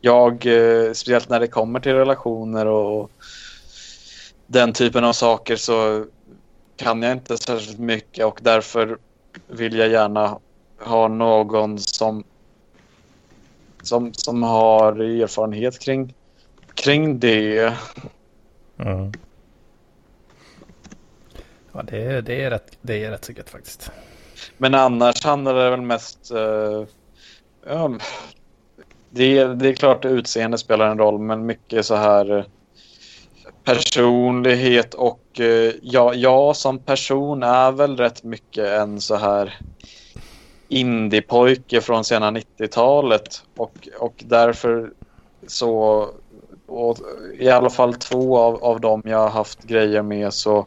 jag, 0.00 0.46
eh, 0.46 0.92
speciellt 0.92 1.28
när 1.28 1.40
det 1.40 1.48
kommer 1.48 1.80
till 1.80 1.94
relationer 1.94 2.66
och 2.66 3.10
den 4.46 4.72
typen 4.72 5.04
av 5.04 5.12
saker 5.12 5.56
så 5.56 6.04
kan 6.76 7.02
jag 7.02 7.12
inte 7.12 7.36
särskilt 7.36 7.78
mycket 7.78 8.26
och 8.26 8.38
därför 8.42 8.98
vill 9.48 9.78
jag 9.78 9.88
gärna 9.88 10.38
ha 10.78 11.08
någon 11.08 11.78
som 11.78 12.24
som, 13.86 14.12
som 14.14 14.42
har 14.42 14.92
erfarenhet 15.00 15.78
kring, 15.78 16.14
kring 16.74 17.18
det. 17.18 17.74
Mm. 18.78 19.12
Ja, 21.74 21.82
det 21.82 22.02
är, 22.02 22.22
det 22.22 22.42
är, 22.42 22.50
rätt, 22.50 22.78
det 22.82 23.04
är 23.04 23.10
rätt 23.10 23.24
så 23.24 23.32
gött 23.32 23.50
faktiskt. 23.50 23.90
Men 24.58 24.74
annars 24.74 25.24
handlar 25.24 25.54
det 25.54 25.70
väl 25.70 25.80
mest... 25.80 26.32
Uh, 26.34 26.84
ja, 27.66 27.98
det, 29.10 29.38
är, 29.38 29.48
det 29.48 29.68
är 29.68 29.74
klart 29.74 30.04
utseende 30.04 30.58
spelar 30.58 30.90
en 30.90 30.98
roll, 30.98 31.18
men 31.18 31.46
mycket 31.46 31.86
så 31.86 31.94
här 31.94 32.38
eh, 32.38 32.44
personlighet 33.64 34.94
och 34.94 35.40
uh, 35.40 35.72
ja, 35.82 36.14
jag 36.14 36.56
som 36.56 36.78
person 36.78 37.42
är 37.42 37.72
väl 37.72 37.96
rätt 37.96 38.22
mycket 38.22 38.68
en 38.68 39.00
så 39.00 39.16
här 39.16 39.58
indiepojke 40.68 41.80
från 41.80 42.04
sena 42.04 42.30
90-talet 42.30 43.44
och, 43.56 43.88
och 43.98 44.24
därför 44.26 44.92
så 45.46 46.08
och 46.66 46.98
i 47.38 47.50
alla 47.50 47.70
fall 47.70 47.94
två 47.94 48.38
av, 48.38 48.64
av 48.64 48.80
dem 48.80 49.02
jag 49.04 49.18
har 49.18 49.30
haft 49.30 49.62
grejer 49.62 50.02
med 50.02 50.32
så 50.32 50.66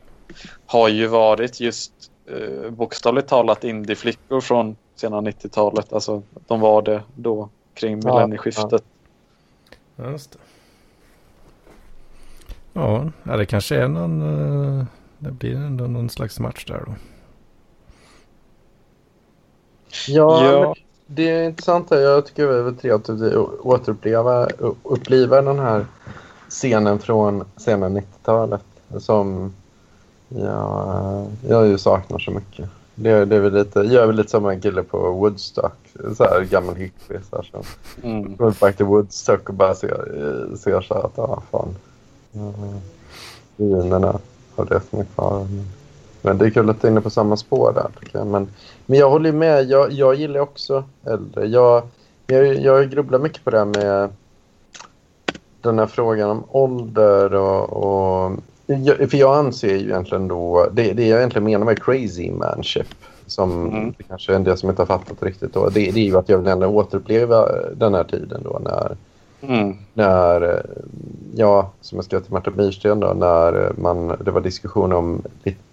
har 0.68 0.88
ju 0.90 1.08
varit 1.08 1.60
just 1.60 1.92
eh, 2.26 2.70
bokstavligt 2.72 3.28
talat 3.30 3.64
indieflickor 3.64 4.42
från 4.42 4.76
sena 4.96 5.22
90-talet. 5.22 5.94
Alltså 5.94 6.22
de 6.48 6.60
var 6.60 6.82
det 6.82 7.02
då 7.16 7.50
kring 7.74 8.02
Ja, 8.02 8.14
millennieskiftet. 8.14 8.84
Ja, 9.96 10.12
just 10.12 10.32
det. 10.32 10.40
Ja, 12.74 13.10
det 13.24 13.46
kanske 13.46 13.76
är 13.76 13.88
någon... 13.88 14.22
eh, 14.80 14.86
Det 15.20 15.32
blir 15.32 15.56
ändå 15.56 15.88
någon 15.88 16.10
slags 16.10 16.40
match 16.40 16.66
där 16.66 16.84
då. 16.86 16.96
Ja, 20.08 20.46
Ja. 20.52 20.76
det 21.08 21.30
är 21.30 21.44
intressant. 21.44 21.90
här. 21.90 21.98
Jag 21.98 22.26
tycker 22.26 22.48
det 22.48 22.54
är 22.70 22.72
trevligt 22.72 23.10
att 23.10 23.20
vi 23.22 23.36
återuppleva 23.62 24.48
uppliva 24.84 25.42
den 25.42 25.60
här 25.60 25.86
scenen 26.50 27.00
från 27.00 27.44
sena 27.58 27.90
90-talet 27.90 28.64
som 29.00 29.54
jag, 30.30 31.26
jag 31.48 31.68
ju 31.68 31.78
saknar 31.78 32.20
så 32.20 32.32
mycket. 32.32 32.70
Det, 32.96 33.26
det 33.26 33.36
är 33.36 33.40
väl 33.40 33.54
lite, 33.54 33.80
jag 33.80 34.04
är 34.04 34.08
väl 34.08 34.16
lite 34.16 34.30
som 34.30 34.46
en 34.46 34.62
kille 34.62 34.84
på 34.84 34.98
Woodstock, 35.12 35.74
så 36.18 36.24
här 36.24 36.42
gammal 36.44 36.76
hippie. 36.76 37.20
Så 37.30 37.36
här, 37.36 37.44
som 37.52 37.62
Mm. 38.04 38.36
går 38.36 38.54
back 38.60 38.76
till 38.78 38.86
Woodstock 38.86 39.50
och 39.50 39.56
bara 39.56 39.76
ser, 39.76 40.56
ser 40.58 40.82
så 40.82 40.94
här 40.94 41.02
att, 41.06 41.12
ja 41.16 41.42
fan, 41.52 41.76
eh, 42.34 42.76
ruinerna 43.58 44.20
av 44.56 44.66
det 44.66 44.82
som 44.90 45.00
är 45.00 45.04
kvar. 45.06 45.40
Men, 45.40 45.66
men 46.22 46.38
det 46.38 46.46
är 46.46 46.50
kul 46.50 46.70
att 46.70 46.82
du 46.82 46.88
är 46.88 46.92
inne 46.92 47.02
på 47.02 47.10
samma 47.10 47.38
spår 47.38 47.72
där 47.74 47.90
tycker 48.00 48.18
jag. 48.18 48.28
Men, 48.28 48.48
men 48.86 49.00
jag 49.00 49.10
håller 49.10 49.32
med, 49.32 49.64
jag, 49.70 49.92
jag 49.92 50.16
gillar 50.16 50.40
också 50.40 50.84
äldre. 51.06 51.46
Jag, 51.46 51.84
jag, 52.28 52.56
jag 52.56 52.90
grubblar 52.90 53.20
mycket 53.20 53.44
på 53.44 53.50
det 53.50 53.58
här 53.58 53.66
med 53.66 54.10
den 55.62 55.80
här 55.80 55.86
frågan 55.88 56.30
om 56.30 56.44
ålder 56.50 57.34
och... 57.34 57.70
och 57.74 58.32
jag, 58.68 59.10
för 59.12 59.18
jag 59.18 59.36
anser 59.38 59.68
ju 59.76 59.80
egentligen 59.80 60.28
då, 60.28 60.70
det, 60.74 60.94
det 60.94 61.08
jag 61.08 61.18
egentligen 61.20 61.46
menar 61.46 61.66
med 61.66 61.84
crazy 61.84 62.32
manship 62.32 62.88
som 63.26 63.68
Mm. 63.68 63.94
kanske 64.08 64.32
är 64.32 64.36
en 64.36 64.44
del 64.44 64.58
som 64.58 64.70
inte 64.70 64.82
har 64.82 64.88
fattat 64.88 65.24
riktigt 65.24 65.54
då, 65.54 65.70
det, 65.70 65.92
det 65.92 66.00
är 66.00 66.04
ju 66.06 66.18
att 66.18 66.30
jag 66.30 66.38
vill 66.38 66.64
återuppleva 66.64 67.50
den 67.76 67.94
här 67.94 68.04
tiden 68.04 68.42
då 68.44 68.60
när 68.64 68.98
Mm. 69.42 69.76
när, 69.94 70.42
eh, 70.42 70.60
ja, 71.36 71.70
som 71.82 71.96
jag 71.96 72.06
skrev 72.06 72.20
till 72.20 72.34
Martin 72.34 72.54
Myrsten 72.58 73.00
då, 73.00 73.14
när 73.14 73.66
eh, 73.66 73.72
man, 73.78 74.08
det 74.08 74.32
var 74.32 74.42
diskussion 74.42 74.94
om 74.94 75.22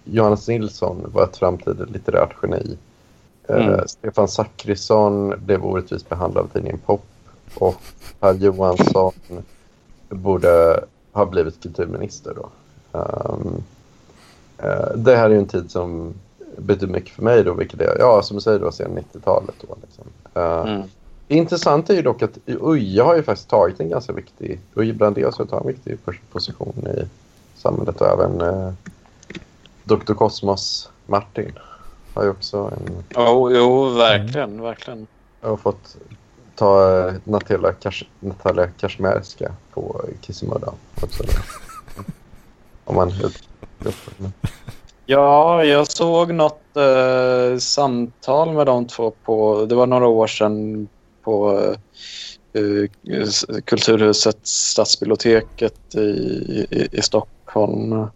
Johannes 0.03 0.47
Nilsson 0.47 0.97
var 1.13 1.23
ett 1.23 1.37
framtida 1.37 1.85
litterärt 1.93 2.35
geni. 2.41 2.77
Eh, 3.47 3.67
Mm. 3.67 3.87
Stefan 3.87 4.27
Zackrisson 4.27 5.33
blev 5.45 5.65
orättvist 5.65 6.09
behandlad 6.09 6.43
av 6.43 6.47
tidningen 6.47 6.79
Pop 6.85 7.01
och 7.55 7.75
Per 8.19 8.33
Johansson 8.33 9.13
borde 10.09 10.83
ha 11.11 11.25
blivit 11.25 11.63
kulturminister 11.63 12.33
då. 12.35 12.49
Ehm, 12.95 13.63
eh, 14.57 14.95
det 14.95 15.15
här 15.15 15.25
är 15.25 15.29
ju 15.29 15.37
en 15.37 15.47
tid 15.47 15.71
som 15.71 16.13
betyder 16.57 16.93
mycket 16.93 17.09
för 17.15 17.23
mig 17.23 17.43
då, 17.43 17.53
vilket 17.53 17.81
är, 17.81 17.95
ja 17.99 18.21
som 18.21 18.35
du 18.37 18.41
säger 18.41 18.59
då, 18.59 18.71
sen 18.71 18.99
90-talet 19.13 19.55
då. 19.61 19.75
Liksom. 19.81 20.03
Eh, 20.33 20.73
Mm. 20.73 20.87
Intressant 21.27 21.89
är 21.89 21.93
ju 21.93 22.01
dock 22.01 22.21
att 22.21 22.37
Uje 22.45 23.01
har 23.03 23.15
ju 23.15 23.23
faktiskt 23.23 23.49
tagit 23.49 23.79
en 23.79 23.89
ganska 23.89 24.13
viktig, 24.13 24.59
Uje 24.75 24.93
Brandeus 24.93 25.37
har 25.37 25.45
tagit 25.45 25.61
en 25.65 25.67
viktig 25.67 25.97
pos- 26.05 26.21
position 26.31 26.87
i 26.97 27.05
samhället 27.55 28.01
och 28.01 28.07
även 28.07 28.41
eh, 28.41 28.71
Dr. 29.83 30.13
Cosmos 30.13 30.89
Martin 31.05 31.51
har 32.13 32.23
ju 32.23 32.29
också 32.29 32.57
en, 32.57 33.03
Jo, 33.15 33.51
jo, 33.51 33.89
verkligen, 33.89 34.61
verkligen. 34.61 35.07
har 35.41 35.57
fått 35.57 35.97
ta 36.55 37.11
Natalia, 37.23 37.71
Kash, 37.73 38.03
Natalia 38.19 38.67
Kashmerska 38.67 39.51
på 39.73 40.01
Kissimudda 40.21 40.73
också. 41.03 41.23
Om 42.85 42.95
man 42.95 43.11
Ja, 45.05 45.63
jag 45.63 45.87
såg 45.87 46.33
något 46.33 46.77
eh, 46.77 47.57
samtal 47.57 48.53
med 48.53 48.65
de 48.65 48.87
två 48.87 49.11
på, 49.23 49.65
det 49.65 49.75
var 49.75 49.87
några 49.87 50.07
år 50.07 50.27
sedan 50.27 50.87
på 51.23 51.59
eh, 52.53 52.61
eh 52.61 52.89
Kulturhuset 53.65 54.47
Stadsbiblioteket 54.47 55.95
i, 55.95 55.99
i, 55.99 56.87
i 56.91 57.01
Stockholm. 57.01 58.07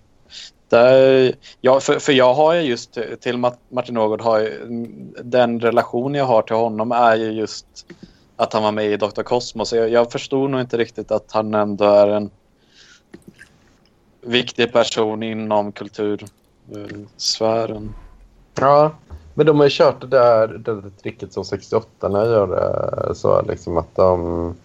Där, 0.70 1.36
ja, 1.61 1.80
för, 1.80 1.99
för 1.99 2.13
jag 2.13 2.34
har 2.34 2.53
ju 2.53 2.61
just 2.61 2.97
till 3.22 3.38
Martin 3.70 3.97
Ågård, 3.97 4.22
har 4.22 4.39
ju, 4.39 4.67
den 5.24 5.59
relation 5.59 6.15
jag 6.15 6.26
har 6.26 6.41
till 6.41 6.55
honom 6.55 6.91
är 6.91 7.15
ju 7.15 7.32
just 7.32 7.65
att 8.36 8.53
han 8.53 8.63
var 8.63 8.72
med 8.72 8.86
i 8.86 8.97
Dr. 8.97 9.22
Cosmos. 9.22 9.74
Jag, 9.74 9.89
jag 9.89 10.11
förstod 10.11 10.49
nog 10.49 10.61
inte 10.61 10.78
riktigt 10.78 11.11
att 11.11 11.32
han 11.32 11.53
ändå 11.53 11.86
är 11.86 12.07
en 12.07 12.30
viktig 14.30 14.73
person 14.73 15.23
inom 15.23 15.71
kultursfären. 15.71 17.93
Ja, 18.59 18.91
men 19.34 19.45
de 19.45 19.57
har 19.57 19.63
ju 19.65 19.69
kört 19.71 20.01
det 20.01 20.07
där, 20.07 20.47
det 20.47 20.82
där 20.82 20.91
tricket 21.01 21.34
som 21.34 21.45
68 21.45 22.09
när 22.09 22.19
jag 22.19 22.27
gör. 22.27 23.11
Så 23.15 23.41
liksom 23.41 23.77
att 23.77 23.95
de, 23.95 24.55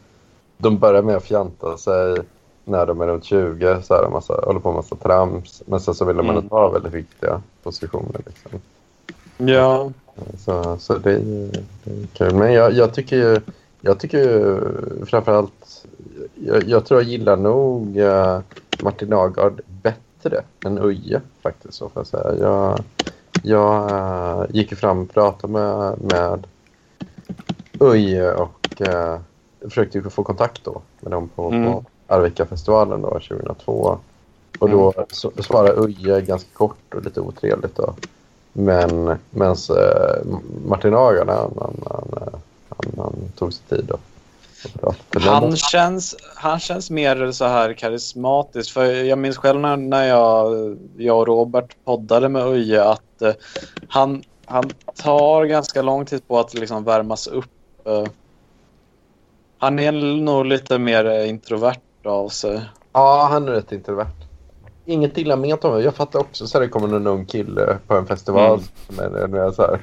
de 0.56 0.78
börjar 0.78 1.02
med 1.02 1.16
att 1.16 1.24
fjanta 1.24 1.76
sig 1.76 2.16
när 2.64 2.86
de 2.86 3.00
är 3.00 3.06
runt 3.06 3.24
20. 3.24 3.82
Så 3.82 3.94
här, 3.94 4.08
massa, 4.08 4.40
håller 4.46 4.60
på 4.60 4.68
med 4.68 4.76
massa 4.76 4.96
trams. 4.96 5.62
Men 5.66 5.80
sen 5.80 5.94
så 5.94 6.04
vill 6.04 6.16
de 6.16 6.26
Mm. 6.26 6.36
mm. 6.36 6.50
ha 6.50 6.70
väldigt 6.70 6.92
viktiga 6.92 7.42
positioner. 7.62 8.20
Liksom. 8.26 8.60
Ja, 9.36 9.90
Så, 10.38 10.76
så 10.78 10.98
det, 10.98 11.18
det 11.18 11.60
är 11.90 12.06
kul. 12.12 12.34
Men 12.34 12.52
jag, 12.52 12.72
jag 12.72 12.94
tycker 12.94 13.16
ju, 13.16 13.40
jag 13.80 14.00
tycker 14.00 14.18
ju 14.18 14.60
framförallt, 15.06 15.86
jag, 16.34 16.68
jag 16.68 16.86
tror 16.86 17.00
jag 17.00 17.10
gillar 17.10 17.36
nog 17.36 17.98
eh, 17.98 18.40
Martin 18.82 19.12
Agard 19.12 19.60
bättre 19.82 20.42
än 20.64 20.78
Uje 20.78 21.20
faktiskt. 21.42 21.74
Så 21.74 21.88
får 21.88 22.00
jag 22.00 22.06
säga. 22.06 22.34
Jag, 22.40 22.78
jag 23.42 23.90
eh, 23.90 24.44
gick 24.50 24.74
fram 24.74 25.00
och 25.02 25.10
pratade 25.10 25.52
med, 25.52 25.94
med 26.00 26.46
Uje 27.80 28.32
och 28.32 28.82
eh, 28.82 29.18
försökte 29.60 30.10
få 30.10 30.22
kontakt 30.24 30.64
då 30.64 30.82
med 31.00 31.12
dem 31.12 31.28
på, 31.28 31.48
Mm. 31.48 31.72
på 31.72 31.84
Arvika-festivalen 32.06 33.02
då 33.02 33.08
2002. 33.08 33.98
Och 34.58 34.70
då 34.70 34.92
så, 35.08 35.30
svarade 35.38 35.72
Uje 35.72 36.20
ganska 36.20 36.48
kort 36.52 36.94
och 36.94 37.04
lite 37.04 37.20
otrevligt 37.20 37.76
då. 37.76 37.94
Men 38.52 39.18
medan 39.30 39.56
eh, 39.70 40.36
Martin 40.66 40.94
Agard, 40.94 41.28
han, 41.28 41.52
han, 41.60 41.76
han, 42.68 42.92
han 42.96 43.14
tog 43.36 43.52
sig 43.52 43.64
tid 43.68 43.84
då. 43.88 43.96
Han 45.10 45.56
känns, 45.56 46.16
han 46.36 46.60
känns 46.60 46.90
mer 46.90 47.32
så 47.32 47.44
här 47.44 47.72
karismatisk. 47.72 48.72
För 48.72 48.84
jag 48.84 49.18
minns 49.18 49.36
själv 49.36 49.60
när, 49.60 49.76
när 49.76 50.04
jag, 50.04 50.76
jag 50.96 51.18
och 51.18 51.26
Robert 51.26 51.76
poddade 51.84 52.28
med 52.28 52.46
Uje 52.46 52.84
att 52.84 53.22
uh, 53.22 53.32
han, 53.88 54.22
han 54.46 54.70
tar 54.94 55.44
ganska 55.44 55.82
lång 55.82 56.06
tid 56.06 56.28
på 56.28 56.38
att 56.38 56.54
liksom 56.54 56.84
värmas 56.84 57.26
upp. 57.26 57.50
Uh, 57.88 58.06
han 59.58 59.78
är 59.78 59.92
nog 60.20 60.46
lite 60.46 60.78
mer 60.78 61.24
introvert 61.24 61.80
av 62.04 62.28
sig. 62.28 62.60
Ja, 62.92 63.28
han 63.30 63.48
är 63.48 63.52
rätt 63.52 63.72
introvert. 63.72 64.23
Inget 64.87 65.18
illa 65.18 65.37
ment 65.37 65.62
honom. 65.62 65.82
Jag 65.82 65.95
fattar 65.95 66.20
också 66.20 66.47
så 66.47 66.59
här, 66.59 66.64
det 66.64 66.68
kommer 66.70 66.89
någon 66.89 67.07
ung 67.07 67.24
kille 67.24 67.78
på 67.87 67.95
en 67.95 68.07
festival 68.07 68.59
mm. 68.59 68.64
som 68.87 68.99
är, 68.99 69.47
är 69.47 69.53
så 69.53 69.62
här. 69.62 69.80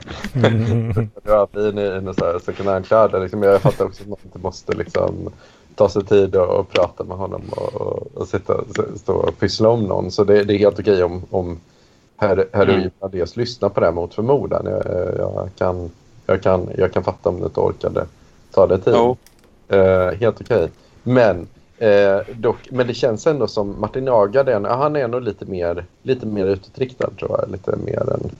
Mm. 0.47 1.09
jag 1.23 1.41
är 1.41 1.47
fin 1.53 1.77
i, 1.77 2.09
i 2.11 2.13
så 2.13 2.25
här 2.25 2.39
second 2.39 2.69
hand-kläder. 2.69 3.19
Liksom. 3.19 3.43
Jag 3.43 3.61
fattar 3.61 3.85
också 3.85 4.03
att 4.03 4.09
man 4.09 4.17
inte 4.23 4.39
måste 4.39 4.73
liksom 4.73 5.29
ta 5.75 5.89
sig 5.89 6.05
tid 6.05 6.35
och, 6.35 6.59
och 6.59 6.69
prata 6.69 7.03
med 7.03 7.17
honom 7.17 7.41
och, 7.49 7.81
och, 7.81 8.07
och 8.13 8.27
sitta, 8.27 8.53
stå 8.95 9.13
och 9.13 9.39
pyssla 9.39 9.69
om 9.69 9.83
någon. 9.83 10.11
Så 10.11 10.23
det, 10.23 10.43
det 10.43 10.53
är 10.53 10.57
helt 10.57 10.79
okej 10.79 11.03
om, 11.03 11.21
om 11.29 11.59
herr, 12.17 12.47
herr 12.53 12.69
mm. 12.69 12.89
Ujades 12.99 13.37
lyssnar 13.37 13.69
på 13.69 13.79
det 13.79 13.91
mot 13.91 14.13
förmodan. 14.13 14.65
Jag, 14.65 14.85
jag, 15.17 15.49
kan, 15.57 15.91
jag, 16.25 16.43
kan, 16.43 16.69
jag 16.77 16.93
kan 16.93 17.03
fatta 17.03 17.29
om 17.29 17.39
du 17.39 17.45
inte 17.45 17.59
orkade 17.59 18.05
ta 18.51 18.67
det 18.67 18.77
tid. 18.77 18.95
Oh. 18.95 19.15
Uh, 19.73 20.11
helt 20.11 20.41
okej. 20.41 20.69
Men 21.03 21.47
Eh, 21.81 22.21
dock, 22.35 22.71
men 22.71 22.87
det 22.87 22.93
känns 22.93 23.27
ändå 23.27 23.47
som 23.47 23.75
Martin 23.79 24.07
Agard, 24.09 24.49
är, 24.49 24.59
han 24.59 24.95
är 24.95 25.07
nog 25.07 25.21
lite 25.21 25.45
mer, 25.45 25.85
lite 26.03 26.25
mer 26.25 26.45
utåtriktad 26.45 27.09
tror 27.19 27.39
jag. 27.39 27.51
Lite 27.51 27.75
mer 27.75 28.13
än... 28.13 28.31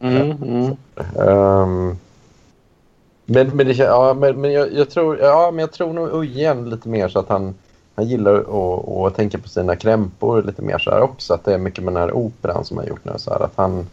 Mm, 0.00 0.42
mm. 0.42 0.76
Um, 1.28 1.98
men, 3.24 3.48
men, 3.56 3.66
det, 3.66 3.72
ja, 3.72 4.14
men, 4.14 4.40
men 4.40 4.52
jag, 4.52 4.72
jag, 4.72 4.90
tror, 4.90 5.18
ja, 5.18 5.50
men 5.50 5.58
jag 5.58 5.72
tror 5.72 5.92
nog 5.92 6.24
igen 6.24 6.70
lite 6.70 6.88
mer 6.88 7.08
så 7.08 7.18
att 7.18 7.28
han, 7.28 7.54
han 7.94 8.08
gillar 8.08 8.34
att, 8.34 8.88
att 8.88 9.16
tänka 9.16 9.38
på 9.38 9.48
sina 9.48 9.76
krämpor 9.76 10.42
lite 10.42 10.62
mer 10.62 10.78
så 10.78 10.90
här 10.90 11.00
också. 11.00 11.34
Att 11.34 11.44
det 11.44 11.54
är 11.54 11.58
mycket 11.58 11.84
med 11.84 11.94
den 11.94 12.02
här 12.02 12.12
operan 12.12 12.64
som 12.64 12.78
han 12.78 12.86
gjort 12.86 13.04
nu. 13.04 13.12
Så 13.16 13.30
här, 13.30 13.40
att 13.40 13.56
han... 13.56 13.86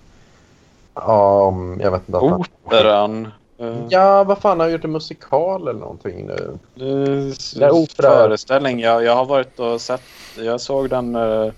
Ja, 0.94 1.54
jag 1.80 1.92
vet 1.92 2.10
inte. 2.10 2.20
Operan? 2.20 3.32
Uh, 3.62 3.86
ja, 3.90 4.24
vad 4.24 4.38
fan 4.38 4.60
har 4.60 4.66
han 4.66 4.72
gjort 4.72 4.84
en 4.84 4.92
musikal 4.92 5.68
eller 5.68 5.80
någonting 5.80 6.26
nu? 6.26 6.58
Det 7.56 7.72
opera. 7.72 8.10
Föreställning. 8.10 8.80
Jag, 8.80 9.04
jag 9.04 9.16
har 9.16 9.26
varit 9.26 9.60
och 9.60 9.82
sett. 9.82 10.02
Jag 10.38 10.62
såg 10.62 10.90
den 10.90 11.16
uh, 11.16 11.52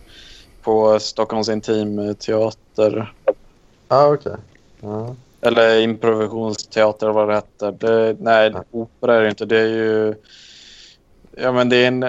på 0.61 0.99
Stockholms 0.99 1.49
intimteater. 1.49 3.13
Ja, 3.25 3.33
ah, 3.87 4.13
okej. 4.13 4.31
Okay. 4.81 4.91
Uh. 4.91 5.11
Eller 5.41 5.81
improvisationsteater 5.81 7.09
vad 7.09 7.27
det 7.27 7.35
heter. 7.35 7.71
Det, 7.71 8.15
nej, 8.19 8.53
opera 8.71 9.15
är 9.15 9.21
det 9.21 9.29
inte. 9.29 9.45
Det 9.45 9.59
är 9.59 9.67
ju... 9.67 10.15
Ja, 11.35 11.51
men 11.51 11.69
det 11.69 11.75
är 11.75 11.87
en... 11.87 12.05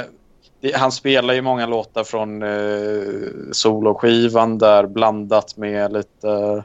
Det, 0.61 0.77
han 0.77 0.93
spelar 0.93 1.35
ju 1.35 1.43
många 1.43 1.67
låtar 1.67 2.05
från 2.05 2.43
eh, 2.43 3.53
soloskivan 3.53 4.59
där 4.59 4.87
blandat 4.87 5.57
med 5.57 5.93
lite 5.93 6.65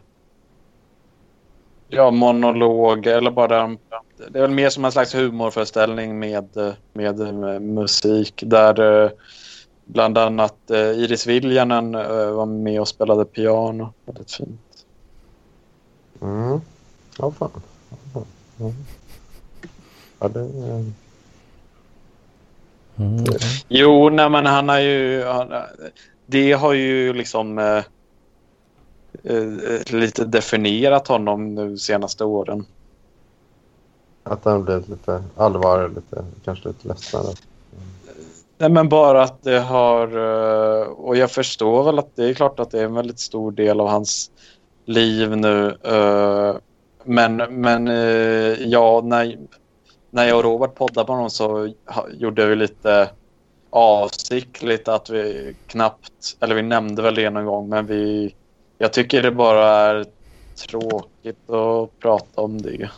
Ja, 1.91 2.11
monolog 2.11 3.07
eller 3.07 3.31
bara... 3.31 3.77
Det 4.27 4.39
är 4.39 4.41
väl 4.41 4.51
mer 4.51 4.69
som 4.69 4.85
en 4.85 4.91
slags 4.91 5.15
humorföreställning 5.15 6.19
med, 6.19 6.75
med, 6.93 7.33
med 7.33 7.61
musik 7.61 8.43
där 8.45 9.03
eh, 9.03 9.11
bland 9.85 10.17
annat 10.17 10.71
eh, 10.71 10.77
Iris 10.77 11.27
Viljanen 11.27 11.95
eh, 11.95 12.31
var 12.31 12.45
med 12.45 12.81
och 12.81 12.87
spelade 12.87 13.25
piano. 13.25 13.93
Väldigt 14.05 14.31
fint. 14.31 14.85
Mm. 16.21 16.61
Ja, 17.17 17.31
fan. 17.31 17.51
Mm. 18.59 18.73
Ja, 20.19 20.27
det... 20.27 20.39
Mm. 20.39 20.93
Jo, 23.67 24.09
nej 24.09 24.29
men 24.29 24.45
han 24.45 24.69
har 24.69 24.79
ju... 24.79 25.23
Han, 25.23 25.53
det 26.25 26.51
har 26.51 26.73
ju 26.73 27.13
liksom 27.13 27.59
eh, 27.59 27.83
lite 29.91 30.25
definierat 30.25 31.07
honom 31.07 31.55
nu 31.55 31.77
senaste 31.77 32.25
åren. 32.25 32.65
Att 34.23 34.45
han 34.45 34.63
blivit 34.63 34.89
lite 34.89 35.23
allvarlig, 35.37 35.95
lite, 35.95 36.25
kanske 36.45 36.67
lite 36.67 36.87
ledsnare. 36.87 37.33
Nej, 38.57 38.69
men 38.69 38.89
bara 38.89 39.23
att 39.23 39.43
det 39.43 39.59
har... 39.59 40.07
Eh, 40.07 40.87
och 40.87 41.17
jag 41.17 41.31
förstår 41.31 41.83
väl 41.83 41.99
att 41.99 42.15
det 42.15 42.29
är 42.29 42.33
klart 42.33 42.59
att 42.59 42.71
det 42.71 42.79
är 42.79 42.85
en 42.85 42.93
väldigt 42.93 43.19
stor 43.19 43.51
del 43.51 43.79
av 43.79 43.87
hans 43.87 44.31
liv 44.85 45.37
nu. 45.37 45.77
Eh, 45.83 46.55
men, 47.03 47.35
men 47.35 47.87
eh, 47.87 48.67
ja, 48.67 49.01
när, 49.03 49.37
när 50.09 50.27
jag 50.27 50.37
och 50.37 50.43
Robert 50.43 50.75
poddade 50.75 51.07
på 51.07 51.13
honom 51.13 51.29
så 51.29 51.73
gjorde 52.11 52.45
vi 52.45 52.55
lite 52.55 53.09
avsiktligt 53.69 54.87
att 54.87 55.09
vi 55.09 55.55
knappt, 55.67 56.37
eller 56.39 56.55
vi 56.55 56.61
nämnde 56.61 57.01
väl 57.01 57.15
det 57.15 57.29
någon 57.29 57.45
gång, 57.45 57.69
men 57.69 57.85
vi 57.85 58.35
jag 58.81 58.93
tycker 58.93 59.21
det 59.21 59.31
bara 59.31 59.67
är 59.67 60.05
tråkigt 60.67 61.49
att 61.49 61.99
prata 61.99 62.41
om 62.41 62.61
det. 62.61 62.89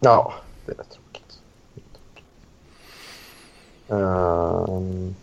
Ja, 0.00 0.32
det 0.66 0.72
är 0.72 0.76
tråkigt. 0.76 1.40
Um, 3.88 5.14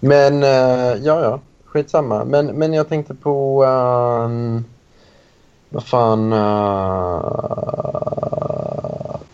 men 0.00 0.42
uh, 0.42 1.04
ja, 1.04 1.22
ja, 1.22 1.40
skitsamma. 1.64 2.24
Men, 2.24 2.46
men 2.46 2.72
jag 2.72 2.88
tänkte 2.88 3.14
på... 3.14 3.64
Um, 3.64 4.64
vad 5.68 5.84
fan... 5.84 6.32
Uh, 6.32 6.38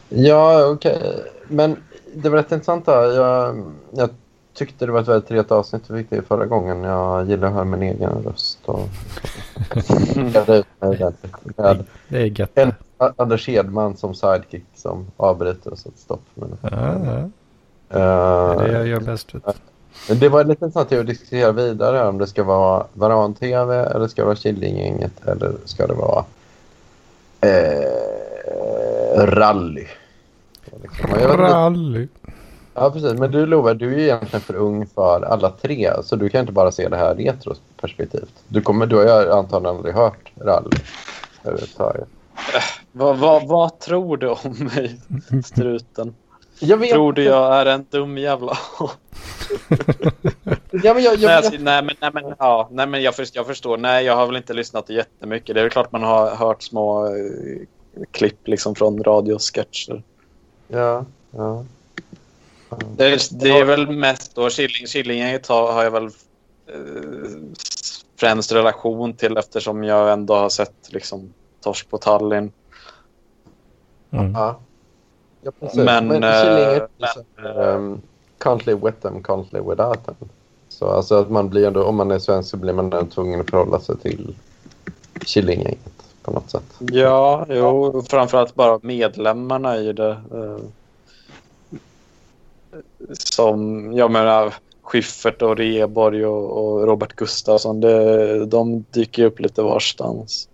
ja, 0.09 0.67
okej. 0.67 0.97
Okay. 0.97 1.13
Men 1.49 1.77
det 2.15 2.29
var 2.29 2.37
rätt 2.37 2.53
intressant. 2.53 2.87
Jag, 2.87 3.65
jag 3.91 4.11
tyckte 4.55 4.87
det 4.87 4.93
var 4.93 5.01
ett 5.01 5.09
väldigt 5.09 5.29
trevligt 5.29 5.53
avsnitt 5.53 5.83
vi 5.87 5.99
fick 5.99 6.11
det 6.11 6.23
förra 6.23 6.47
gången. 6.47 6.83
Jag 6.83 7.29
gillar 7.29 7.49
att 7.49 7.55
höra 7.55 7.65
min 7.65 7.83
egen 7.83 8.11
röst. 8.11 8.59
Och... 8.65 8.89
det 12.09 12.19
är 12.19 12.41
gött. 12.41 12.59
En 12.59 12.73
Anders 13.17 13.49
Hedman 13.49 13.97
som 13.97 14.15
sidekick 14.15 14.65
som 14.75 15.07
avbryter 15.17 15.71
och 15.71 15.79
sätter 15.79 15.99
stopp. 15.99 16.23
Men... 16.35 16.59
Ja, 16.63 16.71
ja. 17.05 17.31
Uh, 17.95 18.59
det 18.59 18.73
jag 18.73 18.87
gör 18.87 19.01
bäst. 19.01 19.35
Vet. 19.35 19.57
Men 20.09 20.19
det 20.19 20.29
var 20.29 20.45
lite 20.45 20.65
intressant 20.65 20.93
att 20.93 21.07
diskutera 21.07 21.53
vidare 21.53 22.09
om 22.09 22.19
det 22.19 22.27
ska 22.27 22.45
vara 22.45 22.87
Varan-TV 22.93 23.75
eller 23.75 24.09
ska 24.09 24.23
det 24.23 24.27
vara 24.27 24.37
Killinggänget 24.37 25.27
eller 25.27 25.53
ska 25.65 25.87
det 25.87 25.95
vara 25.95 26.25
eh, 27.41 29.25
rally. 29.27 29.87
Liksom. 30.83 31.11
Rally. 31.37 32.09
Ja, 32.75 32.91
precis. 32.91 33.13
Men 33.13 33.31
du 33.31 33.47
Love, 33.47 33.75
du 33.75 33.95
är 33.95 33.99
ju 33.99 34.03
egentligen 34.03 34.41
för 34.41 34.55
ung 34.55 34.87
för 34.87 35.23
alla 35.23 35.51
tre. 35.51 35.93
Så 36.03 36.17
du 36.17 36.29
kan 36.29 36.41
inte 36.41 36.53
bara 36.53 36.73
se 36.73 36.89
det 36.89 36.97
här 36.97 37.15
retroperspektivt. 37.15 38.45
Du, 38.49 38.61
kommer, 38.61 38.87
du 38.87 38.97
har 38.97 39.27
antagligen 39.27 39.77
aldrig 39.77 39.95
hört 39.95 40.33
rally 40.41 40.71
överhuvudtaget. 41.45 42.09
Äh, 42.55 42.63
vad, 42.93 43.19
vad, 43.19 43.49
vad 43.49 43.79
tror 43.79 44.17
du 44.17 44.29
om 44.29 44.71
mig, 44.75 45.01
struten? 45.45 46.15
Tror 46.91 47.13
du 47.13 47.23
jag 47.23 47.57
är 47.57 47.67
en 47.67 47.87
dum 47.91 48.19
jävla... 48.19 48.53
ja, 50.71 50.95
men 50.95 51.03
jag, 51.03 51.17
jag, 51.17 51.43
nej, 51.53 51.59
nej, 51.61 51.83
men, 51.83 51.95
nej, 52.01 52.11
men, 52.15 52.35
ja, 52.39 52.69
nej, 52.71 52.87
men 52.87 53.03
jag, 53.03 53.15
förstår, 53.15 53.41
jag 53.41 53.47
förstår. 53.47 53.77
Nej, 53.77 54.05
jag 54.05 54.17
har 54.17 54.27
väl 54.27 54.37
inte 54.37 54.55
lyssnat 54.55 54.91
jättemycket. 54.91 55.55
Det 55.55 55.61
är 55.61 55.63
väl 55.63 55.71
klart 55.71 55.93
man 55.93 56.03
har 56.03 56.37
hört 56.37 56.63
små 56.63 57.07
eh, 57.07 57.13
klipp 58.11 58.49
liksom 58.49 58.75
från 58.75 59.03
radiosketcher. 59.03 60.03
Ja, 60.69 61.05
ja. 61.31 61.65
Det, 62.97 63.05
är, 63.05 63.21
det 63.31 63.51
är 63.51 63.65
väl 63.65 63.91
mest 63.91 64.35
då 64.35 64.51
Killing, 64.51 64.87
Killinggänget 64.87 65.47
har, 65.47 65.73
har 65.73 65.85
jag 65.85 65.91
väl 65.91 66.05
eh, 66.05 66.11
främst 68.17 68.53
relation 68.53 69.13
till 69.13 69.37
eftersom 69.37 69.85
jag 69.85 70.13
ändå 70.13 70.35
har 70.35 70.49
sett 70.49 70.93
liksom 70.93 71.33
Torsk 71.61 71.91
på 71.91 71.99
Tallinn. 71.99 72.53
Mm. 74.11 74.33
Ja. 74.33 74.59
ja 75.43 75.53
men, 75.75 76.09
men 76.09 76.23
Killinggänget 76.23 76.91
uh, 77.45 77.77
um, 77.77 78.01
can't 78.39 78.67
live 78.67 78.81
with 78.85 78.99
them, 78.99 79.23
can't 79.23 79.47
live 79.53 79.71
without 79.71 80.07
them. 80.07 80.29
Så 80.69 80.91
alltså 80.91 81.15
att 81.15 81.31
man 81.31 81.49
blir 81.49 81.67
ändå, 81.67 81.85
om 81.85 81.97
man 81.97 82.11
är 82.11 82.19
svensk 82.19 82.51
så 82.51 82.57
blir 82.57 82.73
man 82.73 82.85
ändå 82.85 83.07
tvungen 83.07 83.41
att 83.41 83.51
förhålla 83.51 83.81
sig 83.81 83.99
till 83.99 84.35
Killinggänget 85.27 86.05
på 86.23 86.31
något 86.31 86.51
sätt. 86.51 86.75
Ja, 86.79 87.47
jo, 87.49 88.03
framförallt 88.09 88.55
bara 88.55 88.79
medlemmarna 88.83 89.77
i 89.77 89.93
det. 89.93 90.17
Uh, 90.35 90.59
som, 93.13 93.93
jag 93.93 94.11
menar, 94.11 94.55
Schiffert 94.83 95.43
och 95.43 95.57
Reborg 95.57 96.27
och, 96.27 96.51
och 96.51 96.87
Robert 96.87 97.17
Gustafsson, 97.17 97.81
det, 97.81 98.47
de 98.47 98.85
dyker 98.91 99.25
upp 99.25 99.41
lite 99.41 99.63
varstans. 99.63 100.49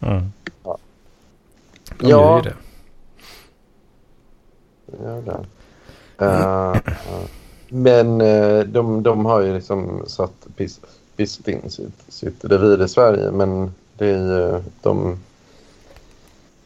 Mm. 0.00 0.32
Ja. 0.64 0.78
De 1.98 2.08
ja. 2.08 2.08
gör 2.08 2.36
ju 2.36 2.42
det. 2.42 2.56
Gör 5.04 5.22
det. 5.22 5.46
Uh, 6.24 6.76
uh. 6.76 7.26
Men 7.68 8.20
uh, 8.20 8.64
de, 8.64 9.02
de 9.02 9.26
har 9.26 9.40
ju 9.40 9.54
liksom 9.54 10.04
satt 10.06 10.46
Bisping 11.16 11.70
sitt, 11.70 12.04
sitt 12.08 12.44
revir 12.44 12.84
i 12.84 12.88
Sverige. 12.88 13.30
Men 13.30 13.74
det 13.96 14.06
är 14.06 14.18
ju 14.18 14.62
de 14.82 15.18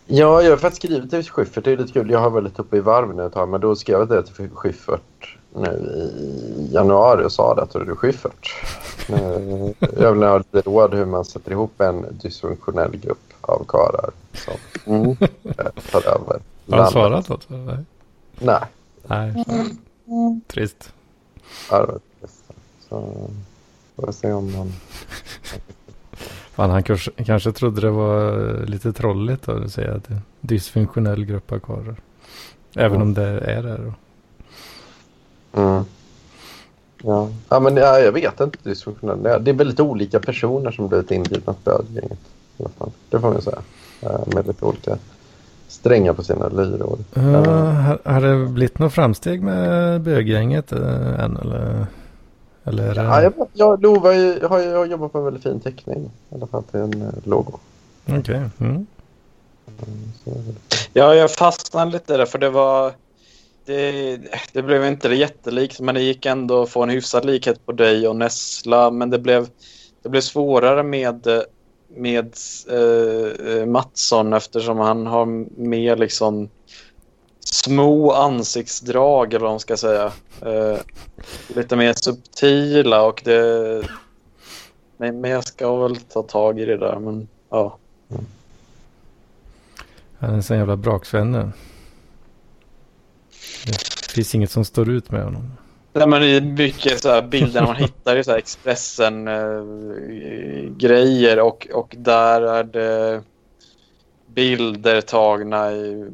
Ja, 0.07 0.42
jag 0.42 0.50
har 0.50 0.57
faktiskt 0.57 0.82
skrivit 0.82 1.11
till 1.11 1.22
Schyffert. 1.30 1.64
Det 1.64 1.72
är 1.72 1.76
lite 1.76 1.92
kul. 1.92 2.11
Jag 2.11 2.18
har 2.18 2.30
varit 2.30 2.44
lite 2.44 2.62
uppe 2.62 2.76
i 2.76 2.80
varv 2.80 3.14
nu 3.14 3.26
ett 3.26 3.32
tag, 3.32 3.48
men 3.48 3.61
då 3.61 3.76
skrev 3.76 3.98
jag 3.98 4.09
det 4.09 4.22
till 4.22 4.48
Schyffert 4.55 5.36
nu 5.55 5.66
i 5.66 6.72
januari 6.74 7.24
och 7.24 7.32
sa 7.32 7.55
det 7.55 7.62
att 7.62 7.70
du 7.70 7.78
är 7.78 7.94
Schyffert. 7.94 8.55
Eh, 9.09 9.70
jag 10.03 10.12
vill 10.12 10.22
ha 10.22 10.38
lite 10.38 10.61
råd 10.61 10.94
hur 10.94 11.05
man 11.07 11.24
sätter 11.24 11.50
ihop 11.50 11.80
en 11.80 12.07
dysfunktionell 12.22 12.96
grupp 12.96 13.18
av 13.40 13.64
karlar 13.68 14.11
som 14.34 14.55
Mm. 14.94 15.11
eh, 15.44 15.66
tar 15.92 16.07
över 16.09 16.40
Har 16.70 16.78
han 16.78 16.90
svarat 16.90 17.28
något? 17.28 17.48
Nej. 17.48 17.76
Nej. 18.38 18.61
Nej. 19.07 19.44
Trist. 20.46 20.92
Ja, 21.70 21.80
det 21.80 21.86
var 21.86 22.00
trist. 22.20 22.44
Så 22.88 23.14
får 23.96 24.07
vi 24.07 24.12
se 24.12 24.32
om 24.32 24.53
man... 24.57 24.72
Fan, 26.55 26.70
han 26.70 26.82
kanske, 26.82 27.11
kanske 27.24 27.53
trodde 27.53 27.80
det 27.80 27.90
var 27.90 28.32
lite 28.66 28.92
trolligt 28.92 29.42
då, 29.42 29.53
att 29.53 29.70
säga 29.72 29.94
att 29.94 30.05
det 30.05 30.12
är 30.12 30.16
en 30.16 30.22
dysfunktionell 30.40 31.24
grupp 31.24 31.53
av 31.53 31.59
karlar. 31.59 31.96
Även 32.76 32.98
Ja. 32.98 33.03
om 33.03 33.14
det 33.14 33.22
är 33.40 33.62
det 33.62 33.76
då. 33.76 33.92
Mm. 35.61 35.84
Ja. 37.05 37.28
ja, 37.48 37.61
men 37.61 37.76
ja, 37.76 37.98
jag 37.98 38.12
vet 38.12 38.40
inte. 38.40 38.59
Dysfunktionell. 38.62 39.22
Det 39.44 39.50
är- 39.50 39.55
väldigt 39.55 39.80
olika 39.80 40.20
personer 40.20 40.70
som 40.70 40.88
blivit 40.88 41.11
inbjudna 41.11 41.53
till 41.53 41.62
bödgänget. 41.64 42.18
i 42.57 42.62
alla 42.62 42.68
fall. 42.78 42.90
Det 43.11 43.20
får 43.20 43.32
man 43.32 43.42
säga. 43.42 43.59
Eh, 44.00 44.34
Med 44.34 44.46
lite 44.46 44.64
olika 44.64 44.98
strängar 45.68 46.12
på 46.12 46.22
sina 46.22 46.48
lyror. 46.48 46.98
Uh, 47.16 47.24
har, 47.24 47.98
har 48.05 48.20
det 48.20 48.46
blivit 48.46 48.78
något 48.78 48.92
framsteg 48.92 49.42
med 49.42 50.00
böggänget 50.00 50.72
uh, 50.72 51.20
än 51.20 51.36
eller? 51.36 51.86
Eller. 52.64 52.94
Ja, 52.94 53.22
jag, 53.22 53.32
jag, 53.52 53.82
Lova 53.82 54.14
jag 54.14 54.48
har 54.48 54.58
jag 54.58 54.78
har 54.78 54.86
jobbat 54.86 55.12
på 55.12 55.18
en 55.18 55.24
väldigt 55.24 55.42
fin 55.42 55.60
teckning. 55.60 56.10
I 56.30 56.34
alla 56.34 56.46
fall 56.46 56.62
till 56.62 56.80
en 56.80 57.02
eh, 57.02 57.08
logo. 57.24 57.58
Okej. 58.06 58.36
Mm. 58.36 58.50
Mm. 58.60 58.86
Ja, 60.92 61.14
jag 61.14 61.30
fastnade 61.30 61.90
lite 61.90 62.16
där 62.16 62.26
för 62.26 62.38
det 62.38 62.50
var... 62.50 62.92
Det, 63.64 64.18
det 64.52 64.62
blev 64.62 64.84
inte 64.84 65.08
det 65.08 65.16
jättelikt 65.16 65.80
men 65.80 65.94
det 65.94 66.00
gick 66.00 66.26
ändå 66.26 66.62
att 66.62 66.70
få 66.70 66.82
en 66.82 66.88
hyfsad 66.88 67.24
likhet 67.24 67.66
på 67.66 67.72
dig 67.72 68.08
och 68.08 68.16
Nessla. 68.16 68.90
Men 68.90 69.10
det 69.10 69.18
blev, 69.18 69.48
det 70.02 70.08
blev 70.08 70.20
svårare 70.20 70.82
med, 70.82 71.26
med 71.88 72.34
eh, 72.70 73.66
Mattsson 73.66 74.32
eftersom 74.32 74.78
han 74.78 75.06
har 75.06 75.26
mer 75.60 75.96
liksom 75.96 76.48
små 77.45 78.12
ansiktsdrag 78.12 79.34
eller 79.34 79.45
vad 79.45 79.53
man 79.53 79.61
ska 79.61 79.76
säga. 79.76 80.12
Eh, 80.43 80.78
lite 81.57 81.76
mer 81.76 81.93
subtila 81.93 83.03
och 83.03 83.22
det... 83.24 83.82
Men, 84.97 85.20
men 85.20 85.30
jag 85.30 85.45
ska 85.45 85.76
väl 85.76 85.97
ta 85.97 86.22
tag 86.22 86.61
i 86.61 86.64
det 86.64 86.76
där 86.76 86.99
men 86.99 87.28
ja. 87.51 87.78
Han 90.18 90.30
är 90.30 90.34
en 90.34 90.43
sån 90.43 90.57
jävla 90.57 90.76
braksvenne. 90.76 91.53
Det 93.66 94.12
finns 94.14 94.34
inget 94.34 94.51
som 94.51 94.64
står 94.64 94.88
ut 94.88 95.11
med 95.11 95.24
honom. 95.24 95.53
Nej, 95.93 96.09
men 96.09 96.20
det 96.20 96.26
är 96.28 96.40
mycket 96.40 97.01
så 97.01 97.09
här 97.09 97.22
bilder 97.22 97.62
man 97.62 97.76
hittar 97.76 98.16
i 98.16 98.24
så 98.24 98.30
här 98.30 98.38
Expressen 98.38 99.28
eh, 99.28 99.64
grejer 100.76 101.40
och, 101.40 101.68
och 101.72 101.95
där 101.99 102.43
är 102.43 102.64
det 102.64 103.22
bilder 104.26 105.01
tagna 105.01 105.72
i... 105.72 106.11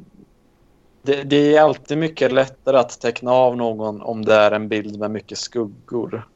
Det, 1.08 1.24
det 1.24 1.56
är 1.56 1.62
alltid 1.62 1.98
mycket 1.98 2.32
lättare 2.32 2.76
att 2.76 3.00
teckna 3.00 3.32
av 3.32 3.56
någon 3.56 4.02
om 4.02 4.24
det 4.24 4.34
är 4.34 4.50
en 4.50 4.68
bild 4.68 4.98
med 4.98 5.10
mycket 5.10 5.38
skuggor. 5.38 6.28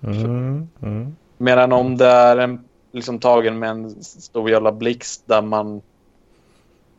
Mm. 0.00 0.68
Mm. 0.82 1.16
Medan 1.38 1.72
om 1.72 1.96
det 1.96 2.06
är 2.06 2.36
en 2.36 2.64
liksom 2.92 3.18
tagen 3.18 3.58
med 3.58 3.70
en 3.70 4.04
stor 4.04 4.50
jävla 4.50 4.72
blixt 4.72 5.22
där 5.26 5.42
man 5.42 5.82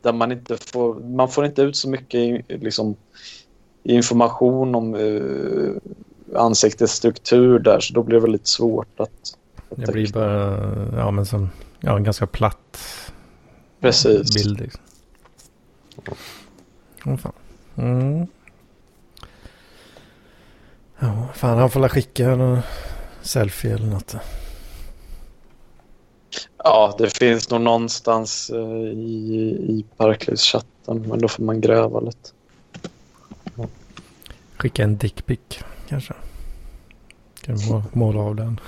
där 0.01 0.13
man 0.13 0.31
inte 0.31 0.57
får 0.57 0.95
man 0.95 1.29
får 1.29 1.45
inte 1.45 1.61
ut 1.61 1.75
så 1.75 1.89
mycket 1.89 2.45
liksom 2.47 2.95
information 3.83 4.75
om 4.75 4.95
uh, 4.95 5.77
ansiktets 6.35 6.93
struktur 6.93 7.59
där 7.59 7.79
så 7.79 7.93
då 7.93 8.03
blir 8.03 8.15
det 8.15 8.21
väldigt 8.21 8.47
svårt 8.47 8.99
att, 8.99 9.37
att 9.69 9.85
Det 9.85 9.91
blir 9.91 10.13
bara 10.13 10.57
ja, 10.97 11.11
men 11.11 11.25
som, 11.25 11.49
ja, 11.79 11.97
en 11.97 12.03
ganska 12.03 12.27
platt 12.27 12.77
Precis. 13.79 14.33
bild. 14.35 14.59
Liksom. 14.59 14.81
Åh 17.05 17.17
fan. 17.17 17.33
Mm. 17.77 18.27
Ja, 20.99 21.27
fan 21.35 21.57
han 21.57 21.69
får 21.69 21.79
la 21.79 21.89
skicka 21.89 22.35
någon 22.35 22.59
selfie 23.21 23.73
eller 23.73 23.87
något. 23.87 24.15
Ja, 26.63 26.95
det 26.97 27.17
finns 27.17 27.49
nog 27.49 27.61
någonstans 27.61 28.49
eh, 28.49 28.59
i, 28.99 29.35
i 29.69 29.85
Parklivschatten 29.97 31.01
men 31.07 31.19
då 31.19 31.27
får 31.27 31.43
man 31.43 31.61
gräva 31.61 31.99
lite. 31.99 32.29
Skicka 34.57 34.83
en 34.83 34.97
dickpic 34.97 35.39
kanske. 35.89 36.13
Kan 37.41 37.55
du 37.57 37.69
må- 37.71 37.83
måla 37.93 38.19
av 38.19 38.35
den. 38.35 38.59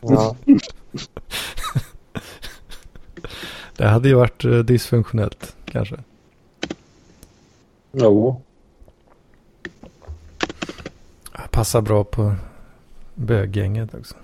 Ja. 0.00 0.36
Det 3.76 3.86
hade 3.88 4.08
ju 4.08 4.14
varit 4.14 4.44
eh, 4.44 4.58
dysfunktionellt 4.58 5.56
kanske. 5.64 5.96
Jo. 8.00 8.42
Passar 11.50 11.80
bra 11.80 12.04
på 12.04 12.34
böggänget 13.14 13.94
också. 13.94 14.16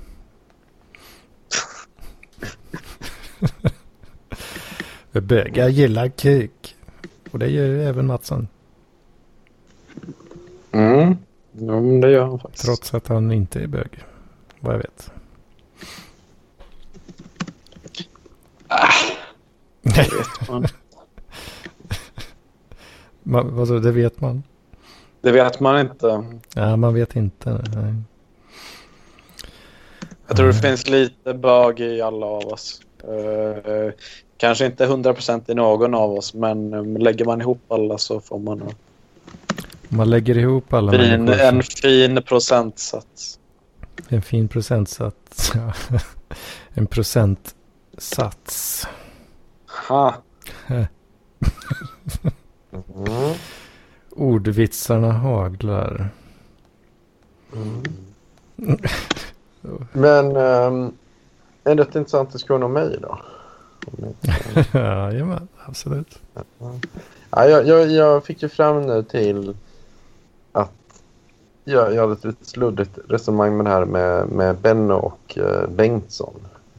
Bögar 5.20 5.68
gillar 5.68 6.08
kuk. 6.08 6.76
Och 7.30 7.38
det 7.38 7.48
gör 7.48 7.66
ju 7.66 7.84
även 7.84 8.06
Mattsson. 8.06 8.48
Mm. 10.72 11.16
Jo, 11.52 11.80
men 11.80 12.00
det 12.00 12.10
gör 12.10 12.26
han 12.26 12.38
faktiskt. 12.38 12.64
Trots 12.64 12.94
att 12.94 13.08
han 13.08 13.32
inte 13.32 13.60
är 13.60 13.66
bög. 13.66 14.04
Vad 14.60 14.74
jag 14.74 14.78
vet. 14.78 15.10
Det 19.82 19.98
vet 19.98 20.48
man. 20.48 20.66
Man, 23.26 23.66
du, 23.66 23.80
det 23.80 23.92
vet 23.92 24.20
man. 24.20 24.42
Det 25.20 25.32
vet 25.32 25.60
man 25.60 25.80
inte. 25.80 26.24
Ja, 26.54 26.76
man 26.76 26.94
vet 26.94 27.16
inte. 27.16 27.50
Nej. 27.50 27.94
Jag 30.26 30.36
tror 30.36 30.46
det 30.46 30.54
finns 30.54 30.88
lite 30.88 31.34
bög 31.34 31.80
i 31.80 32.00
alla 32.00 32.26
av 32.26 32.46
oss. 32.46 32.80
Eh, 33.02 33.92
kanske 34.36 34.66
inte 34.66 34.86
100% 34.86 35.50
i 35.50 35.54
någon 35.54 35.94
av 35.94 36.12
oss, 36.12 36.34
men 36.34 36.74
um, 36.74 36.96
lägger 36.96 37.24
man 37.24 37.40
ihop 37.40 37.60
alla 37.68 37.98
så 37.98 38.20
får 38.20 38.38
man 38.38 38.62
en 38.62 38.70
Man 39.88 40.10
lägger 40.10 40.38
ihop 40.38 40.72
alla 40.72 40.92
fin, 40.92 41.24
människor. 41.24 41.40
en 41.40 41.62
fin 41.62 42.22
procentsats. 42.22 43.38
En 44.08 44.22
fin 44.22 44.48
procentsats. 44.48 45.52
Ja. 45.54 45.72
en 46.74 46.86
procentsats. 46.86 48.86
Ha. 49.88 50.14
Mm. 52.74 53.34
Ordvitsarna 54.10 55.12
haglar. 55.12 56.08
Men 59.92 60.36
um, 60.36 60.92
en 61.64 61.78
rätt 61.78 61.94
intressant 61.94 62.32
diskussion 62.32 62.62
om 62.62 62.72
mig 62.72 62.98
då. 63.02 63.18
Jajamän, 64.78 65.48
absolut. 65.66 66.18
Ja, 67.30 67.48
jag, 67.48 67.66
jag, 67.66 67.90
jag 67.90 68.24
fick 68.24 68.42
ju 68.42 68.48
fram 68.48 68.82
nu 68.82 69.02
till 69.02 69.56
att 70.52 70.72
jag, 71.64 71.94
jag 71.94 72.00
hade 72.00 72.12
ett 72.12 72.24
lite 72.24 72.44
sluddigt 72.44 72.98
resonemang 73.08 73.56
med 73.56 73.66
det 73.66 73.70
här 73.70 73.84
med, 73.84 74.28
med 74.28 74.56
Benno 74.56 74.94
och 74.94 75.38
eh, 75.38 75.68
Bengtsson 75.68 76.34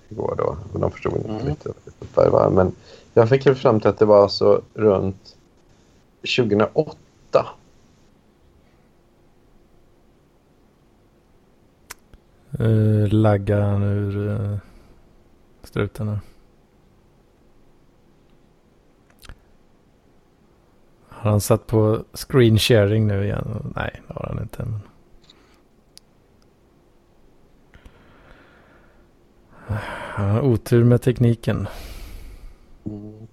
igår 0.10 0.36
då. 0.38 0.58
Men 0.72 0.82
de 0.82 0.92
förstod 0.92 1.16
inte 1.16 1.30
Mm. 1.30 1.46
riktigt 1.46 1.76
vad 2.16 2.26
det 2.26 2.30
var. 2.30 2.50
Men 2.50 2.72
jag 3.14 3.30
fick 3.30 3.46
ju 3.46 3.56
fram 3.56 3.80
till 3.80 3.90
att 3.90 4.00
det 4.00 4.06
var 4.06 4.28
så 4.28 4.62
runt 4.74 5.35
2008. 6.26 6.98
Uh, 12.60 13.08
laggar 13.08 13.62
han 13.62 13.84
ur 13.84 14.18
uh, 14.18 14.58
strutarna. 15.64 16.20
Har 21.26 21.32
han 21.32 21.42
satt 21.42 21.68
på 21.68 22.06
screen 22.14 22.58
sharing 22.58 23.08
nu 23.08 23.24
igen? 23.24 23.74
Nej, 23.76 24.02
det 24.08 24.14
har 24.14 24.34
han 24.34 24.44
inte. 24.44 24.66
Men... 24.66 24.80
Han 30.16 30.30
har 30.30 30.42
otur 30.42 30.84
med 30.84 31.02
tekniken. 31.02 31.68
Mm. 32.86 33.25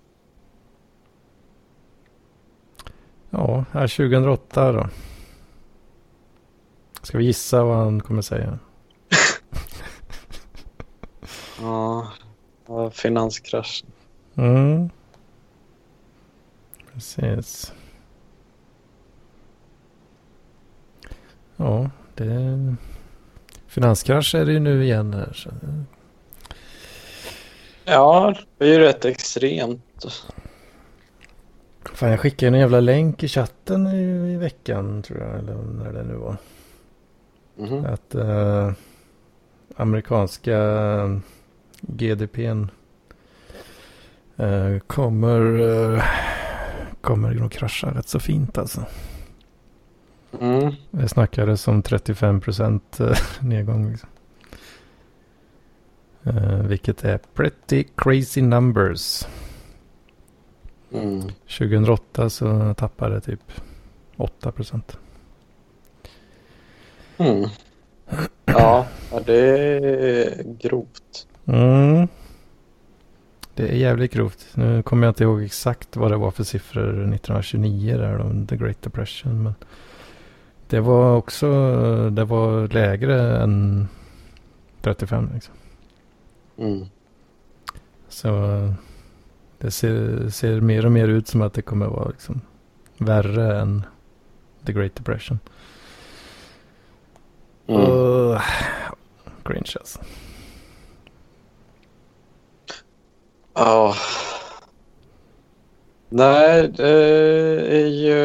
Ja, 3.35 3.65
här 3.73 3.89
2008 3.89 4.73
då. 4.73 4.89
Ska 7.03 7.19
vi 7.19 7.25
gissa 7.25 7.65
vad 7.65 7.77
han 7.77 8.01
kommer 8.01 8.23
säga? 8.23 8.59
Ja, 11.61 12.13
ja, 12.67 12.91
finanskrasch. 12.91 13.85
Mm. 14.35 14.91
Precis. 16.93 17.73
Ja, 21.57 21.91
det... 22.15 22.77
Finanskrasch 23.67 24.35
är 24.35 24.45
det 24.45 24.53
ju 24.53 24.61
nu 24.61 24.85
igen 24.85 25.15
här. 25.15 25.33
Så... 25.33 25.51
Ja, 27.85 28.35
det 28.59 28.65
är 28.65 28.69
ju 28.69 28.79
rätt 28.79 29.05
extremt. 29.05 30.25
Fan, 31.85 32.11
jag 32.11 32.21
skickade 32.21 32.57
en 32.57 32.61
jävla 32.61 32.81
länk 32.81 33.23
i 33.23 33.29
chatten 33.29 33.87
i, 33.87 34.33
i 34.35 34.37
veckan 34.37 35.03
tror 35.03 35.21
jag. 35.21 35.39
Eller 35.39 35.55
när 35.55 35.93
det 35.93 36.03
nu 36.03 36.15
var. 36.15 36.37
Mhm. 37.57 37.87
Att 37.87 38.15
eh, 38.15 38.73
amerikanska 39.77 40.59
GDPn 41.81 42.65
eh, 44.37 44.79
kommer, 44.87 45.61
eh, 45.61 46.05
kommer 47.01 47.35
nog 47.35 47.53
krascha 47.53 47.95
rätt 47.95 48.09
så 48.09 48.21
fint 48.21 48.59
alltså. 48.59 48.85
Mm. 50.41 50.73
Det 50.91 51.09
snackades 51.09 51.69
om 51.69 51.83
35 51.83 52.41
procent 52.41 53.01
eh, 53.01 53.17
nedgång. 53.41 53.91
Liksom. 53.91 54.09
Eh, 56.25 56.59
vilket 56.59 57.05
är 57.05 57.19
pretty 57.35 57.85
crazy 57.97 58.43
numbers. 58.43 59.27
Mm. 60.95 61.21
2008 61.59 62.31
så 62.31 62.75
tappade 62.75 63.15
det 63.15 63.21
typ 63.21 63.53
8 64.17 64.53
procent. 64.53 64.99
Mm. 67.17 67.49
Ja, 68.45 68.87
det 69.27 69.39
är 69.39 70.43
grovt. 70.59 71.27
Mm. 71.47 72.09
Det 73.55 73.69
är 73.69 73.77
jävligt 73.77 74.13
grovt. 74.13 74.47
Nu 74.55 74.83
kommer 74.83 75.07
jag 75.07 75.11
inte 75.11 75.25
ihåg 75.25 75.43
exakt 75.43 75.97
vad 75.97 76.11
det 76.11 76.17
var 76.17 76.31
för 76.31 76.45
siffror 76.45 76.89
1929 76.89 77.97
där 77.97 78.47
The 78.47 78.57
Great 78.57 78.83
Depression. 78.83 79.43
Men 79.43 79.55
det 80.69 80.81
var 80.81 81.17
också 81.17 81.47
det 82.11 82.25
var 82.25 82.69
lägre 82.69 83.43
än 83.43 83.89
35 84.81 85.31
liksom. 85.35 85.55
Mm. 86.59 86.87
Så 88.09 88.29
det 89.63 89.71
ser, 89.71 90.29
ser 90.29 90.61
mer 90.61 90.87
och 90.87 90.93
mer 90.93 91.09
ut 91.09 91.29
som 91.29 91.43
att 91.43 91.55
det 91.55 91.63
kommer 91.63 91.87
vara 91.87 92.09
liksom 92.09 92.41
värre 92.99 93.61
än 93.61 93.87
The 94.67 94.73
Great 94.73 94.95
Depression. 94.95 95.39
Mm. 97.67 97.81
Uh, 97.81 98.43
cringe 99.45 99.73
alltså. 99.77 100.01
Ja. 103.55 103.95
Nej, 106.09 106.69
det 106.69 106.89
är 107.71 107.87
ju... 107.87 108.17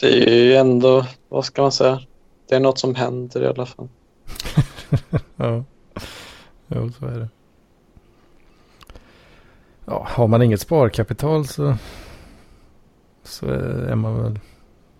Det 0.00 0.28
är 0.28 0.44
ju 0.44 0.54
ändå, 0.54 1.06
vad 1.28 1.44
ska 1.44 1.62
man 1.62 1.72
säga? 1.72 2.00
Det 2.48 2.54
är 2.54 2.60
något 2.60 2.78
som 2.78 2.94
händer 2.94 3.42
i 3.42 3.46
alla 3.46 3.66
fall. 3.66 3.88
ja, 5.36 5.64
jo 6.68 6.92
så 6.98 7.06
är 7.06 7.18
det. 7.18 7.28
Ja, 9.90 10.06
har 10.08 10.28
man 10.28 10.42
inget 10.42 10.60
sparkapital 10.60 11.46
så, 11.46 11.76
så 13.22 13.46
är 13.46 13.94
man 13.94 14.22
väl, 14.22 14.40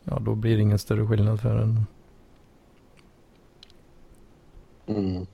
ja 0.04 0.18
då 0.18 0.34
blir 0.34 0.56
det 0.56 0.62
ingen 0.62 0.78
större 0.78 1.06
skillnad 1.06 1.40
för 1.40 1.56
en. 1.56 1.86
Mm. 4.86 5.26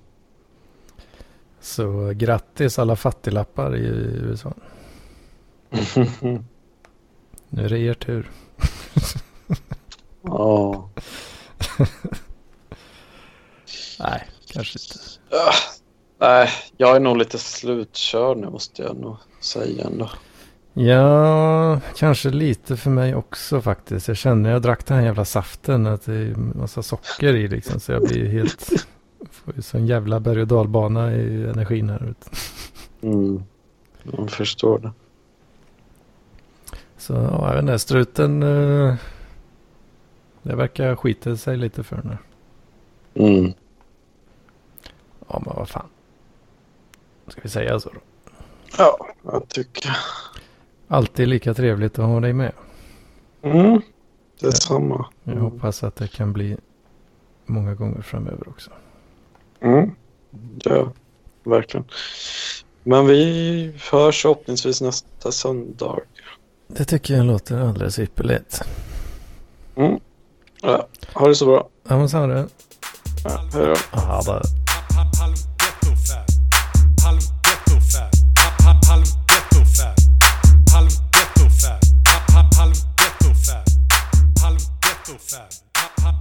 Så 1.61 2.13
grattis 2.15 2.79
alla 2.79 2.97
fattiglappar 2.97 3.77
i 3.77 3.87
USA. 4.23 4.55
Nu 7.49 7.65
är 7.65 7.69
det 7.69 7.79
er 7.79 7.95
tur. 7.95 8.31
Ja. 10.23 10.91
Nej, 13.99 14.29
kanske 14.47 14.79
inte. 14.79 14.99
Nej, 16.19 16.49
jag 16.77 16.97
är 16.97 17.01
nog 17.01 17.17
lite 17.17 17.39
slutkörd 17.39 18.37
nu 18.39 18.51
måste 18.51 18.83
jag 18.83 18.97
nog 18.97 19.17
säga 19.41 19.85
ändå. 19.85 20.11
Ja, 20.73 21.81
kanske 21.97 22.31
lite 22.31 22.77
för 22.77 22.91
mig 22.91 23.15
också 23.15 23.61
faktiskt. 23.61 24.09
Jag 24.09 24.17
känner 24.17 24.37
när 24.43 24.51
jag 24.51 24.63
drack 24.63 24.87
den 24.87 24.97
här 24.97 25.05
jävla 25.05 25.25
saften 25.25 25.87
att 25.87 26.05
det 26.07 26.15
är 26.15 26.35
massa 26.37 26.83
socker 26.83 27.35
i 27.37 27.49
liksom. 27.49 27.81
Så 27.81 27.93
jag 27.93 28.03
blir 28.03 28.27
helt... 28.29 28.69
Får 29.31 29.57
ju 29.57 29.63
sån 29.63 29.87
jävla 29.87 30.21
berg 30.21 30.41
och 30.41 30.47
dalbana 30.47 31.13
i 31.15 31.45
energin 31.45 31.91
här 31.91 32.05
ute. 32.11 32.31
Mm. 33.03 33.43
Jag 34.03 34.31
förstår 34.31 34.79
det. 34.79 34.93
Så 36.99 37.13
ja, 37.13 37.47
jag 37.49 37.55
vet 37.55 37.63
inte, 37.63 37.79
struten... 37.79 38.43
eh, 38.43 38.95
Det 40.43 40.57
verkar 40.57 40.97
skita 40.97 41.37
sig 41.37 41.57
lite 41.57 41.83
för 41.85 42.01
nu. 42.05 42.19
Mm. 43.27 43.53
Ja, 45.29 45.43
men 45.47 45.55
vad 45.57 45.69
fan. 45.69 45.87
Ska 47.29 47.41
vi 47.43 47.49
säga 47.49 47.81
så 47.81 47.89
då? 47.89 48.01
Ja, 48.79 49.07
jag 49.25 49.49
tycker. 49.49 49.97
Alltid 50.89 51.29
lika 51.29 51.55
trevligt 51.55 51.99
att 51.99 52.05
ha 52.07 52.21
dig 52.21 52.33
med. 52.33 52.53
Mm. 53.43 53.81
Detsamma. 54.41 55.07
Jag 55.25 55.33
Mm. 55.33 55.45
hoppas 55.45 55.83
att 55.85 55.97
det 55.97 56.09
kan 56.09 56.33
bli 56.33 56.57
många 57.47 57.75
gånger 57.75 58.03
framöver 58.03 58.49
också. 58.49 58.71
Mm. 59.61 59.91
Ja, 60.65 60.93
verkligen. 61.45 61.85
Men 62.83 63.07
vi 63.07 63.73
hörs 63.91 64.23
förhoppningsvis 64.23 64.81
nästa 64.81 65.33
söndag. 65.33 65.99
Det 66.69 66.85
tycker 66.85 67.15
jag 67.17 67.27
låter 67.27 67.59
alldeles 67.59 67.99
ypperligt. 67.99 68.63
Mm. 69.77 70.01
Ja, 70.63 70.87
ha 71.15 71.29
det 71.29 71.35
så 71.35 71.47
bra. 71.47 71.69
Ja, 71.89 71.97
men 71.99 72.09
det. 72.35 72.49
Ja, 73.25 73.31
hej 73.55 73.67
då. 73.67 73.75
Ja, 73.93 74.43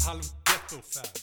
Halv 0.06 0.22
ghetto-fab. 0.22 0.24
Halv 0.24 0.32
ghetto-fab. 0.46 1.15